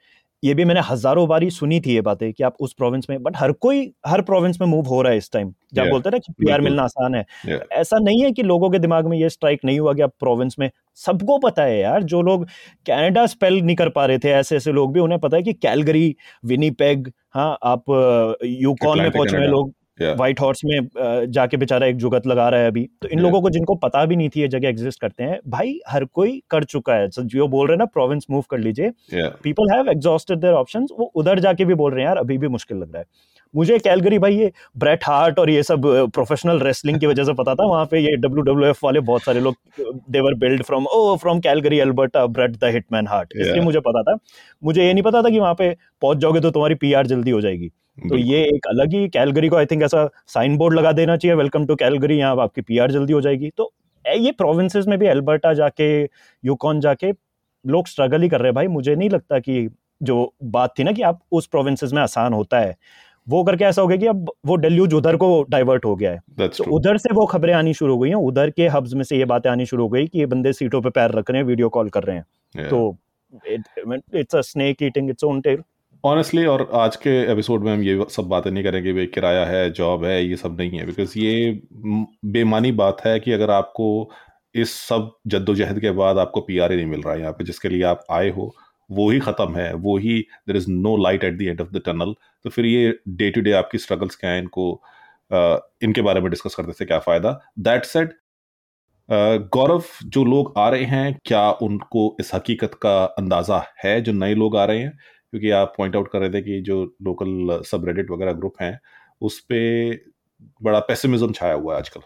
ये 0.44 0.54
भी 0.54 0.66
मैंने 0.66 0.82
हज़ारों 0.90 1.28
बारी 1.28 1.50
सुनी 1.50 1.80
थी 1.80 1.94
ये 1.94 2.02
बातें 2.02 2.34
कि 2.34 2.44
आप 2.44 2.56
उस 2.60 2.74
प्रोविंस 2.74 3.08
में 3.10 3.24
बट 3.24 3.38
हर 3.38 3.52
कोई 3.52 3.94
हर 4.08 4.22
प्रोविंस 4.22 4.58
में 4.62 4.68
मूव 4.68 4.86
हो 4.86 5.02
रहा 5.02 5.12
है 5.12 5.18
इस 5.18 5.32
टाइम 5.32 5.54
जब 5.74 5.82
yeah, 5.82 5.92
बोलते 5.92 6.10
हैं 6.10 6.12
ना 6.12 6.18
कि 6.18 6.34
पीआर 6.34 6.62
मिलना 6.62 6.84
आसान 6.84 7.16
है 7.16 7.26
yeah. 7.50 7.72
ऐसा 7.72 7.98
नहीं 8.00 8.24
है 8.24 8.32
कि 8.32 8.44
लोगों 8.44 8.70
के 8.70 8.80
दिमाग 8.80 9.08
में 9.08 9.18
ये 9.18 9.30
स्ट्राइक 9.30 9.60
नहीं 9.66 9.80
हुआ 9.80 9.94
कि 9.94 10.02
आप 10.02 10.14
प्रोविंस 10.20 10.56
में 10.60 10.72
सबको 10.96 11.38
पता 11.38 11.64
है 11.64 11.80
यार 11.80 12.04
जो 12.04 12.22
लोग 12.22 12.46
कनाडा 12.88 13.26
स्पेल 13.26 13.62
नहीं 13.62 13.76
कर 13.76 13.90
पा 13.90 14.06
रहे 14.06 14.18
थे 14.18 14.30
ऐसे 14.30 14.56
ऐसे 14.56 14.72
लोग 14.72 14.94
भी 14.94 15.00
उन्हें 15.00 15.20
पता 15.20 15.38
है 15.38 15.44
कि 15.44 15.54
कैलगरी 15.54 16.16
विनीपेग 16.46 17.12
हाँ 17.34 17.58
आप 17.64 17.84
यूकॉन 18.44 19.00
में 19.00 19.12
पहुँचे 19.12 19.38
हुए 19.38 19.48
लोग 19.48 19.74
व्हाइट 20.00 20.40
हॉर्स 20.42 20.62
में 20.66 20.88
जाके 21.32 21.58
बेचारा 21.58 21.88
एक 21.88 21.98
जुगत 21.98 22.28
लगा 22.28 22.48
रहा 22.50 22.62
है 22.62 22.68
अभी। 22.68 22.84
तो 23.02 23.08
इन 23.08 23.14
yeah. 23.14 23.24
लोगों 23.24 23.42
को 23.42 23.50
जिनको 23.50 23.76
पता 23.78 24.06
भी 24.06 24.16
नहीं 24.16 24.30
थी 24.30 24.42
ये 24.42 24.48
जगह 24.48 24.70
एग्जिस्ट 24.70 25.02
करते 25.02 25.24
हैं 25.24 25.40
भाई 25.48 25.80
हर 25.90 26.06
कोई 26.06 26.42
कर 26.50 26.64
चुका 26.66 26.96
है। 26.96 27.08
जो 27.10 27.48
बोल 27.48 27.68
रहे 27.68 27.74
हैं 27.74 27.80
ना 27.80 27.86
प्रोविंस 27.88 28.26
मूव 28.32 28.44
कर 28.52 28.58
लीजिए। 28.60 28.92
People 29.44 29.72
have 29.72 29.90
exhausted 29.90 30.40
their 30.40 30.54
options 30.56 30.90
वो 31.00 31.12
उधर 31.16 31.40
जाके 31.40 31.66
भी 31.66 31.74
बोल 31.76 31.92
रहे 31.92 32.02
हैं 32.02 32.08
यार 32.08 32.18
अभी 32.18 32.38
भी 32.38 32.48
मुश्किल 32.50 32.78
लग 32.78 32.94
रहा 32.94 33.00
है। 33.00 33.06
मुझे 33.54 33.78
कैलगरी 33.80 34.18
भाई 34.20 34.36
ये 34.36 34.52
ब्रेट 34.78 35.04
हार्ट 35.04 35.40
और 35.40 35.50
ये 35.50 35.62
सब 35.64 35.86
प्रोफेशनल 36.14 36.60
रेसलिंग 36.60 37.00
की 37.00 37.08
वजह 37.08 37.24
से 37.24 37.34
पता 37.34 37.54
था 37.56 37.66
वहाँ 37.66 37.86
पे 37.92 38.00
ये 38.00 38.16
डब्ल्यू 38.18 38.42
डब्ल्यू 38.44 38.70
एफ़ 38.70 38.80
वाले 38.84 39.00
बहुत 39.02 39.22
सारे 39.22 39.40
लोग 39.40 39.56
देवर 40.12 40.34
build 40.40 40.64
from 40.64 40.86
oh 40.88 41.16
from 41.18 41.40
Calgary 41.40 41.80
Alberta 41.80 42.26
Bret 42.28 42.58
the 42.58 42.72
Hitman 42.74 43.08
Hart 43.08 43.34
इसलिए 43.36 43.62
मुझे 43.62 43.80
पता 43.82 44.02
था। 44.04 44.18
मुझे 44.62 44.86
ये 44.86 44.94
नहीं 44.94 45.04
पता 45.04 45.22
था 45.22 45.30
कि 45.30 45.40
वहाँ 45.40 45.54
पे 45.54 45.70
पहुँच 46.02 46.18
जाओगे 46.18 46.40
तो 46.40 46.52
तुम्हारी 46.52 46.76
पीआर 46.76 47.08
जल्दी 47.08 47.32
हो 47.32 47.42
जाएगी। 47.42 47.72
तो 47.98 48.18
ये 48.18 48.42
एक 48.46 48.68
अलग 48.68 48.94
ही 48.94 49.08
कैलगरी 49.10 49.50
को 49.50 49.56
आई 49.56 49.66
थिंक 49.66 49.84
ऐसा 49.84 50.08
साइन 50.28 50.58
बोर्ड 50.58 50.78
लगा 50.78 50.92
देना 50.92 51.16
चाहिए 51.18 51.36
वेलकम 51.36 51.66
टू 51.66 51.76
कैलगरी 51.76 52.18
यहाँ 52.18 52.42
आपकी 52.42 52.62
पीआर 52.62 52.92
जल्दी 52.92 53.14
हो 53.14 53.22
जाएगी। 53.22 53.50
तो 53.58 53.72
ये 54.06 54.32
प्रोविंसेस 54.34 54.88
में 54.88 54.98
भी 55.00 55.08
अल्बर्टा 55.08 55.54
जाके 55.54 55.88
यूकॉन 56.44 56.80
जाके 56.80 57.12
लोग 57.66 57.88
स्ट्रगल 57.88 58.22
ही 58.22 58.30
कर 58.30 58.40
रहे 58.40 58.48
हैं 58.48 58.56
भाई। 58.56 58.68
मुझे 58.70 58.96
नहीं 58.96 59.10
लगता 59.10 59.40
कि 59.40 59.68
जो 60.04 60.34
बात 60.46 60.74
थी 60.80 60.84
ना 60.84 60.92
कि 60.92 61.02
आप 61.04 61.20
उस 61.32 61.48
प्रोविंसेस 61.48 61.94
में 61.94 62.02
आसान 62.02 62.34
होता 62.34 62.60
है 62.60 62.76
वो 63.28 63.44
करके 63.44 63.64
ऐसा 63.66 63.82
हो 63.82 63.88
गया 63.88 63.98
कि 63.98 64.06
अब 64.08 64.32
वो 64.46 64.56
डेल्यूज 64.58 64.94
उधर 64.94 65.16
को 65.18 65.28
डाइवर्ट 65.50 65.86
हो 65.86 65.96
गया 65.96 66.12
है। 66.12 66.48
तो 66.50 66.64
उधर 66.76 66.98
से 66.98 67.14
वो 67.14 67.26
खबरें 67.26 67.54
आनी 67.54 67.74
शुरू 67.74 67.94
हो 67.94 68.00
गई 68.00 68.10
हैं 68.10 68.16
उधर 68.16 68.50
के 68.50 68.68
हब्स 68.68 68.94
में 68.94 69.04
से 69.04 69.18
ये 69.18 69.26
बातें 69.26 69.50
आनी 69.50 69.66
शुरू 69.66 69.84
हो 69.84 69.90
गई 69.90 70.08
कि 70.08 70.20
ये 70.20 70.26
बंदे 70.26 70.54
सीटों 70.54 70.82
पे 70.82 70.90
पैर 70.90 71.12
रख 71.12 71.32
रहे 71.32 71.42
हैं 71.42 71.48
वीडियो 71.48 71.70
कॉल 71.70 71.90
कर 71.90 72.04
रहे 72.04 72.16
हैं। 72.16 72.26
Yeah. 72.56 72.70
तो 72.70 72.98
it's 74.14 74.36
a 74.36 74.42
snake 74.42 74.84
eating 74.84 75.10
its 75.10 75.24
own 75.24 75.42
tail 75.42 75.64
honestly 76.06 76.46
और 76.46 76.72
आज 76.74 76.96
के 76.96 77.32
एपिसोड 77.32 77.64
में 77.64 77.74
हम 77.74 77.84
ये 77.84 78.06
सब 78.10 78.24
बातें 78.24 78.52
नहीं 78.52 78.64
करेंगे 78.64 78.94
भाई 78.94 79.06
किराया 79.06 79.46
है 79.46 79.72
जॉब 79.72 80.06
है 80.06 80.26
ये 80.26 80.36
सब 80.36 80.58
नहीं 80.60 80.80
है 80.80 80.86
बिकॉज़ 80.86 81.20
ये 81.20 81.62
बेमानी 82.26 82.72
बात 82.72 83.02
है 83.06 83.20
कि 83.20 83.32
अगर 83.32 83.52
आपको 83.52 84.12
इस 84.56 84.74
सब 84.74 85.12
जद्दोजहद 85.28 85.80
के 85.80 85.92
बाद 85.92 86.18
आपको 86.18 86.42
पी 86.42 86.58
आर 86.58 86.72
ही 86.72 86.78
नहीं 86.78 86.88
मिल 86.88 87.02
रहा 87.02 87.14
है 87.14 87.20
यहाँ 87.20 87.32
पे 87.32 87.44
जिसके 87.44 87.70
लिए 87.70 87.84
आप 87.84 88.06
आए 88.12 88.30
हो 88.30 88.56
वो 88.92 89.10
ही 89.12 89.20
ख़त्म 89.20 89.56
है 89.56 89.74
वो 89.74 89.98
ही 89.98 90.26
there 90.48 90.58
is 90.58 90.72
no 90.72 90.98
light 90.98 91.24
at 91.24 91.38
the 91.38 91.42
end 91.42 91.62
of 91.62 91.70
the 91.70 91.82
tunnel 91.86 92.16
तो 92.44 92.50
फिर 92.50 92.66
ये 92.66 93.00
डे 93.08 93.32
टू 93.32 93.42
डे 93.42 93.52
आपकी 93.52 93.78
स्ट्रगल्स 93.78 94.16
क्या 94.16 94.30
है 94.30 94.40
इनको 94.40 94.82
uh, 95.34 95.60
इनके 95.82 96.02
बारे 96.02 96.22
में 96.22 96.30
डिस्कस 96.30 96.56
करने 96.56 96.74
से 96.74 96.86
क्या 96.86 97.00
फ़ायदा? 97.00 97.42
दैट 97.60 97.84
सेड 97.84 98.14
गौरव 99.52 99.84
जो 100.06 100.26
लोग 100.26 100.54
आ 100.58 100.70
रहे 100.70 100.84
हैं 100.84 101.20
क्या 101.26 101.52
उनको 101.52 102.18
इस 102.20 102.36
हकीकत 102.36 102.72
का 102.74 103.06
अंदाज़ा 103.06 103.66
है 103.84 104.02
जो 104.02 104.12
नए 104.12 104.36
लोग 104.36 104.58
आ 104.58 104.66
रहे 104.66 104.80
हैं? 104.80 105.00
क्योंकि 105.34 105.50
आप 105.52 105.74
पॉइंट 105.78 105.96
आउट 105.96 106.12
कर 106.12 106.20
रहे 106.20 106.30
थे 106.30 106.42
कि 106.42 106.62
जो 106.62 106.84
लोकल 107.04 107.62
सब 107.66 107.86
रेडिट 107.86 108.12
वगैरह 108.12 108.34
ग्रुप 108.34 108.62
हैं 108.62 108.80
उस 109.22 109.40
पर 109.42 109.98
बड़ा 110.62 110.80
पेसिमिज्म 110.82 111.32
छाया 111.34 111.54
हुआ 111.54 111.74
है 111.74 111.80
आजकल 111.80 112.02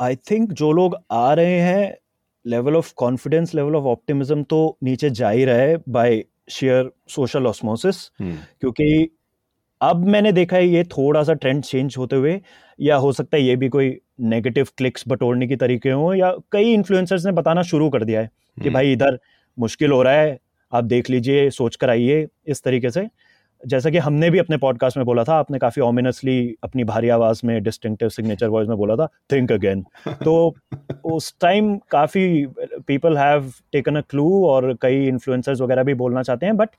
आई 0.00 0.16
थिंक 0.30 0.52
जो 0.52 0.72
लोग 0.72 0.96
आ 1.12 1.32
रहे 1.34 1.58
हैं 1.60 1.96
level 2.44 2.76
of 2.76 2.92
confidence 2.96 3.54
level 3.54 3.76
of 3.76 3.84
optimism 3.88 4.42
तो 4.44 4.58
नीचे 4.82 5.10
जा 5.12 5.30
ही 5.30 5.44
रहा 5.44 5.56
है 5.56 5.76
बाय 5.90 6.22
शेयर 6.50 6.90
सोशल 7.08 7.46
ऑस्मोसिस 7.46 8.08
क्योंकि 8.20 9.08
अब 9.80 10.04
मैंने 10.06 10.32
देखा 10.32 10.56
है 10.56 10.66
ये 10.66 10.82
थोड़ा 10.88 11.22
सा 11.22 11.32
ट्रेंड 11.34 11.62
चेंज 11.64 11.94
होते 11.98 12.16
हुए 12.16 12.40
या 12.78 12.96
हो 12.96 13.12
सकता 13.12 13.36
है 13.36 13.42
ये 13.42 13.56
भी 13.56 13.68
कोई 13.68 13.96
नेगेटिव 14.26 14.68
क्लिक्स 14.76 15.04
बटोरने 15.08 15.46
की 15.46 15.56
तरीके 15.56 15.90
हो 15.92 16.12
या 16.14 16.32
कई 16.52 16.72
इन्फ्लुएंसर्स 16.74 17.26
ने 17.26 17.32
बताना 17.32 17.62
शुरू 17.62 17.88
कर 17.90 18.04
दिया 18.04 18.20
है 18.20 18.26
कि 18.26 18.60
हम्म। 18.60 18.74
भाई 18.74 18.92
इधर 18.92 19.18
मुश्किल 19.58 19.92
हो 19.92 20.02
रहा 20.02 20.14
है, 20.14 20.38
आप 20.72 20.84
देख 20.84 21.10
लीजिए 21.10 21.48
सोच 21.52 21.76
कर 21.76 21.90
आइए 21.90 22.26
इस 22.46 22.62
तरीके 22.62 22.90
से। 22.90 23.06
जैसा 23.62 23.90
कि 23.90 23.98
हमने 23.98 24.28
भी 24.30 24.38
अपने 24.38 24.56
पॉडकास्ट 24.56 24.96
में 24.96 25.04
बोला 25.06 25.22
था, 25.24 25.34
आपने 25.34 25.58
काफ़ी 25.58 25.82
ऑमिनसली 25.82 26.54
अपनी 26.64 26.84
भारी 26.84 27.08
आवाज़ 27.08 27.40
में 27.44 27.62
डिस्टिंक्टिव 27.62 28.08
सिग्नेचर 28.08 28.48
वॉइस 28.48 28.68
में 28.68 28.76
बोला 28.76 28.96
था 28.96 29.06
थिंक 29.32 29.52
अगेन 29.52 29.84
तो 30.24 30.54
उस 31.04 31.34
टाइम 31.40 31.76
काफ़ी 31.90 32.46
people 32.86 33.16
have 33.18 33.52
taken 33.72 33.96
a 33.96 34.00
clue 34.00 34.44
और 34.46 34.72
कई 34.82 35.06
इन्फ्लुएंसर्स 35.06 35.60
वगैरह 35.60 35.82
भी 35.82 35.94
बोलना 35.94 36.22
चाहते 36.22 36.46
हैं 36.46 36.56
बट 36.56 36.70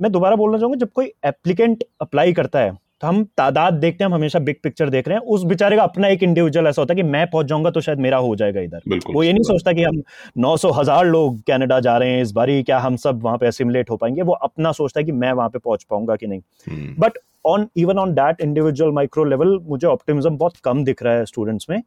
मैं 0.00 0.12
दोबारा 0.12 0.36
बोलना 0.36 0.58
चाहूँगा, 0.58 0.78
जब 0.78 0.90
कोई 0.90 1.12
एप्लीकेंट 1.24 1.84
अप्लाई 2.00 2.32
करता 2.32 2.60
है 2.60 2.72
तो 3.02 3.08
हम 3.08 3.22
तादाद 3.36 3.74
देखते 3.74 4.04
हैं 4.04 4.08
हम 4.08 4.14
हमेशा 4.14 4.38
बिग 4.38 4.56
पिक्चर 4.62 4.90
देख 4.90 5.08
रहे 5.08 5.18
हैं। 5.18 5.24
उस 5.26 5.44
बेचारे 5.44 5.76
का 5.76 5.82
अपना 5.82 6.08
एक 6.08 6.22
इंडिविजुअल 6.22 6.66
ऐसा 6.66 6.82
होता 6.82 6.92
है 6.92 6.96
कि 6.96 7.02
मैं 7.02 7.26
पहुँच 7.30 7.46
जाऊँगा 7.46 7.70
तो 7.70 7.80
शायद 7.80 7.98
मेरा 7.98 8.16
हो 8.18 8.34
जाएगा 8.36 8.60
इधर। 8.60 8.98
वो 9.06 9.22
ये 9.22 9.32
नहीं 9.32 9.42
सोचता 9.42 9.72
कि 9.72 9.82
हम 9.82 10.02
900 10.38 10.70
हज़ार 10.72 11.06
लोग 11.06 11.40
कनाडा 11.42 11.80
जा 11.80 11.96
रहे 11.98 12.10
हैं 12.10 12.22
इस 12.22 12.32
बारी 12.32 12.62
क्या 12.62 12.78
हम 12.78 12.96
सब 12.96 13.22
वहाँ 13.22 13.38
पे 13.38 13.46
असिमुलेट 13.46 13.90
हो 13.90 13.96
पाएँगे? 13.96 14.22
वो 14.22 14.32
अपना 14.32 14.72
सोचता 14.72 15.00
है 15.00 15.04
कि 15.04 15.12
मैं 15.12 15.32
वहाँ 15.32 15.48
पे 15.48 15.58
पहुँच 15.58 15.84
पाऊँगा 15.84 16.16
कि 16.16 16.26
नहीं। 16.26 16.94
But 16.98 17.18
on 17.44 17.66
even 17.76 17.98
on 17.98 18.12
that 18.14 18.40
individual 18.40 18.92
micro 18.92 19.24
level 19.24 19.58
मुझे 19.62 19.86
ऑप्टिमिज्म 19.86 20.36
बहुत 20.36 20.56
कम 20.64 20.84
दिख 20.84 21.02
रहा 21.02 21.14
है 21.14 21.24
स्टूडेंट्स 21.24 21.66
में। 21.70 21.80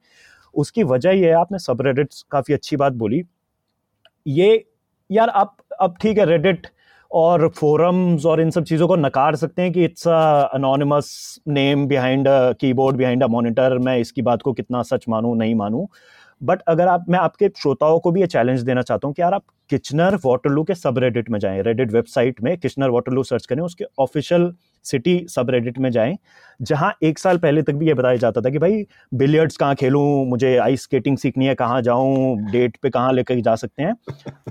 उसकी 0.56 0.84
वजह 0.84 1.12
ये 1.12 1.28
है 1.28 1.36
आपने 1.36 1.60
सब 1.60 1.82
रेडिट्स 1.82 2.26
काफ़ी 2.32 2.54
अच्छी 2.54 2.76
बात 2.76 2.94
बोली। 2.94 3.24
ये 4.26 4.64
यार 5.10 5.30
आप 5.30 5.58
अब 5.82 5.96
ठीक 6.02 6.18
है 6.18 6.26
रेडिट 6.26 6.68
और 7.16 7.48
फोरम्स 7.50 8.26
और 8.26 8.42
इन 8.42 8.50
सब 8.52 8.64
चीज़ों 8.64 8.88
को 8.88 8.96
नकार 8.96 9.36
सकते 9.36 9.62
हैं 9.62 9.72
कि 9.72 9.84
it's 9.86 10.08
anonymous 10.08 11.40
name 11.48 11.86
behind 11.88 12.28
keyboard 12.60 12.98
behind 12.98 13.24
a 13.24 13.28
monitor 13.28 13.78
मैं 13.78 13.98
इसकी 13.98 14.22
बात 14.22 14.42
को 14.42 14.54
कितना 14.54 14.82
सच 14.84 15.06
मानूं, 15.10 15.36
नहीं 15.36 15.56
मानूं। 15.56 15.86
बट 16.42 16.62
अगर 16.62 16.88
आप, 16.88 17.06
मैं 17.10 17.20
आपके 17.20 17.48
श्रोताओं 17.58 18.00
को 18.00 18.12
भी 18.12 18.22
ये 18.22 18.28
चैलेंज 18.28 18.62
देना 18.62 18.82
चाहता 18.82 19.08
हूँ 19.08 19.14
कि 19.16 19.22
यार 19.22 19.34
आप 19.34 19.44
किचनर 19.70 20.16
वाटरलू 20.26 20.64
के 20.64 20.76
सब 20.76 20.98
रेडिट 21.00 21.30
में 21.30 21.40
जाएँ 21.40 21.62
रेडिट 21.64 21.92
वेबसाइट 21.92 22.42
में 22.44 22.58
किचनर 22.58 22.90
वाटरलू 22.90 23.24
सर्च 23.24 23.46
करें, 23.46 23.62
उसके 23.62 23.86
ऑफिशियल 24.00 24.52
सिटी 24.86 25.26
सब 25.30 25.50
रेडिट 25.50 25.78
में 25.80 25.90
जाएँ, 25.92 26.18
जहाँ 26.62 26.94
एक 27.04 27.20
साल 27.20 27.38
पहले 27.38 27.62
तक 27.62 27.74
भी 27.74 27.88
ये 27.88 27.94
बताया 27.94 28.18
जाता 28.18 28.42
था 28.42 28.50
कि 28.50 28.58
भाई 28.58 28.86
बिलियर्ड्स 29.14 29.58
कहाँ 29.58 29.76
खेलूं, 29.76 30.26
मुझे 30.26 30.56
आइस 30.58 30.84
स्केटिंग 30.84 31.18
सीखनी 31.18 31.46
है, 31.46 31.56
कहाँ 31.56 31.82
जाऊँ 31.82 32.52
डेट 32.52 32.78
पे 32.84 32.90
कहाँ 32.90 33.14
लेकर 33.14 33.40
जा 33.40 33.56
सकते 33.56 33.84
हैं। 33.84 33.96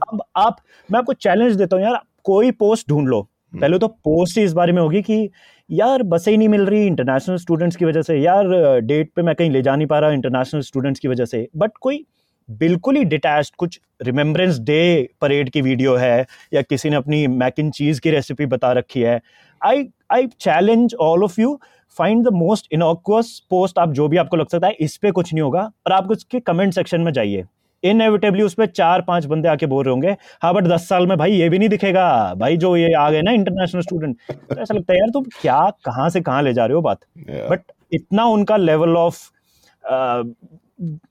अब 0.08 0.22
आप, 0.36 0.56
मैं 0.88 0.98
आपको 0.98 1.12
चैलेंज 1.12 1.56
देता 1.56 1.76
हूँ, 1.76 1.84
यार 1.84 2.00
कोई 2.24 2.50
पोस्ट 2.50 2.88
ढूंढ 2.88 3.08
लो। 3.08 3.20
हम्म। 3.20 3.60
पहले 3.60 3.78
तो 3.78 3.88
पोस्ट 3.88 4.38
ही 4.38 4.44
इस 4.44 4.52
बारे 4.52 4.72
में 4.72 4.80
होगी 4.82 5.02
कि 5.02 5.28
यार 5.70 6.02
बसें 6.02 6.30
ही 6.32 6.36
नहीं 6.38 6.48
मिल 6.48 6.66
रही 6.66 6.86
इंटरनेशनल 6.86 7.36
स्टूडेंट्स 7.36 7.76
की 7.76 7.84
वजह 7.84 8.02
से। 8.02 8.16
यार 8.16 8.80
डेट 8.80 9.10
पे 9.16 9.22
मैं 9.22 9.34
कहीं 9.34 9.50
ले 9.50 9.62
जा 9.62 9.76
नहीं 9.76 9.86
पा 9.86 9.98
रहा 9.98 10.10
इंटरनेशनल 10.10 10.60
स्टूडेंट्स 10.62 11.00
की 11.00 11.08
वजह 11.08 11.24
से। 11.24 11.46
बट 11.56 11.70
कोई 11.80 12.04
बिल्कुल 12.48 12.96
ही 12.96 13.04
डिटैच 13.04 13.52
कुछ 13.58 13.80
रिमेम्बरेंस 14.02 14.58
डे 14.60 15.08
परेड 15.20 15.50
की 15.50 15.60
वीडियो 15.62 15.94
है 15.96 16.26
या 16.54 16.62
किसी 16.62 16.90
ने 16.90 16.96
अपनी 16.96 17.26
मैक 17.26 17.58
इन 17.58 17.70
चीज़ 17.70 18.00
की 18.00 18.10
रेसिपी 18.10 18.46
बता 18.46 18.72
रखी 18.72 19.00
है। 19.00 19.20
I 19.60 19.88
I 20.12 20.26
challenge 20.40 20.94
all 21.00 21.24
of 21.24 21.40
you 21.40 21.58
find 21.98 22.24
the 22.24 22.32
most 22.32 22.72
innocuous 22.72 23.38
post 23.50 23.78
आप 23.78 23.92
जो 23.92 24.08
भी 24.08 24.16
आपको 24.16 24.36
लग 24.36 24.48
सकता 24.48 24.66
है 24.66 24.76
इस 24.80 24.96
पर 24.96 25.10
कुछ 25.10 25.32
नहीं 25.34 25.42
होगा 25.42 25.60
और 25.86 25.92
आप 25.92 26.10
उसके 26.10 26.40
कमेंट 26.40 26.74
सेक्शन 26.74 27.00
में 27.00 27.12
जाइए। 27.12 27.44
इनएविटेबली 27.84 28.42
उस 28.42 28.54
पर 28.54 28.66
चार 28.66 29.02
पाँच 29.02 29.24
बंदे 29.26 29.48
आके 29.48 29.66
बोल 29.66 29.84
रहे 29.84 29.92
होंगे 29.92 30.16
हाँ 30.42 30.52
बट 30.54 30.64
दस 30.64 30.88
साल 30.88 31.06
में 31.06 31.16
भाई 31.18 31.32
ये 31.32 31.48
भी 31.48 31.58
नहीं 31.58 31.68
दिखेगा। 31.68 32.34
भाई 32.34 32.56
जो 32.56 32.76
ये 32.76 32.92
आ 32.94 33.08
गए 33.10 33.22
ना 33.22 33.30
इंटरनेशनल 33.32 33.82
स्टूडेंट 33.82 34.16
तो 34.30 34.60
ऐसा 34.62 34.74
लगता 34.74 34.92
है 34.92 34.98
यार 34.98 35.10
तुम 35.10 35.24
क्या 35.40 35.60
कहाँ 35.84 36.08
से 36.10 36.20
कहाँ 36.20 36.42
ले 36.42 36.52
जा 36.52 36.66
रहे 36.66 36.74
हो 36.74 36.80
बात? 36.82 36.98
But 37.18 37.60
yeah. 37.60 37.74
इतना 37.92 38.24
उनका 38.26 38.56
लेवल 38.56 38.96
ऑफ़ 38.96 39.22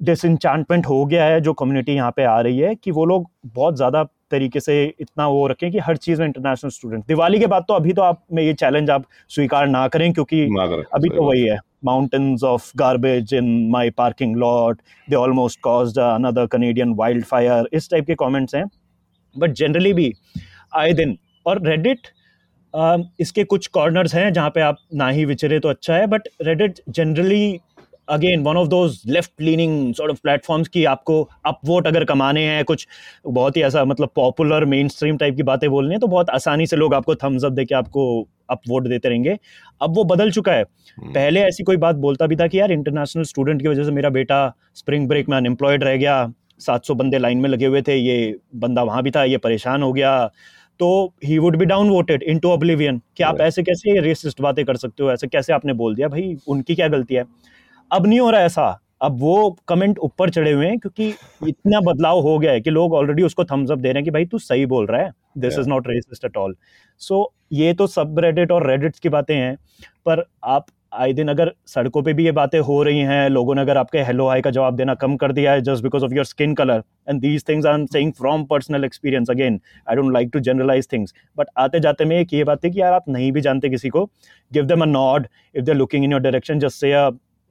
डिसइंचांटमेंट 0.04 0.86
हो 0.86 1.06
गया 1.06 1.26
है 1.26 1.40
जो 1.42 1.52
कम्युनिटी 1.54 1.94
यहाँ 1.94 2.12
पे 2.12 2.24
आ 2.24 2.40
रही 2.42 2.60
है 2.60 2.74
कि 2.76 2.92
वो 2.92 3.06
लोग 3.06 3.28
बहुत 3.46 3.76
ज़्यादा 3.76 4.04
तरीके 4.32 4.60
से 4.60 4.84
इतना 5.00 5.28
वो 5.28 5.46
रखें 5.48 5.72
कि 5.72 5.80
हर 5.80 5.98
चीज़ 5.98 6.20
में 6.20 6.26
इंटरनेशनल 6.28 6.72
स्टूडेंट 6.72 7.06
दिवाली 7.08 7.40
के 7.40 7.48
बाद 7.48 7.66
तो 7.68 7.74
अभी 7.74 7.94
तो 7.94 8.02
आप 8.02 8.22
में 8.34 8.42
ये 8.44 8.54
चैलेंज 8.54 8.90
आप 8.90 9.06
स्वीकार 9.30 9.68
ना 9.68 9.88
करें 9.88 10.12
क्योंकि 10.14 10.42
अभी 10.94 11.10
तो 11.10 11.24
वही 11.24 11.42
है। 11.42 11.58
Mountains 11.84 12.44
of 12.44 12.70
garbage 12.78 13.34
in 13.34 13.50
my 13.72 13.84
parking 13.92 14.36
lot. 14.44 14.82
They 15.08 15.18
almost 15.18 15.62
caused 15.62 15.98
another 16.00 16.48
canadian 16.48 16.96
wildfire. 17.02 17.64
इस 17.74 17.90
टाइप 17.92 18.06
के 18.08 18.16
कमेंट्स 18.16 18.56
हैं। 18.56 18.66
बट 19.36 19.52
जनरली 19.54 19.94
भी 19.94 20.12
आए 20.76 20.94
दिन। 20.94 21.18
और 21.46 21.66
रेडिट 21.68 22.08
इसके 23.22 23.44
कुछ 23.44 23.68
कॉर्नर्स 23.68 24.16
हैं 24.16 24.32
जहाँ 24.34 24.50
पे 24.50 24.62
आप 24.62 24.78
ना 24.94 25.10
ही 25.10 25.26
विचरे 25.26 25.60
तो 25.60 25.70
अच्छा 25.70 25.96
है। 25.96 26.08
But 26.08 26.28
Reddit 26.42 26.80
generally 26.90 27.60
again 28.10 28.44
one 28.44 28.58
of 28.58 28.68
those 28.68 29.02
left 29.08 29.42
leaning 29.42 29.94
sort 29.96 30.12
of 30.12 30.20
platforms 30.24 30.68
की 30.68 30.84
आपको 30.86 31.22
अपवोट 31.46 31.88
अगर 31.88 32.04
कमाने 32.06 32.46
हैं, 32.46 32.64
कुछ 32.66 32.88
बहुत 33.28 33.58
ही 33.58 33.62
ऐसा 33.62 33.84
मतलब 33.86 34.10
पॉपुलर 34.16 34.66
मेन 34.66 34.88
स्ट्रीम 34.88 35.18
टाइप 35.18 35.36
की 35.36 35.44
बातें 35.44 35.70
बोलनी 35.70 35.94
है 35.94 36.00
तो 36.00 36.08
बहुत 36.08 36.30
आसानी 36.30 36.68
से 36.68 36.76
लोग 36.76 36.94
आपको 36.94 37.16
थम्स 37.16 37.46
अप 37.46 37.52
देके 37.52 37.76
आपको 37.76 38.06
अपवोट 38.50 38.88
देते 38.88 39.10
रहेंगे। 39.10 39.40
अब 39.82 39.96
वो 39.96 40.04
बदल 40.04 40.32
चुका 40.32 40.52
है। 40.52 40.64
hmm. 40.64 41.14
पहले 41.16 41.42
ऐसी 41.42 41.64
कोई 41.64 41.78
बात 41.78 41.96
बोलता 41.96 42.28
भी 42.28 42.36
था 42.36 42.48
कि 42.48 42.60
यार 42.60 42.72
इंटरनेशनल 42.72 43.24
स्टूडेंट 43.24 43.62
की 43.62 43.68
वजह 43.68 43.84
से 43.84 43.92
मेरा 43.92 44.10
बेटा 44.10 44.56
स्प्रिंग 44.76 45.08
ब्रेक 45.08 45.30
में 45.30 45.38
अनएम्प्लॉयड 45.38 45.84
रह 45.84 45.98
गया 45.98 46.34
700 46.60 46.92
बंदे 46.92 47.18
लाइन 47.18 47.38
में 47.38 47.50
लगे 47.50 47.66
हुए 47.66 47.82
थे 47.82 47.96
ये 47.96 48.38
बंदा 48.56 48.84
वहाँ 48.84 49.04
भी 49.04 49.12
था 49.12 49.24
ये 49.24 49.38
परेशान 49.38 49.84
हो 49.84 49.94
गया। 49.94 50.32
तो 50.80 51.14
he 51.26 51.38
would 51.38 51.58
be 51.58 51.66
down 51.66 51.90
voted 51.90 52.24
into 52.40 52.50
oblivion 52.50 53.02
कि 53.18 53.24
आप 53.24 53.42
ऐसे 53.42 53.64
कैसे 53.64 54.00
रेसिस्ट 54.00 54.42
बातें 54.42 54.66
कर 54.66 54.78
सकते 54.78 55.04
हो? 55.04 55.12
ऐसे 55.12 55.28
कैसे 55.28 55.54
आपने 55.54 55.74
बोल 55.74 55.96
दिया? 55.96 56.08
भाई 56.08 56.38
उनकी 56.48 56.76
क्या 56.76 56.88
गलती 56.88 57.16
है? 57.16 57.26
अब 57.92 58.08
नहीं 58.08 58.20
हो 58.20 58.30
रहा 58.30 58.42
ऐसा। 58.42 58.83
अब 59.04 59.18
वो 59.20 59.36
कमेंट 59.68 59.98
ऊपर 60.00 60.30
चढ़े 60.30 60.52
हुए 60.52 60.68
हैं 60.68 60.78
क्योंकि 60.80 61.08
इतना 61.48 61.80
बदलाव 61.84 62.20
हो 62.22 62.38
गया 62.40 62.52
है 62.52 62.62
कि 62.62 62.70
लोग 62.70 62.94
ऑलरेडी 62.94 63.24
उसको 63.24 63.44
थम्स 63.46 63.72
अप 63.72 63.80
दे 63.80 63.88
रहे 63.88 63.98
हैं 63.98 64.04
कि 64.04 64.12
भाई 64.12 64.26
तू 64.26 64.40
सही 64.40 64.66
बोल 64.66 64.86
रहा 64.86 65.02
है 65.02 65.12
this 65.38 65.58
is 65.60 65.70
not 65.70 65.88
racist 65.88 66.26
at 66.26 66.38
all 66.38 66.56
so 67.02 67.32
ये 67.54 67.74
तो 67.74 67.88
सब 67.88 68.20
रेडिट 68.20 68.52
और 68.52 68.68
रेडिट्स 68.68 69.00
की 69.00 69.10
बातें 69.10 69.36
हैं 69.36 69.56
पर 70.06 70.24
आप 70.46 70.66
आए 70.94 71.14
दिन 71.14 71.28
अगर 71.28 71.52
सड़कों 71.68 72.02
पे 72.04 72.14
भी 72.14 72.26
ये 72.26 72.32
बातें 72.32 72.60
हो 72.60 72.82
रही 72.84 73.00
हैं 73.02 73.30
लोगों 73.30 73.56
ने 73.56 73.62
अगर 73.62 73.78
आपके 73.78 74.00
हेलो 74.02 74.28
हाई 74.28 74.42
का 74.42 74.50
जवाब 74.50 74.76
देना 74.76 74.94
कम 74.96 75.16
कर 75.18 75.32
दिया 75.32 75.52
है 75.52 75.62
just 75.62 75.84
because 75.84 76.04
of 76.06 76.14
your 76.14 76.26
skin 76.26 76.54
colour 76.56 76.84
and 77.10 77.22
these 77.22 77.48
things 77.50 77.66
I 77.66 77.74
am 77.74 77.86
saying 77.88 78.12
from 78.14 78.44
personal 78.46 78.86
experience 78.86 79.30
again 79.30 79.60
I 79.90 79.96
don't 79.96 80.14
like 80.14 80.30
to 80.34 80.40
generalise 80.42 80.88
things 80.92 81.14
but 81.38 81.48
आते 81.58 81.80
जाते 81.80 82.06
में 82.06 82.18
एक 82.18 82.34
ये 82.34 82.44
बात 82.44 82.66
है 82.66 82.72
कि 82.72 82.82
यार 82.82 82.94
आप 82.94 83.10
नहीं 83.10 83.32
भी 83.32 83.42
जानते 83.42 83.70
किसी 83.70 83.90
को 83.90 84.06
give 84.52 84.66
them 84.66 84.82
a 84.82 84.86
nod 84.88 85.28
if 85.56 85.66
they 85.66 85.74
looking 85.74 86.04
in 86.04 86.12
your 86.12 86.22
direction 86.22 86.60
just 86.60 86.80
say 86.80 86.92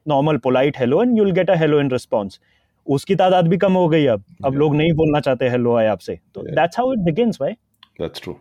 normal 0.07 0.37
polite 0.39 0.79
hello 0.79 1.03
and 1.03 1.19
you'll 1.19 1.31
get 1.33 1.51
a 1.51 1.55
hello 1.57 1.81
in 1.81 1.91
response 1.91 2.41
उसकी 2.87 3.15
तादाद 3.17 3.49
भी 3.49 3.57
कम 3.59 3.73
हो 3.73 3.89
गई 3.89 4.07
अब। 4.07 4.25
अब 4.45 4.55
लोग 4.55 4.75
नहीं 4.77 4.93
बोलना 4.95 5.21
चाहते 5.21 5.49
हेलो 5.49 5.75
आए 5.77 5.87
आपसे। 5.87 6.19
तो 6.35 6.43
दैट्स 6.45 6.79
हाउ 6.79 6.93
इट 6.93 6.99
बिगिंस 7.01 7.39
भाई। 7.41 7.53
दैट्स 8.01 8.23
ट्रू 8.23 8.37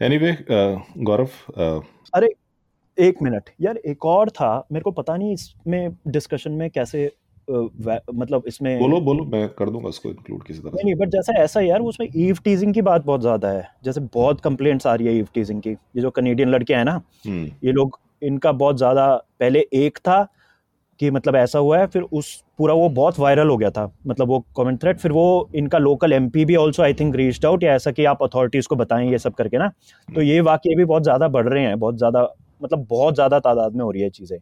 एनीवे 0.00 0.36
गौरव 0.48 1.28
अरे 2.14 2.28
एक 2.98 3.22
मिनट। 3.22 3.50
यार 3.60 3.76
एक 3.78 4.04
और 4.06 4.30
था। 4.30 4.66
मेरे 4.72 4.82
को 4.82 4.90
पता 4.92 5.16
नहीं 5.16 5.32
इसमें 5.34 5.96
डिस्कशन 6.08 6.52
में 6.52 6.68
कैसे 6.70 7.06
uh, 7.48 7.68
मतलब 8.14 8.42
इसमें 8.46 8.78
बोलो 8.78 9.00
बोलो 9.00 9.24
मैं 9.26 9.48
कर 9.58 9.70
दूँगा 9.70 9.88
इसको 9.88 10.08
इंक्लूड 10.08 10.42
किसी 10.42 10.60
तरह 10.60 10.82
नहीं 10.84 10.94
बट 10.94 11.08
जैसा 11.08 11.40
ऐसा 11.42 11.60
यार 11.60 11.80
उसमें 11.82 12.08
ईव 12.16 12.38
टीजिंग 12.44 12.74
की 12.74 12.82
बात 12.82 13.04
बहुत 13.04 13.20
ज़्यादा 13.20 13.48
है। 13.48 13.68
जैसे 13.84 14.00
बहुत 14.14 14.40
कंप्लेंट्स 14.40 14.86
आ 14.86 14.94
रही 14.94 15.06
है 15.06 15.14
ईव 15.14 15.28
टीजिंग 15.34 15.62
की। 15.62 15.70
ये 15.70 16.02
जो 16.02 16.10
कनेडियन 16.10 16.48
लड़के 16.48 16.74
हैं 16.74 16.84
ना 16.84 17.00
hmm. 17.26 17.48
ये 17.64 17.72
लोग 17.72 17.98
इनका 18.22 18.52
बहुत 18.54 18.76
ज़्यादा 18.76 19.14
पहले 19.40 19.66
एक 19.74 19.98
था 19.98 20.26
कि 21.00 21.10
मतलब 21.10 21.36
ऐसा 21.36 21.58
हुआ 21.58 21.78
है 21.78 21.86
फिर 21.86 22.02
उस 22.02 22.32
पूरा 22.58 22.74
वो 22.74 22.88
बहुत 22.90 23.18
वायरल 23.18 23.48
हो 23.48 23.56
गया 23.56 23.70
था। 23.70 23.84
मतलब 24.06 24.28
वो 24.28 24.38
कमेंट 24.56 24.80
थ्रेड 24.82 24.98
फिर 24.98 25.12
वो 25.12 25.50
इनका 25.54 25.78
लोकल 25.78 26.12
एम 26.12 26.28
भी 26.30 26.56
also 26.56 26.82
I 26.82 26.94
think 26.94 27.16
reached 27.16 27.46
out 27.46 27.62
या 27.62 27.74
ऐसा 27.74 27.90
कि 27.90 28.04
आप 28.04 28.22
अथॉरिटीज़ 28.22 28.68
को 28.68 28.76
बताएँ 28.76 29.10
ये 29.10 29.18
सब 29.18 29.34
करके 29.34 29.58
ना। 29.58 29.68
तो 30.08 30.22
ये 30.22 30.40
वाक्य 30.42 30.74
भी 30.76 30.84
बहुत 30.84 31.02
ज़्यादा 31.02 31.28
बढ़ 31.28 31.48
रहे 31.48 31.62
हैं 31.64 31.78
बहुत 31.78 31.98
ज़्यादा 31.98 32.28
मतलब 32.62 32.86
बहुत 32.90 33.14
ज़्यादा 33.14 33.38
तादाद 33.40 33.76
में 33.76 33.84
हो 33.84 33.90
रही 33.90 34.02
है 34.02 34.10
चीज़ें। 34.10 34.38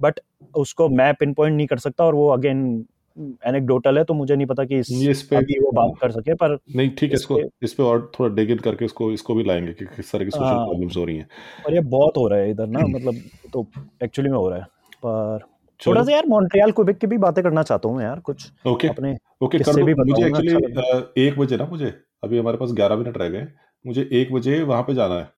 बट 0.00 0.20
उसको 0.54 0.88
मैं 0.90 1.12
पिन 1.14 1.32
पॉइंट 1.34 1.56
नहीं 1.56 1.66
कर 1.66 1.78
सकता 1.78 2.04
और 2.04 2.14
वो 2.14 2.28
अगेन 2.28 2.84
एनेक्डोटल 3.46 3.98
है 3.98 4.04
तो 4.04 4.14
मुझे 4.14 4.34
नहीं 4.36 4.46
पता 4.46 4.64
कि 4.64 4.78
इस, 4.78 4.90
इस 5.10 5.22
पे 5.22 5.36
अभी 5.36 5.58
वो 5.60 5.70
बात 5.72 5.92
कर 6.00 6.10
सके 6.10 6.34
पर 6.34 6.58
नहीं 6.76 6.90
ठीक 6.90 7.10
है 7.10 7.14
इसको 7.14 7.38
इस 7.62 7.72
पे 7.74 7.82
और 7.82 8.10
थोड़ा 8.18 8.34
डिग 8.34 8.50
इन 8.50 8.58
करके 8.58 8.84
इसको 8.84 9.10
इसको 9.12 9.34
भी 9.34 9.44
लाएँगे 9.44 9.72
कि 9.72 9.84
किस 9.86 10.12
तरह 10.12 10.24
की 10.24 10.30
सोशल 10.30 10.54
प्रॉब्लम्स 10.56 10.96
हो 10.96 11.04
रही 11.04 11.16
हैं। 11.16 11.28
और 11.66 11.74
ये 11.74 11.80
बहुत 11.88 12.16
हो 12.16 12.26
रहा 12.28 12.38
है 12.38 12.50
इधर 12.50 12.66
ना 12.68 12.86
मतलब 12.88 13.20
तो 13.52 13.66
एक्चुअली 14.04 14.30
में 14.30 14.36
हो 14.38 14.48
रहा 14.48 14.58
है 14.58 14.64
पर 15.04 15.46
थोड़ा 15.80 16.02
सा 16.02 16.12
यार 16.12 16.26
मॉन्ट्रियल 16.26 16.70
क्विबेक 16.72 16.98
की 16.98 17.06
भी 17.06 17.18
बातें 17.18 17.42
करना 17.44 17.62
चाहता 17.62 17.88
हूँ 17.88 18.02
यार 18.02 18.20
कुछ 18.20 18.50
ओके 18.66 18.88
अपने 18.88 19.16
ओके 19.42 19.58
कर 19.58 19.82
भी 19.82 19.94
मुझे 19.94 20.26
एक्चुअली 20.26 20.54
अच्छा 20.54 21.12
एक 21.18 21.38
बजे 21.38 21.56
ना 21.56 21.66
मुझे। 21.70 21.92
अभी 22.24 22.38
हमारे 22.38 22.56
पास 22.56 22.70
ग्यारह 22.72 22.96
मिनट 22.96 23.16
रह 23.18 23.28
गए 23.28 23.46
मुझे 23.84 24.08
एक 24.12 24.32
बजे 24.32 24.62
वहाँ 24.62 24.82
पे 24.82 24.94
जाना 24.94 25.14
है 25.14 25.28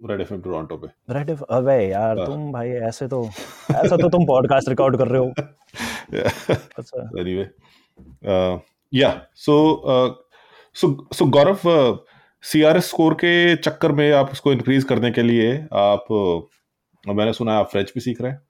रेड 0.00 0.20
एफएम 0.20 0.40
टोरंटो 0.42 0.76
पे। 0.76 0.88
रेड 1.14 1.30
एफ़ 1.30 1.42
अबे 1.50 1.74
यार 1.88 2.18
हाँ। 2.18 2.26
तुम 2.26 2.52
भाई 2.52 2.70
ऐसे 2.88 3.08
तो 3.08 3.24
ऐसा 3.74 3.96
तो 3.96 4.08
तुम 4.08 4.26
पॉडकास्ट 4.26 4.68
रिकॉर्ड 4.68 4.96
कर 4.98 5.08
रहे 5.08 5.20
हो। 5.20 5.32
अच्छा। 6.78 7.08
एनीवे 7.20 7.48
या 8.92 9.10
सो 9.36 9.54
सो 10.76 11.08
सो 11.12 11.26
गौरव 11.30 11.58
सीआरएस 12.44 12.88
स्कोर 12.88 13.14
के 13.14 13.56
चक्कर 13.56 13.92
में 13.92 14.10
आप 14.12 14.30
उसको 14.32 14.52
इंक्रीज 14.52 14.84
करने 14.84 15.10
के 15.10 15.22
लिए 15.22 15.52
आप 15.72 16.06
मैंने 17.04 17.32
सुना 17.32 17.54
आप 17.58 17.68
फ्रेंच 17.70 17.92
भी 17.94 18.00
सीख 18.00 18.20
रहे 18.20 18.32
हैं। 18.32 18.40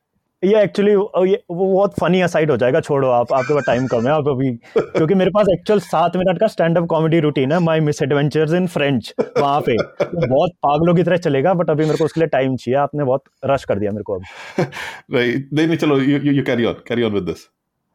ये 0.43 0.62
एक्चुअली 0.62 0.93
ये 1.30 1.43
वो 1.51 1.66
बहुत 1.72 1.95
फनी 2.01 2.20
असाइड 2.20 2.51
हो 2.51 2.57
जाएगा 2.57 2.80
छोड़ो 2.80 3.09
आप 3.09 3.32
आपके 3.32 3.55
पास 3.55 3.64
टाइम 3.66 3.86
कम 3.86 4.07
है 4.07 4.12
आप 4.12 4.28
अभी 4.28 4.51
क्योंकि 4.76 5.14
मेरे 5.14 5.30
पास 5.30 5.47
एक्चुअल 5.53 5.80
सात 5.80 6.16
मिनट 6.16 6.38
का 6.40 6.47
स्टैंड 6.47 6.78
अप 6.78 6.86
कॉमेडी 6.86 7.20
रूटीन 7.20 7.53
है 7.53 7.59
my 7.59 7.80
miss 7.80 8.03
adventures 8.03 8.53
in 8.53 8.66
French 8.66 9.12
वहाँ 9.20 9.61
पे। 9.61 9.76
तो 9.76 10.26
बहुत 10.26 10.53
पागलों 10.62 10.95
की 10.95 11.03
तरह 11.03 11.16
चलेगा 11.16 11.55
बट 11.55 11.70
अभी 11.70 11.84
मेरे 11.84 11.99
को 11.99 12.05
उसके 12.05 12.20
लिए 12.20 12.28
टाइम 12.28 12.57
चाहिए 12.57 12.78
आपने 12.80 13.05
बहुत 13.05 13.24
रश 13.45 13.64
कर 13.64 13.78
दिया 13.78 13.90
मेरे 13.90 14.03
को 14.03 14.14
अब। 14.14 14.22
नहीं 15.12 15.66
नहीं 15.66 15.76
चलो 15.76 15.99
you 15.99 16.18
you 16.32 16.43
carry 16.45 16.64
on 16.64 16.82
carry 16.88 17.03
on 17.03 17.12
with 17.12 17.24
this 17.24 17.47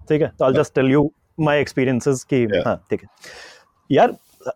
ठीक 0.10 0.22
है 0.22 0.32
तो 0.40 0.46
I 0.46 0.54
just 0.54 0.76
tell 0.76 0.92
you 0.92 1.10
my 1.40 1.60
experiences 1.62 2.24
की 2.34 2.44
हाँ 2.66 2.76
ठीक 2.90 3.02
है। 3.04 3.08
यार 3.90 4.16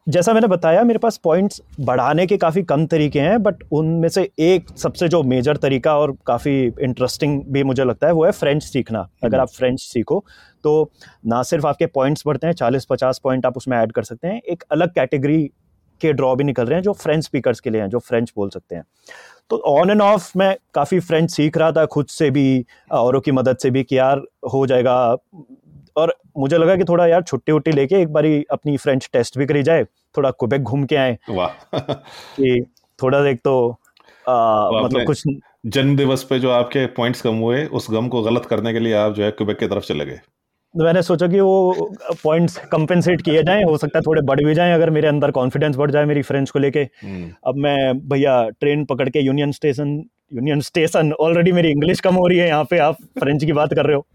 जैसा 0.09 0.33
मैंने 0.33 0.47
बताया, 0.47 0.83
मेरे 0.83 0.99
पास 0.99 1.17
पॉइंट्स 1.17 1.61
बढ़ाने 1.79 2.25
के 2.27 2.37
काफ़ी 2.37 2.63
कम 2.63 2.85
तरीके 2.85 3.19
हैं 3.19 3.41
बट 3.43 3.63
उनमें 3.71 4.07
से 4.09 4.29
एक 4.39 4.69
सबसे 4.77 5.07
जो 5.07 5.21
मेजर 5.23 5.57
तरीका 5.57 5.97
और 5.99 6.15
काफ़ी 6.25 6.53
इंटरेस्टिंग 6.65 7.41
भी 7.47 7.63
मुझे 7.63 7.83
लगता 7.83 8.07
है, 8.07 8.13
वो 8.13 8.25
है 8.25 8.31
फ्रेंच 8.31 8.63
सीखना। 8.63 9.07
अगर 9.23 9.39
आप 9.39 9.49
फ्रेंच 9.49 9.79
सीखो 9.81 10.23
तो 10.63 10.91
ना 11.25 11.41
सिर्फ़ 11.43 11.67
आपके 11.67 11.85
पॉइंट्स 11.85 12.23
बढ़ते 12.27 12.47
हैं 12.47 12.53
चालीस 12.53 12.85
पचास 12.85 13.19
पॉइंट 13.23 13.45
आप 13.45 13.57
उसमें 13.57 13.77
ऐड 13.77 13.91
कर 13.91 14.03
सकते 14.03 14.27
हैं। 14.27 14.41
एक 14.41 14.63
अलग 14.71 14.93
कैटेगरी 14.93 15.43
के 16.01 16.13
ड्रॉ 16.13 16.35
भी 16.35 16.43
निकल 16.43 16.65
रहे 16.65 16.75
हैं, 16.75 16.83
जो 16.83 16.93
फ्रेंच 16.93 17.23
स्पीकर्स 17.23 17.59
के 17.59 17.69
लिए 17.69 17.81
हैं, 17.81 17.89
जो 17.89 17.99
फ्रेंच 17.99 18.31
बोल 18.35 18.49
सकते 18.49 18.75
हैं। 18.75 18.83
तो 19.49 19.57
ऑन 19.57 19.89
एंड 19.89 20.01
ऑफ़ 20.01 20.31
मैं 20.37 20.55
काफ़ी 20.73 20.99
फ्रेंच 20.99 21.29
सीख 21.31 21.57
रहा 21.57 21.71
था, 21.71 21.85
खुद 21.85 22.05
से 22.05 22.29
भी, 22.31 22.65
औरों 22.91 23.21
की 23.21 23.31
मदद 23.31 23.57
से 23.57 23.69
भी 23.69 23.83
कि 23.83 23.97
यार, 23.97 24.21
हो 24.53 24.65
जाएगा 24.67 25.17
और 25.95 26.15
मुझे 26.37 26.57
लगा 26.57 26.75
कि 26.75 26.83
थोड़ा 26.83 27.07
यार 27.07 27.23
छुट्टी 27.23 27.51
उट्टी 27.51 27.71
लेके 27.71 27.95
एक 27.95 28.07
बारी 28.07 28.45
अपनी 28.51 28.77
फ्रेंच 28.77 29.09
टेस्ट 29.13 29.37
भी 29.37 29.45
करी 29.45 29.63
जाए 29.63 29.83
थोड़ा 30.17 30.31
कुबेक 30.31 30.61
घूम 30.61 30.85
के 30.85 30.95
आए। 30.95 31.17
कि 31.29 32.65
थोड़ा 33.03 33.27
एक 33.27 33.41
तो 33.43 33.77
आ, 34.29 34.71
मतलब 34.83 35.05
कुछ 35.05 35.23
जन्म 35.65 35.97
दिवस 35.97 36.23
पे 36.23 36.39
जो 36.39 36.49
आपके 36.49 36.85
पॉइंट्स 36.85 37.21
कम 37.21 37.35
हुए 37.35 37.65
उस 37.65 37.87
गम 37.91 38.07
को 38.07 38.21
गलत 38.21 38.45
करने 38.45 38.73
के 38.73 38.79
लिए 38.79 38.93
आप 38.93 39.13
जो 39.13 39.23
है 39.23 39.31
क्यूबेक 39.31 39.57
की 39.59 39.67
तरफ़ 39.67 39.83
चले 39.83 40.05
गए। 40.05 40.19
तो 40.77 40.83
मैंने 40.83 41.01
सोचा 41.01 41.27
कि 41.27 41.39
वो 41.39 41.89
पॉइंट्स 42.23 42.57
कंपेंसेट 42.57 43.21
किए 43.21 43.43
जाएँ 43.43 43.63
हो 43.63 43.77
सकता 43.77 43.99
है 43.99 44.01
थोड़े 44.01 44.21
बढ़ 44.21 44.43
भी 44.43 44.53
जाएँ 44.53 44.73
अगर 44.73 44.89
मेरे 44.89 45.07
अंदर 45.07 45.31
कॉन्फिडेंस 45.31 45.75
बढ़ 45.75 45.91
जाए 45.91 46.05
मेरी 46.05 46.21
फ्रेंड्स 46.21 46.51
को 46.51 46.59
लेके। 46.59 46.79
हम्म। 46.79 47.31
अब 47.47 47.55
मैं 47.55 47.99
भैया 48.09 48.49
ट्रेन 48.49 48.85
पकड़ 48.85 49.09
के 49.09 49.19
Union 49.19 49.51
Station 49.51 50.05
Union 50.31 50.59
Station 50.61 51.11
already 51.13 51.51
मेरी 51.51 51.69
इंग्लिश 51.71 51.99
कम 51.99 52.15
हो 52.15 52.27
रही 52.27 52.37
है 52.37 52.47
यहाँ 52.47 52.63
पे 52.63 52.77
आप 52.77 52.97
फ्रेंच 53.19 53.43
की 53.43 53.53
बात 53.53 53.73
कर 53.73 53.85
रहे 53.85 53.95
हो। 53.95 54.05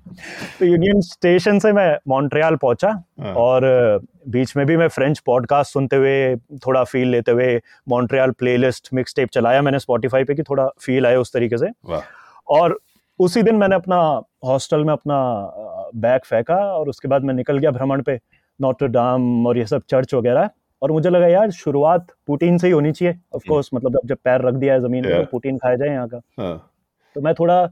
तो 0.59 0.64
यूनियन 0.64 1.01
स्टेशन 1.01 1.59
से 1.59 1.73
मैं 1.73 1.97
मॉन्ट्रियल 2.09 2.57
पहुँचा 2.57 2.89
हाँ। 3.21 3.33
और 3.35 4.01
बीच 4.29 4.57
में 4.57 4.64
भी 4.67 4.77
मैं 4.77 4.89
फ्रेंच 4.89 5.19
पॉडकास्ट 5.19 5.73
सुनते 5.73 5.97
हुए 5.97 6.37
थोड़ा 6.67 6.85
फील 6.85 7.09
लेते 7.09 7.33
हुए 7.33 7.61
मॉन्ट्रियल 7.89 8.31
प्लेलिस्ट 8.31 8.89
मिक्स 8.95 9.14
टेप 9.14 9.29
चलाया 9.29 9.62
मैंने 9.62 9.79
स्पॉटिफाई 9.79 10.25
पे 10.25 10.35
कि 10.35 10.43
थोड़ा 10.43 10.69
फील 10.81 11.07
आए 11.07 11.17
उस 11.17 11.33
तरीके 11.33 11.59
से। 11.59 11.71
और 12.49 12.79
उसी 13.21 13.43
दिन 13.43 13.55
मैंने 13.55 13.75
अपना 13.75 13.99
हॉस्टल 14.45 14.85
में 14.85 14.93
अपना 14.93 15.19
बैग 15.95 16.21
फेंका 16.21 16.57
और 16.73 16.89
उसके 16.89 17.09
बाद 17.09 17.25
मैं 17.25 17.35
निकल 17.35 17.59
गया 17.59 17.71
भ्रमण 17.71 18.03
पे 18.03 18.19
नोटर 18.61 18.87
डाम 18.87 19.47
और 19.47 19.59
ये 19.59 19.67
सब 19.67 19.83
चर्च 19.91 20.14
वगैरह। 20.14 20.51
और 20.83 20.93
मुझे 20.93 21.11
लगा 21.11 21.27
यार 21.27 21.51
शुरुआत 21.51 22.07
पुटीन 22.27 22.59
से 22.59 22.66
ही 22.66 22.72
होनी 22.72 22.93
चाहिए। 22.93 23.14
Of 23.35 23.43
course 23.49 23.70
hmm. 23.74 23.89
मतलब 23.89 24.01
जब 24.05 24.16
पैर 24.24 24.41
रख 24.41 24.55
दिया 24.55 24.74
है 24.74 24.81
ज़मीन 24.81 25.05
पे 25.05 25.24
पुटीन 25.24 25.59
खाया 25.59 25.77
जाए 25.77 25.89
यहाँ 25.89 26.09
का। 26.09 26.20
हाँ। 26.39 26.72
तो 27.14 27.20
मैं 27.20 27.35
थोड़ा 27.35 27.70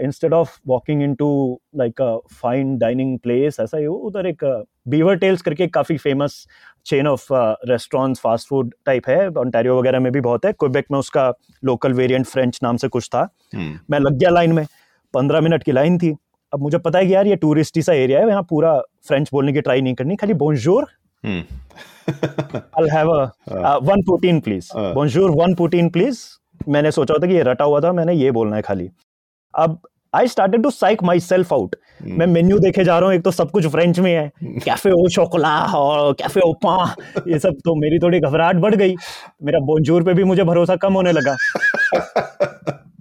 instead 0.00 0.32
of 0.32 0.58
walking 0.66 1.02
in 1.02 1.14
to 1.14 1.60
like 1.76 2.02
a 2.02 2.16
fine 2.16 2.78
dining 2.78 3.18
place 3.18 3.56
ऐसा 3.60 3.78
ही 3.78 3.86
उधर 3.86 4.26
एक 4.26 4.64
बीवर 4.88 5.16
टेल्स 5.16 5.42
करके 5.42 5.66
काफ़ी 5.66 5.96
famous 5.96 6.46
chain 6.86 7.06
of 7.06 7.26
restaurants 7.68 8.20
fast 8.20 8.48
food 8.48 8.74
type 8.86 9.08
है। 9.08 9.28
ऑन्टेरियो 9.28 9.78
वगैरह 9.78 10.00
में 10.00 10.12
भी 10.12 10.20
बहुत 10.20 10.44
है। 10.44 10.52
क्वेबेक 10.52 10.84
में 10.92 10.98
उसका 10.98 11.32
लोकल 11.64 11.92
वेरिएंट 11.92 12.26
फ्रेंच 12.26 12.60
नाम 12.62 12.76
से 12.76 12.88
कुछ 12.88 13.08
था। 13.08 13.28
hmm. 13.28 13.90
मैं 13.90 13.98
लग 13.98 14.12
गया 14.12 14.30
लाइन 14.30 14.52
में। 14.52 14.66
पंद्रह 15.14 15.40
मिनट 15.40 15.62
की 15.62 15.72
लाइन 15.72 15.98
थी। 15.98 16.16
अब 16.54 16.60
मुझे 16.60 16.78
पता 16.78 16.98
है 16.98 17.06
कि 17.06 17.14
यार 17.14 17.26
ये 17.26 17.36
टूरिस्टी 17.36 17.82
सा 17.82 17.92
एरिया 17.92 18.20
है 18.20 18.28
यहाँ 18.28 18.42
पूरा 18.42 18.80
फ्रेंच 18.80 19.30
बोलने 19.32 19.52
की 19.52 19.60
ट्राई 19.60 19.80
नहीं 19.80 19.94
करनी 19.94 20.16
खाली 20.16 20.34
bonjour 21.24 21.60
I'll 22.76 22.88
have 22.90 23.08
a 23.08 23.32
uh, 23.48 23.80
one 23.80 24.02
poutine 24.02 24.42
please. 24.42 24.70
Uh. 24.74 24.92
Bonjour, 24.92 25.30
one 25.32 25.54
poutine 25.54 25.92
please. 25.92 26.38
मैंने 26.68 26.90
सोचा 26.90 27.14
था 27.14 27.26
कि 27.26 27.34
ये 27.34 27.42
रटा 27.42 27.64
हुआ 27.64 27.80
था 27.80 27.92
मैंने 27.92 28.12
ये 28.14 28.30
बोलना 28.30 28.56
है 28.56 28.62
खाली 28.62 28.88
अब 29.54 29.78
I 30.14 30.28
started 30.28 30.62
to 30.62 30.70
psych 30.70 31.02
myself 31.20 31.52
out 31.52 31.74
मैं 32.02 32.26
मेन्यू 32.26 32.58
देखे 32.58 32.84
जा 32.84 32.98
रहा 32.98 33.08
हूँ 33.08 33.14
एक 33.14 33.22
तो 33.22 33.30
सब 33.30 33.50
कुछ 33.50 33.66
फ्रेंच 33.66 33.98
में 33.98 34.12
है 34.12 34.30
कैफ़े 34.64 34.92
ओ 34.92 35.08
शोकोला 35.08 35.54
और 35.74 36.12
कैफ़े 36.14 36.40
ओ 36.40 36.52
पा 36.64 36.94
ये 37.28 37.38
सब 37.38 37.54
तो 37.64 37.74
मेरी 37.74 37.98
थोड़ी 37.98 38.20
घबराहट 38.20 38.56
बढ़ 38.56 38.74
गई 38.74 38.94
मेरा 39.42 39.60
बोंजूर 39.66 40.02
पे 40.04 40.14
भी 40.14 40.24
मुझे 40.24 40.44
भरोसा 40.44 40.76
कम 40.76 40.92
होने 40.92 41.12
लगा 41.12 41.36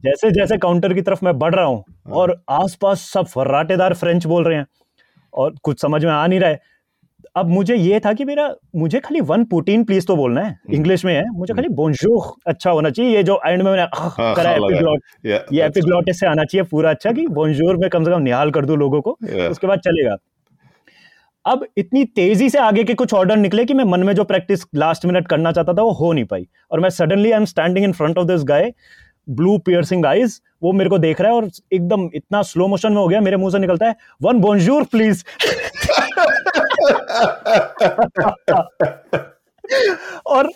जैसे 0.05 0.32
जैसे 0.32 0.57
काउंटर 0.57 0.93
की 0.93 1.01
तरफ़ 1.01 1.26
मैं 1.26 1.38
बढ़ 1.39 1.55
रहा 1.55 1.65
हूँ 1.65 1.80
हाँ। 1.80 2.15
और 2.15 2.43
आसपास 2.49 3.01
सब 3.13 3.26
फर्राटेदार 3.26 3.93
फ्रेंच 3.93 4.26
बोल 4.26 4.43
रहे 4.43 4.57
हैं 4.57 4.65
और 5.34 5.55
कुछ 5.63 5.82
समझ 5.82 6.03
में 6.05 6.11
आ 6.11 6.26
नहीं 6.28 6.39
रहा 6.39 6.49
है 6.49 6.59
अब 7.36 7.50
मुझे 7.50 7.76
ये 7.76 8.00
था 8.00 8.12
कि 8.14 8.26
मेरा 8.26 8.48
मुझे 8.76 9.00
खाली 9.00 9.20
वन 9.22 9.44
पुटीन 9.52 9.84
प्लीज़ 9.84 10.06
तो 10.08 10.16
बोलना 10.16 10.42
है। 10.42 10.58
English 10.74 11.06
hmm. 11.06 11.14
में 11.14 11.22
है 11.22 11.30
मुझे 11.34 11.54
खाली 11.54 11.68
बोंजो 11.76 12.18
अच्छा 12.48 12.72
होना 12.72 12.90
चाहिए। 12.90 13.16
ये 13.16 13.22
जो 13.24 13.40
एंड 13.46 13.62
में 13.62 13.72
मैंने 13.72 13.84
हाँ, 13.94 14.34
करा 14.36 14.52
एपिग्लॉट 14.52 15.02
ये 15.54 15.66
एपिग्लॉट 15.66 16.12
से 16.12 16.28
आना 16.28 16.44
चाहिए 16.44 16.64
पूरा 16.72 16.90
अच्छा 16.90 17.12
कि 17.12 17.28
बोंजोर 17.30 17.78
में 17.78 17.90
कम 17.90 18.04
से 18.06 18.12
कम 18.12 18.22
निहाल 18.22 18.52
कर 18.52 18.66
दूँ 18.66 18.78
लोगों 18.78 19.02
को 19.02 19.18
उसके 19.50 19.68
बाद 19.68 19.80
चलेगा। 19.80 20.18
अब 21.46 21.66
इतनी 21.78 22.04
तेज़ी 22.06 22.50
से 22.50 22.58
आगे 22.60 22.84
के 22.84 22.94
कुछ 22.94 23.14
ऑर्डर 23.14 23.36
निकले 23.38 23.66
कि 23.66 23.74
मैं 23.74 23.84
मन 23.86 24.04
में 24.04 24.14
जो 24.16 24.24
प्रैक्टिस 24.24 24.66
लास्ट 24.76 25.06
मिनट 25.06 25.28
करना 25.28 25.52
चाहता 25.52 25.74
था 25.74 25.82
वो 25.82 25.92
हो 25.94 26.12
नहीं 26.14 26.26
पाई। 26.26 26.48
और 26.72 26.80
मैं 26.80 26.90
suddenly 26.90 27.32
I 27.32 27.38
am 27.38 27.46
standing 27.46 27.86
in 27.86 27.94
front 27.94 28.18
of 28.18 28.28
this 28.28 28.44
guy 28.44 28.72
blue 29.30 29.58
piercing 29.58 30.06
eyes 30.06 30.40
वो 30.64 30.72
मेरे 30.74 30.90
को 30.90 30.98
देख 30.98 31.22
रहा 31.22 31.32
है 31.32 31.38
और 31.38 31.50
एकदम 31.74 32.10
इतना 32.16 32.42
स्लो 32.42 32.68
मोशन 32.68 32.92
में 32.92 32.98
हो 32.98 33.08
गया 33.08 33.22
मेरे 33.22 33.38
मुँह 33.38 33.52
से 33.52 33.60
निकलता 33.60 33.88
है 33.88 33.96
वन 34.22 34.40
बोंजूर 34.40 34.84
प्लीज़ 34.92 35.24
और 40.28 40.50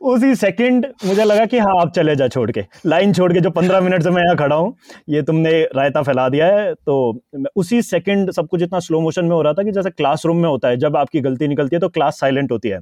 उसी 0.00 0.34
सेकंड 0.34 0.86
मुझे 1.04 1.24
लगा 1.24 1.44
कि 1.46 1.58
हाँ 1.58 1.74
आप 1.80 1.92
चले 1.92 2.14
जा 2.16 2.26
छोड़ 2.28 2.50
के। 2.50 2.64
लाइन 2.86 3.12
छोड़ 3.12 3.32
के 3.32 3.40
जो 3.40 3.50
पंद्रह 3.50 3.80
मिनट 3.80 4.02
से 4.02 4.10
मैं 4.10 4.22
यहाँ 4.22 4.36
खड़ा 4.36 4.56
हूँ 4.56 4.74
ये 5.08 5.22
तुमने 5.22 5.50
रायता 5.76 6.02
फैला 6.02 6.28
दिया 6.28 6.46
है 6.46 6.74
तो 6.76 7.20
उसी 7.56 7.80
सेकंड 7.82 8.30
सब 8.32 8.48
कुछ 8.48 8.62
इतना 8.62 8.80
स्लो 8.80 9.00
मोशन 9.00 9.24
में 9.24 9.34
हो 9.36 9.40
रहा 9.42 9.52
था 9.52 9.62
कि 9.62 9.72
जैसे 9.72 9.90
क्लासरूम 9.90 10.36
में 10.36 10.48
होता 10.48 10.68
है 10.68 10.76
जब 10.76 10.96
आपकी 10.96 11.20
गलती 11.20 11.48
निकलती 11.48 11.76
है 11.76 11.80
तो 11.80 11.88
क्लास 11.88 12.20
साइलेंट 12.20 12.52
होती 12.52 12.68
है। 12.68 12.80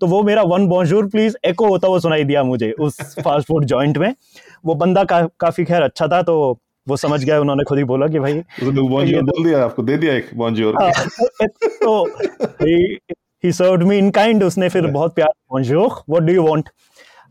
तो 0.00 0.06
वो 0.06 0.22
मेरा 0.22 0.42
वन 0.44 0.66
बॉन्जूर 0.68 1.06
प्लीज़ 1.08 1.36
एको 1.44 1.66
होता 1.68 1.88
वो 1.88 1.98
सुनाई 2.00 2.24
दिया 2.24 2.42
मुझे 2.44 2.70
उस 2.80 3.00
फास्ट 3.18 3.48
फ़ूड 3.48 3.64
जॉइंट 3.64 3.98
में। 3.98 4.14
वो 4.64 4.74
बंदा 4.74 5.04
का, 5.04 5.20
काफ़ी 5.40 5.64
खैर 5.64 5.82
अच्छा 5.82 6.08
था 6.08 6.22
तो 6.22 6.60
वो 6.86 6.96
समझ 6.96 7.22
गया 7.24 7.40
उन्होंने 7.40 7.64
खुद 7.64 7.78
ही 7.78 7.84
बोला 7.84 8.06
कि 8.06 8.18
भाई 8.18 8.42
बोल 8.62 9.44
दिया 9.44 9.64
आपको 9.64 9.82
दे 9.82 9.96
दिया 9.96 10.14
एक 10.14 10.30
बॉन्जूर 10.36 10.76
हाँ, 10.82 10.92
तो 11.42 12.04
ही 13.44 13.52
सर्व्ड 13.52 13.82
मी 13.82 13.98
इन 13.98 14.10
काइंड 14.10 14.42
उसने 14.44 14.68
फिर 14.68 14.86
बहुत 14.88 15.14
प्यार 15.14 15.32
bonjour 15.52 15.86
what 16.08 16.22
do 16.22 16.32
you 16.32 16.42
want 16.42 16.68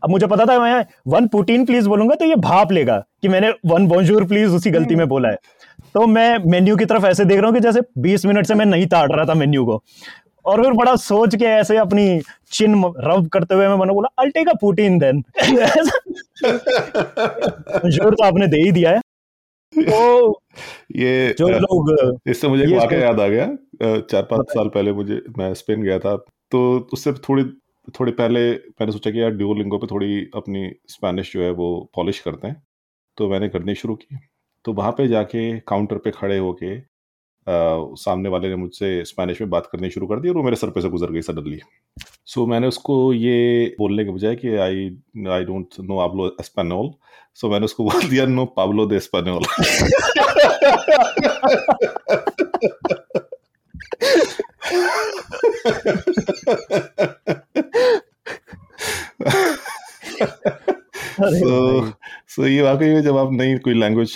अब 0.02 0.10
मुझे 0.10 0.26
पता 0.26 0.44
था 0.46 0.58
मैं 0.58 0.84
वन 1.08 1.26
पुटीन 1.28 1.64
प्लीज़ 1.64 1.88
बोलूँगा 1.88 2.14
तो 2.14 2.24
ये 2.24 2.36
भाप 2.36 2.72
लेगा 2.72 2.98
कि 3.22 3.28
मैंने 3.28 3.50
वन 3.66 3.86
बॉन्जूर 3.88 4.24
प्लीज़ 4.24 4.54
उसी 4.54 4.70
गलती 4.70 4.94
में 4.94 5.06
बोला 5.08 5.28
है। 5.28 5.36
तो 5.94 6.06
मैं 6.06 6.38
मेन्यू 6.50 6.76
की 6.76 6.84
तरफ़ 6.84 7.06
ऐसे 7.06 7.24
देख 7.24 7.38
रहा 7.38 7.46
हूँ 7.46 7.54
कि 7.54 7.60
जैसे 7.60 7.80
20 7.98 8.24
मिनट 8.26 8.46
से 8.46 8.54
मैं 8.54 8.66
नहीं 8.66 8.86
ताड़ 8.86 9.10
रहा 9.12 9.24
था 9.24 9.34
मेन्यू 9.34 9.64
को। 9.64 9.82
और 10.44 10.62
फिर 10.62 10.72
बड़ा 10.72 10.94
सोच 10.96 11.36
के 11.36 11.44
ऐसे 11.44 11.76
अपनी 11.76 12.20
चिन 12.52 12.74
रब 12.98 13.28
करते 13.32 13.54
हुए 13.54 13.68
मैंने 13.68 13.92
बोला 13.92 14.08
अल 14.18 14.30
टेक 14.30 14.48
पुटीन 14.60 14.98
देन 14.98 15.22
ज़ोर 17.86 18.14
तो 18.14 18.24
आपने 18.24 18.46
दे 18.46 18.62
ही 18.62 18.72
दिया 18.72 18.90
है। 18.90 19.00
तो 19.00 19.11
ये 19.72 21.34
जो 21.38 21.48
लोग 21.48 22.18
इससे 22.28 22.48
मुझे 22.48 22.62
एक 22.64 22.72
वाक्य 22.72 23.00
याद 23.00 23.20
आ 23.20 23.26
गया। 23.28 23.46
चार 24.00 24.22
पाँच 24.22 24.50
साल 24.50 24.68
पहले 24.68 24.92
मुझे 24.92 25.20
मैं 25.38 25.52
स्पेन 25.54 25.82
गया 25.82 25.98
था। 25.98 26.16
तो 26.52 26.60
उससे 26.92 27.12
थोड़ी 27.12 27.44
थोड़ी 27.88 28.12
पहले 28.12 28.40
मैंने 28.50 28.92
सोचा 28.92 29.10
कि 29.10 29.20
यार 29.20 29.30
ड्यूलिंगो 29.30 29.78
पे 29.78 29.86
थोड़ी 29.86 30.20
अपनी 30.34 30.68
स्पेनिश 30.88 31.32
जो 31.32 31.42
है 31.42 31.50
वो 31.52 31.68
पॉलिश 31.94 32.20
करते 32.20 32.48
हैं। 32.48 32.62
तो 33.18 33.28
मैंने 33.28 33.48
करनी 33.48 33.74
शुरू 33.74 33.94
की। 33.94 34.18
तो 34.64 34.72
वहाँ 34.72 34.92
पे 34.92 35.06
जाके 35.08 35.58
काउंटर 35.60 35.96
पे 35.96 36.10
खड़े 36.10 36.38
होके 36.38 36.76
सामने 37.46 38.28
वाले 38.28 38.48
ने 38.48 38.56
मुझसे 38.56 39.04
स्पेनिश 39.04 39.40
में 39.40 39.50
बात 39.50 39.68
करनी 39.72 39.90
शुरू 39.90 40.06
कर 40.06 40.20
दी 40.20 40.28
और 40.28 40.36
वो 40.36 40.42
मेरे 40.42 40.56
सर 40.56 40.70
पे 40.70 40.80
से 40.80 40.88
गुजर 40.88 41.10
गई 41.12 41.22
सडनली 41.22 41.58
सो 42.26 42.40
so, 42.40 42.48
मैंने 42.48 42.66
उसको 42.66 43.12
ये 43.12 43.74
बोलने 43.78 44.04
के 44.04 44.10
बजाय 44.10 44.34
कि 44.36 44.54
आई 44.56 44.88
आई 45.30 45.44
डोंट 45.44 45.80
नो 45.80 45.98
आबलो 45.98 46.36
स्पेनोल 46.42 46.90
सो 47.34 47.50
मैंने 47.50 47.64
उसको 47.64 47.84
बोल 47.84 48.08
दिया 48.08 48.26
नो 48.26 48.44
पाब्लो 48.56 48.86
दे 48.86 49.00
स्पेनोल 49.00 49.42
सो 62.28 62.42
so, 62.42 62.48
ये 62.48 62.62
वाकई 62.62 62.86
में 62.86 63.02
जब 63.02 63.16
आप 63.16 63.32
नई 63.32 63.56
कोई 63.58 63.74
लैंग्वेज 63.74 64.12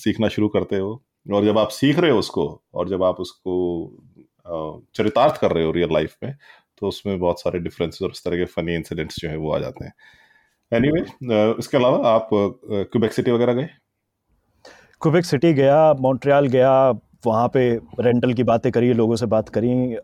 सीखना 0.00 0.28
शुरू 0.28 0.48
करते 0.48 0.78
हो 0.78 1.00
और 1.26 1.44
जब 1.44 1.58
आप 1.58 1.68
सीख 1.70 1.98
रहे 1.98 2.10
हो 2.10 2.18
उसको 2.18 2.46
और 2.74 2.88
जब 2.88 3.02
आप 3.02 3.20
उसको 3.20 3.54
चरितार्थ 4.96 5.40
कर 5.40 5.52
रहे 5.52 5.64
हो 5.64 5.70
रियल 5.72 5.92
लाइफ 5.92 6.16
में 6.24 6.34
तो 6.78 6.88
उसमें 6.88 7.18
बहुत 7.20 7.40
सारे 7.40 7.58
डिफरेंसेस 7.58 8.02
और 8.02 8.10
उस 8.10 8.24
तरह 8.24 8.36
के 8.36 8.44
फनी 8.44 8.74
इंसिडेंट्स 8.74 9.20
जो 9.20 9.28
है 9.28 9.36
वो 9.36 9.52
आ 9.52 9.58
जाते 9.58 9.84
हैं। 9.84 9.92
एनीवे 10.72 11.00
anyway, 11.00 11.58
इसके 11.58 11.76
अलावा 11.76 12.08
आप 12.08 12.28
क्यूबेक 12.32 13.12
सिटी 13.12 13.30
वगैरह 13.30 13.52
गए? 13.52 13.68
क्विबेक 15.02 15.24
सिटी 15.24 15.52
गया 15.52 15.92
मॉन्ट्रियल 16.00 16.46
गया 16.46 16.72
वहाँ 17.26 17.48
पे 17.48 17.62
रेंटल 18.00 18.32
की 18.32 18.42
बातें 18.42 18.70
करी 18.72 18.92
लोगों 18.92 19.16
से 19.16 19.26
बात 19.26 19.48
करी 19.48 19.96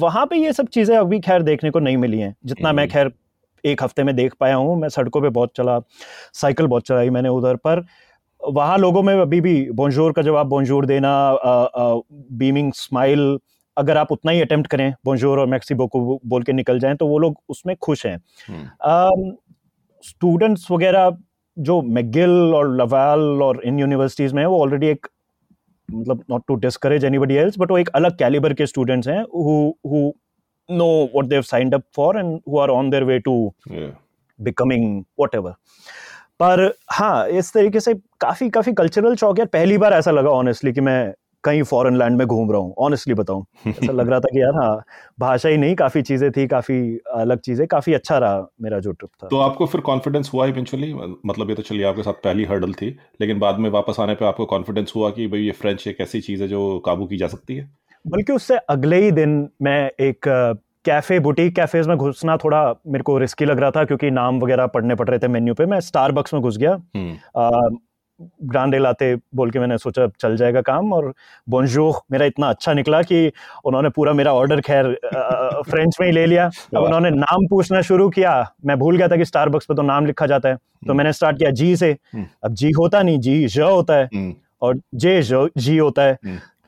वहाँ 0.00 0.26
पे 0.26 0.36
ये 0.36 0.52
सब 0.52 0.68
चीज़ें 0.68 0.96
अभी 0.96 1.20
खैर 1.20 1.42
देखने 1.42 1.70
को 1.70 1.78
नहीं 1.78 1.96
मिली 1.96 2.18
हैं। 2.20 2.34
जितना 2.44 2.72
मैं 2.72 2.82
हम्म। 2.82 2.92
खैर 2.92 3.12
एक 3.64 3.82
हफ़्ते 3.82 4.04
में 4.04 4.14
देख 4.16 4.34
पाया 4.40 4.54
हूँ 4.54 4.76
मैं 4.80 4.88
सड़कों 4.88 5.20
पे 5.22 5.28
बहुत 5.30 5.52
चला 5.56 5.78
साइकिल 6.34 6.66
बहुत 6.66 6.86
चलाई 6.86 7.10
मैंने 7.10 7.28
उधर 7.28 7.56
पर। 7.56 7.84
वहाँ 8.48 8.78
लोगों 8.78 9.02
में 9.02 9.14
अभी 9.14 9.40
भी 9.40 9.70
बोंजोर 9.72 10.12
का 10.12 10.22
जवाब 10.22 10.46
बोंजोर 10.46 10.86
देना 10.86 11.12
बीमिंग 12.34 12.72
स्माइल 12.72 13.38
अगर 13.76 13.96
आप 13.96 14.12
उतना 14.12 14.32
ही 14.32 14.40
अटेम्प्ट 14.40 14.70
करें 14.70 14.92
बोंजोर 15.04 15.40
और 15.40 15.46
मैक्सीबो 15.46 15.86
को 15.86 16.20
बोल 16.26 16.42
के 16.42 16.52
निकल 16.52 16.78
जाएँ 16.78 16.96
तो 16.96 17.06
वो 17.06 17.18
लोग 17.18 17.40
उसमें 17.48 17.74
खुश 17.76 18.06
हैं। 18.06 18.18
Students 20.04 20.66
hmm. 20.70 20.74
वगैरह 20.74 21.16
जो 21.56 21.80
मैगिल 21.82 22.30
और 22.54 22.74
लवाल 22.76 23.20
और 23.42 23.60
इन 23.64 23.78
यूनिवर्सिटीज़ 23.80 24.34
में 24.34 24.42
है 24.42 24.48
वो 24.48 24.60
ऑलरेडी 24.62 24.86
एक 24.86 25.06
मतलब 25.88 26.24
not 26.30 26.42
to 26.48 26.54
discourage 26.56 27.04
anybody 27.04 27.34
else 27.34 27.58
but 27.58 27.70
वो 27.70 27.78
एक 27.78 27.88
अलग 27.94 28.16
कैलिबर 28.18 28.54
के 28.54 28.66
स्टूडेंट्स 28.66 29.08
हैं 29.08 29.20
who 29.22 30.12
know 30.68 30.88
what 31.04 31.26
they 31.26 31.34
have 31.34 31.42
signed 31.42 31.74
up 31.74 31.84
for 31.96 32.18
and 32.18 32.38
who 32.48 32.58
are 32.58 32.70
on 32.70 32.90
their 32.90 33.04
way 33.04 33.18
to 33.18 33.34
becoming 33.68 34.98
whatever 35.00 35.54
पर 36.40 36.60
हाँ 36.92 37.28
इस 37.28 37.52
तरीके 37.52 37.80
से 37.80 37.94
काफ़ी 38.20 38.48
काफ़ी 38.50 38.72
कल्चरल 38.72 39.14
शौक 39.16 39.38
यार 39.38 39.46
पहली 39.46 39.78
बार 39.78 39.92
ऐसा 39.92 40.10
लगा 40.10 40.30
ऑनेस्टली 40.30 40.72
कि 40.72 40.80
मैं 40.80 41.12
कहीं 41.44 41.62
फॉरेन 41.62 41.96
लैंड 41.96 42.16
में 42.18 42.26
घूम 42.26 42.50
रहा 42.52 42.60
हूँ। 42.60 42.74
ऑनेस्टली 42.78 43.14
बताऊँ 43.14 43.44
ऐसा 43.68 43.92
लग 43.92 44.08
रहा 44.10 44.20
था 44.20 44.28
कि 44.32 44.40
यार 44.42 44.54
हाँ 44.54 44.82
भाषा 45.20 45.48
ही 45.48 45.56
नहीं 45.56 45.74
काफ़ी 45.74 46.02
चीज़ें 46.02 46.30
थी 46.32 46.46
काफ़ी 46.46 46.78
अलग 47.14 47.40
चीज़ें 47.40 47.66
काफ़ी 47.66 47.94
अच्छा 47.94 48.18
रहा 48.18 48.46
मेरा 48.62 48.78
जो 48.78 48.92
ट्रिप 48.92 49.10
था। 49.22 49.28
तो 49.28 49.38
आपको 49.38 49.66
फिर 49.66 49.80
कॉन्फिडेंस 49.80 50.30
हुआ 50.34 50.46
इवेंचुअली 50.46 50.92
मतलब 50.94 51.50
ये 51.50 51.56
तो 51.56 51.62
चलिए 51.62 51.84
आपके 51.84 52.02
साथ 52.02 52.22
पहली 52.24 52.44
हर्डल 52.44 52.72
थी 52.72 52.96
लेकिन 53.20 53.38
बाद 53.38 53.58
में 53.58 53.70
वापस 53.70 54.00
आने 54.00 54.14
पर 54.14 54.26
आपको 54.26 54.44
कॉन्फिडेंस 54.46 54.92
हुआ 54.96 55.10
कि 55.10 55.26
भाई 55.26 55.40
ये 55.40 55.52
फ्रेंच 55.52 55.86
एक 55.88 56.00
ऐसी 56.00 56.20
चीज़ 56.20 56.42
है 56.42 56.48
जो 56.48 56.78
काबू 56.86 57.06
की 57.06 57.16
जा 57.16 57.28
सकती 57.28 57.56
है? 57.56 57.70
बल्कि 58.04 58.32
उससे 58.32 58.56
अगले 58.70 59.02
ही 59.04 59.10
दिन 59.10 59.48
मैं 59.62 59.80
एक 60.00 60.28
कैफ़े 60.84 61.18
बुटीक 61.20 61.54
कैफेज 61.56 61.86
में 61.88 61.96
घुसना 61.96 62.36
थोड़ा 62.36 62.62
मेरे 62.86 63.02
को 63.02 63.18
रिस्की 63.18 63.44
लग 63.44 63.58
रहा 63.60 63.70
था 63.70 63.84
क्योंकि 63.84 64.10
नाम 64.10 64.38
वगैरह 64.40 64.66
पढ़ने 64.66 64.94
पड़ 64.94 65.08
रहे 65.08 65.18
थे 65.18 65.28
मेन्यू 65.28 65.54
पे। 65.54 65.66
मैं 65.66 65.80
स्टारबक्स 65.80 66.34
में 66.34 66.42
घुस 66.42 66.56
गया। 66.56 66.72
हम्म। 66.96 67.78
ग्रांडे 68.44 68.78
लाते 68.78 69.14
बोल 69.34 69.50
के 69.50 69.58
मैंने 69.58 69.76
सोचा 69.78 70.06
चल 70.20 70.36
जाएगा 70.36 70.60
काम 70.60 70.92
और 70.92 71.12
बोंजो 71.48 71.90
मेरा 72.12 72.26
इतना 72.26 72.48
अच्छा 72.48 72.72
निकला 72.74 73.02
कि 73.02 73.30
उन्होंने 73.64 73.88
पूरा 73.88 74.12
मेरा 74.12 74.32
ऑर्डर 74.34 74.60
खैर 74.60 74.86
फ्रेंच 75.70 75.96
में 76.00 76.06
ही 76.08 76.12
ले 76.12 76.26
लिया। 76.26 76.46
अब 76.76 76.82
उन्होंने 76.82 77.10
नाम 77.10 77.46
पूछना 77.50 77.80
शुरू 77.80 78.08
किया। 78.10 78.32
मैं 78.66 78.78
भूल 78.78 78.96
गया 78.96 79.08
था 79.08 79.16
कि 79.16 79.24
स्टारबक्स 79.24 79.66
पे 79.66 79.74
तो 79.74 79.82
नाम 79.82 80.06
लिखा 80.06 80.26
जाता 80.26 80.48
है। 80.48 80.54
तो 80.54 80.60
हम्म। 80.86 80.96
मैंने 80.98 81.12
स्टार्ट 81.12 81.38
किया 81.38 81.50
जी 81.50 81.76
से। 81.76 81.90
हम्म। 82.14 82.26
अब 82.44 82.54
जी 82.54 82.70
होता 82.70 83.02
नहीं 83.02 83.18
जी 83.20 83.46
ज 83.48 83.60
होता 83.60 83.94
है 83.94 84.04
हम्म। 84.04 84.34
और 84.62 84.80
जे 84.94 85.20
जी 85.58 85.76
होता 85.78 86.02
है। 86.02 86.14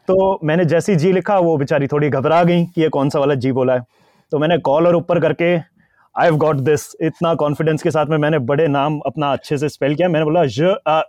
तो 0.09 0.41
मैंने 0.45 0.65
जैसी 0.65 0.97
जी 0.97 1.13
लिखा 1.13 1.39
वो 1.39 1.57
बेचारी 1.57 1.87
थोड़ी 1.87 2.09
घबरा 2.11 2.43
गई 2.45 2.65
कि 2.65 2.83
ये 2.83 2.89
कौन 2.89 3.11
सा 3.11 3.19
वाला 3.19 3.35
जी 3.35 3.53
बोला 3.53 3.75
है। 3.75 3.85
तो 4.33 4.39
मैंने 4.39 4.59
कॉलर 4.61 4.95
ऊपर 4.95 5.21
करके 5.21 5.55
आई 5.55 6.25
हैव 6.25 6.37
गॉट 6.37 6.57
दिस 6.69 6.81
इतना 7.03 7.35
कॉन्फिडेंस 7.35 7.83
के 7.83 7.91
साथ 7.91 8.07
में 8.07 8.17
मैंने 8.19 8.39
बड़े 8.47 8.67
नाम 8.69 8.99
अपना 9.07 9.33
अच्छे 9.33 9.59
से 9.59 9.69
स्पेल 9.69 9.95
किया। 9.95 10.09
मैंने 10.09 10.25
बोला 10.25 10.45
ज 10.49 10.75
आ 10.89 11.01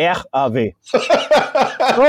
एख 0.00 0.22
आवे 0.36 0.64
तो 0.84 2.04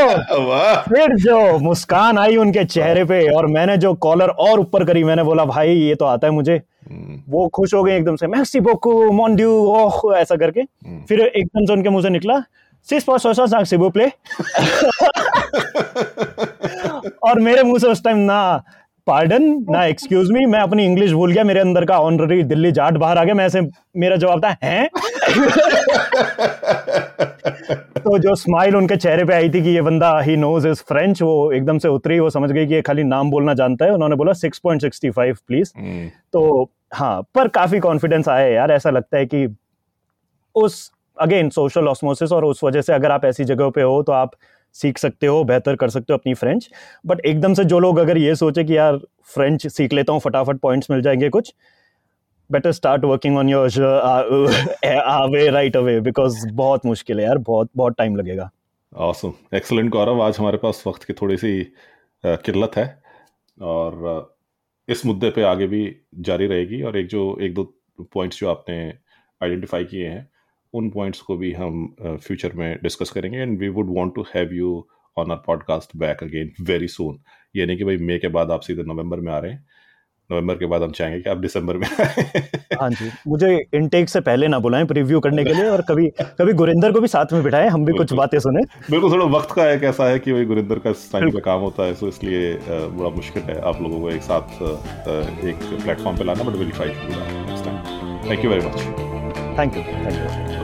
फिर 0.82 1.16
जो 1.20 1.58
मुस्कान 1.60 2.18
आई 2.18 2.36
उनके 2.38 2.64
चेहरे 2.66 3.04
पे 3.06 3.22
और 3.36 3.46
मैंने 3.48 3.78
जो 3.78 3.94
कॉलर 4.06 4.30
और 4.30 4.60
ऊपर 4.60 4.84
करी 4.86 5.04
मैंने 5.04 5.24
बोला 5.24 5.46
भाई 5.46 5.70
ये 5.70 5.96
तो 5.96 6.06
आता 6.06 6.28
है 6.28 6.34
मुझे। 6.34 6.56
हम्म। 6.90 7.22
वो 7.30 7.48
खुश 7.48 7.74
हो 7.74 7.84
गए 7.84 7.96
एकदम 7.98 8.16
से 8.16 8.28
मैक्सी 8.28 8.60
बोकू 8.60 9.12
मोन्ड्यू 9.12 9.52
ओह 9.68 10.02
ऐसा 10.18 10.36
करके। 10.36 10.62
हम्म। 10.62 11.02
फिर 11.10 11.20
एकदम 11.22 11.66
से 11.66 11.74
उनके 11.74 11.90
मुँह 11.90 12.04
से 12.04 12.10
निकला 12.10 12.40
सिस 12.88 13.04
पर 13.04 13.18
सोसा 13.18 13.46
सांग 13.46 13.66
सिबो 13.66 13.90
प्ले 13.90 14.06
और 17.24 17.40
मेरे 17.40 17.64
मुँह 17.64 17.80
से 17.80 17.88
उस 17.88 18.04
टाइम 18.04 18.18
ना 18.18 18.64
पार्डन 19.10 19.66
ना 19.70 19.86
एक्सक्यूज 19.86 20.32
मी 20.32 20.46
मैं 20.46 20.60
अपनी 20.60 20.86
इंग्लिश 20.86 21.12
भूल 21.12 21.32
गया 21.32 21.44
मेरे 21.44 21.60
अंदर 21.60 21.86
का 21.86 22.00
ऑनररी 22.00 22.44
दिल्ली 22.44 22.72
जाट 22.72 22.98
बाहर 22.98 23.18
आ 23.18 23.24
गया 23.24 23.34
मैं 23.34 23.46
ऐसे 23.46 23.62
मेरा 23.98 24.16
जवाब 24.16 24.44
था 24.44 24.56
हैं? 24.64 24.90
तो 28.00 28.18
जो 28.18 28.36
स्माइल 28.36 28.76
उनके 28.76 28.96
चेहरे 28.96 29.26
पे 29.26 29.34
आई 29.34 29.50
थी 29.50 29.62
कि 29.62 29.70
ये 29.70 29.82
बंदा 29.82 30.20
ही 30.20 30.38
नोज़ 30.38 30.68
इज़ 30.68 30.84
फ्रेंच 30.88 31.22
वो 31.22 31.52
एकदम 31.52 31.78
से 31.78 31.88
उतरी 31.88 32.20
वो 32.20 32.30
समझ 32.30 32.52
गई 32.52 32.68
कि 32.68 32.74
ये 32.74 32.82
खाली 32.82 33.04
नाम 33.04 33.32
बोलना 33.32 33.54
जानता 33.54 33.86
है 33.86 33.92
उन्होंने 33.92 34.16
बोला 34.16 34.34
6.65 34.34 35.38
प्लीज़ 35.48 35.70
hmm. 35.70 36.10
तो 36.34 36.72
हाँ 36.94 37.24
पर 37.36 37.48
काफ़ी 37.48 37.80
कॉन्फिडेंस 37.80 38.30
आया 38.30 38.48
यार 38.48 38.72
ऐसा 38.72 38.90
लगता 38.90 39.18
है 39.18 39.26
कि 39.26 39.56
उस 40.56 40.92
अगेन 41.18 41.50
सोशल 41.50 41.88
ऑस्मोसिस 41.88 42.32
और 42.32 42.46
उस 42.46 42.64
वजह 42.64 42.82
से 42.82 42.94
अगर 42.94 43.12
आप 43.12 43.26
ऐसी 43.26 43.44
जगह 43.44 43.70
पे 43.70 43.82
हो 43.82 44.04
तो 44.04 44.12
आप 44.12 44.32
सीख 44.76 44.98
सकते 44.98 45.28
हो, 45.28 45.44
बेहतर 45.44 45.76
कर 45.76 45.90
सकते 45.90 46.14
हो 46.14 46.18
अपनी 46.18 46.34
फ्रेंच 46.34 46.70
बट 47.06 47.26
एकदम 47.26 47.54
से 47.54 47.64
जो 47.66 47.80
लोग 47.80 47.98
अगर 47.98 48.18
ये 48.18 48.36
सोचे 48.36 48.64
कि 48.64 48.78
यार 48.78 49.00
फ्रेंच 49.34 49.68
सीख 49.68 49.94
लेता 49.94 50.14
हूँ, 50.14 50.22
फटाफट 50.22 50.60
पॉइंट्स 50.60 50.92
मिल 50.92 51.02
जाएँगे 51.02 51.30
कुछ 51.30 51.54
better 52.50 52.72
start 52.72 53.04
working 53.06 53.38
on 53.38 53.50
your 53.50 53.70
way 55.32 55.50
right 55.50 55.78
away 55.78 56.00
because 56.02 56.48
बहुत 56.48 56.86
मुश्किल 56.86 57.20
है 57.20 57.26
यार, 57.26 57.38
बहुत 57.38 57.70
बहुत 57.76 57.96
टाइम 57.98 58.16
लगेगा। 58.16 58.50
Awesome. 58.94 59.34
एक्सलेंट 59.56 59.90
गौरव 59.92 60.22
आज 60.22 60.38
हमारे 60.40 60.58
पास 60.58 60.84
वक्त 60.88 61.04
की 61.04 61.14
थोड़ी 61.14 61.38
सी 61.38 61.52
किल्लत 62.24 62.72
है, 62.78 62.86
और 63.62 64.36
इस 64.88 65.06
मुद्दे 65.06 65.30
पे 65.30 65.44
आगे 65.44 65.68
भी 65.68 65.96
जारी 66.20 66.48
रहेगी, 66.48 66.82
और 66.82 66.98
एक 66.98 67.08
जो, 67.08 67.38
एक 67.42 67.54
दो 67.54 67.64
पॉइंट्स 68.14 68.40
जो 68.40 68.50
आपने 68.50 68.78
आइडेंटिफाई 69.42 69.84
किए 69.84 70.08
हैं 70.08 70.28
उन 70.74 70.90
पॉइंट्स 70.90 71.22
को 71.22 71.38
भी 71.38 71.52
हम 71.54 71.96
फ्यूचर 72.04 72.54
में 72.56 72.78
डिस्कस 72.84 73.10
करेंगे 73.10 73.38
and 73.38 73.60
we 73.60 73.70
would 73.70 73.98
want 73.98 74.16
to 74.16 74.26
have 74.36 74.54
you 74.54 74.86
on 75.18 75.32
our 75.32 75.38
podcast 75.38 75.98
back 75.98 76.24
again 76.24 76.52
very 76.62 76.88
soon 76.88 77.20
ये 77.56 77.66
नहीं 77.66 77.78
कि 77.78 77.84
भाई 77.84 77.98
मई 77.98 78.18
के 78.18 78.28
बाद 78.28 78.52
आप 78.52 78.62
सीधे 78.62 78.84
नवंबर 78.84 79.20
में 79.20 79.32
आ 79.34 79.38
रहे 79.40 79.52
हैं। 79.52 79.66
नवंबर 80.30 80.56
के 80.56 80.66
बाद 80.66 80.84
हम 80.84 80.92
चाहेंगे 80.92 81.22
कि 81.22 81.30
आप 81.30 81.38
दिसंबर 81.38 81.78
में 81.78 81.88
हाँ 82.82 82.90
जी। 82.90 83.10
मुझे 83.28 83.48
इनटेक 83.74 84.10
से 84.10 84.20
पहले 84.22 84.48
ना 84.48 84.60
बुलाएँ 84.60 84.86
प्रीव्यू 84.86 85.20
करने 85.20 85.44
के 85.44 85.54
लिए 85.54 85.66
और 85.66 85.82
कभी 85.82 86.08
कभी 86.40 86.54
गुरिंदर 86.54 86.92
को 86.92 87.02
भी 87.02 87.08
साथ 87.08 87.34
में 87.34 87.44
बिठाएँ 87.44 87.70
हम 87.70 87.86
भी 87.86 87.94
कुछ 87.94 88.14
बातें 88.14 88.38
सुने। 88.40 88.64
बिल्कुल 88.92 89.12
थोड़ा 89.12 89.26
वक्त 89.38 89.52
का 89.52 89.70
एक 89.72 89.84
ऐसा 89.84 90.10
है 90.10 90.20
कि 90.20 90.32
वही 90.32 90.46
गुरिंदर 90.46 90.80
का 90.80 90.92
टाइम 90.92 91.32
का 91.32 91.40
काम 91.40 91.62
होता 91.62 91.84
है 91.84 91.94
सो 91.94 92.08
इसलिए 92.08 92.54
बड़ा 92.70 93.10
मुश्किल 93.10 93.44
है 93.44 93.60
आप 93.62 93.82
लोगों 93.82 94.02
को 94.02 94.10
एक 94.10 94.22
साथ 94.22 94.62
एक 95.46 95.68
प्लेटफॉर्म 95.84 96.18
पे 96.18 96.24
लाना 96.24 96.44
but 96.44 96.58
will 96.58 96.72
try 96.72 96.90
to 96.90 97.08
do 97.08 97.20
that 97.20 97.50
next 97.50 97.66
time 97.66 98.30
thank 98.30 98.46
you 98.46 98.52
very 98.52 98.68
much 98.68 98.80
thank 99.60 99.78
you 99.78 99.84
thank 99.84 100.52
you 100.54 100.59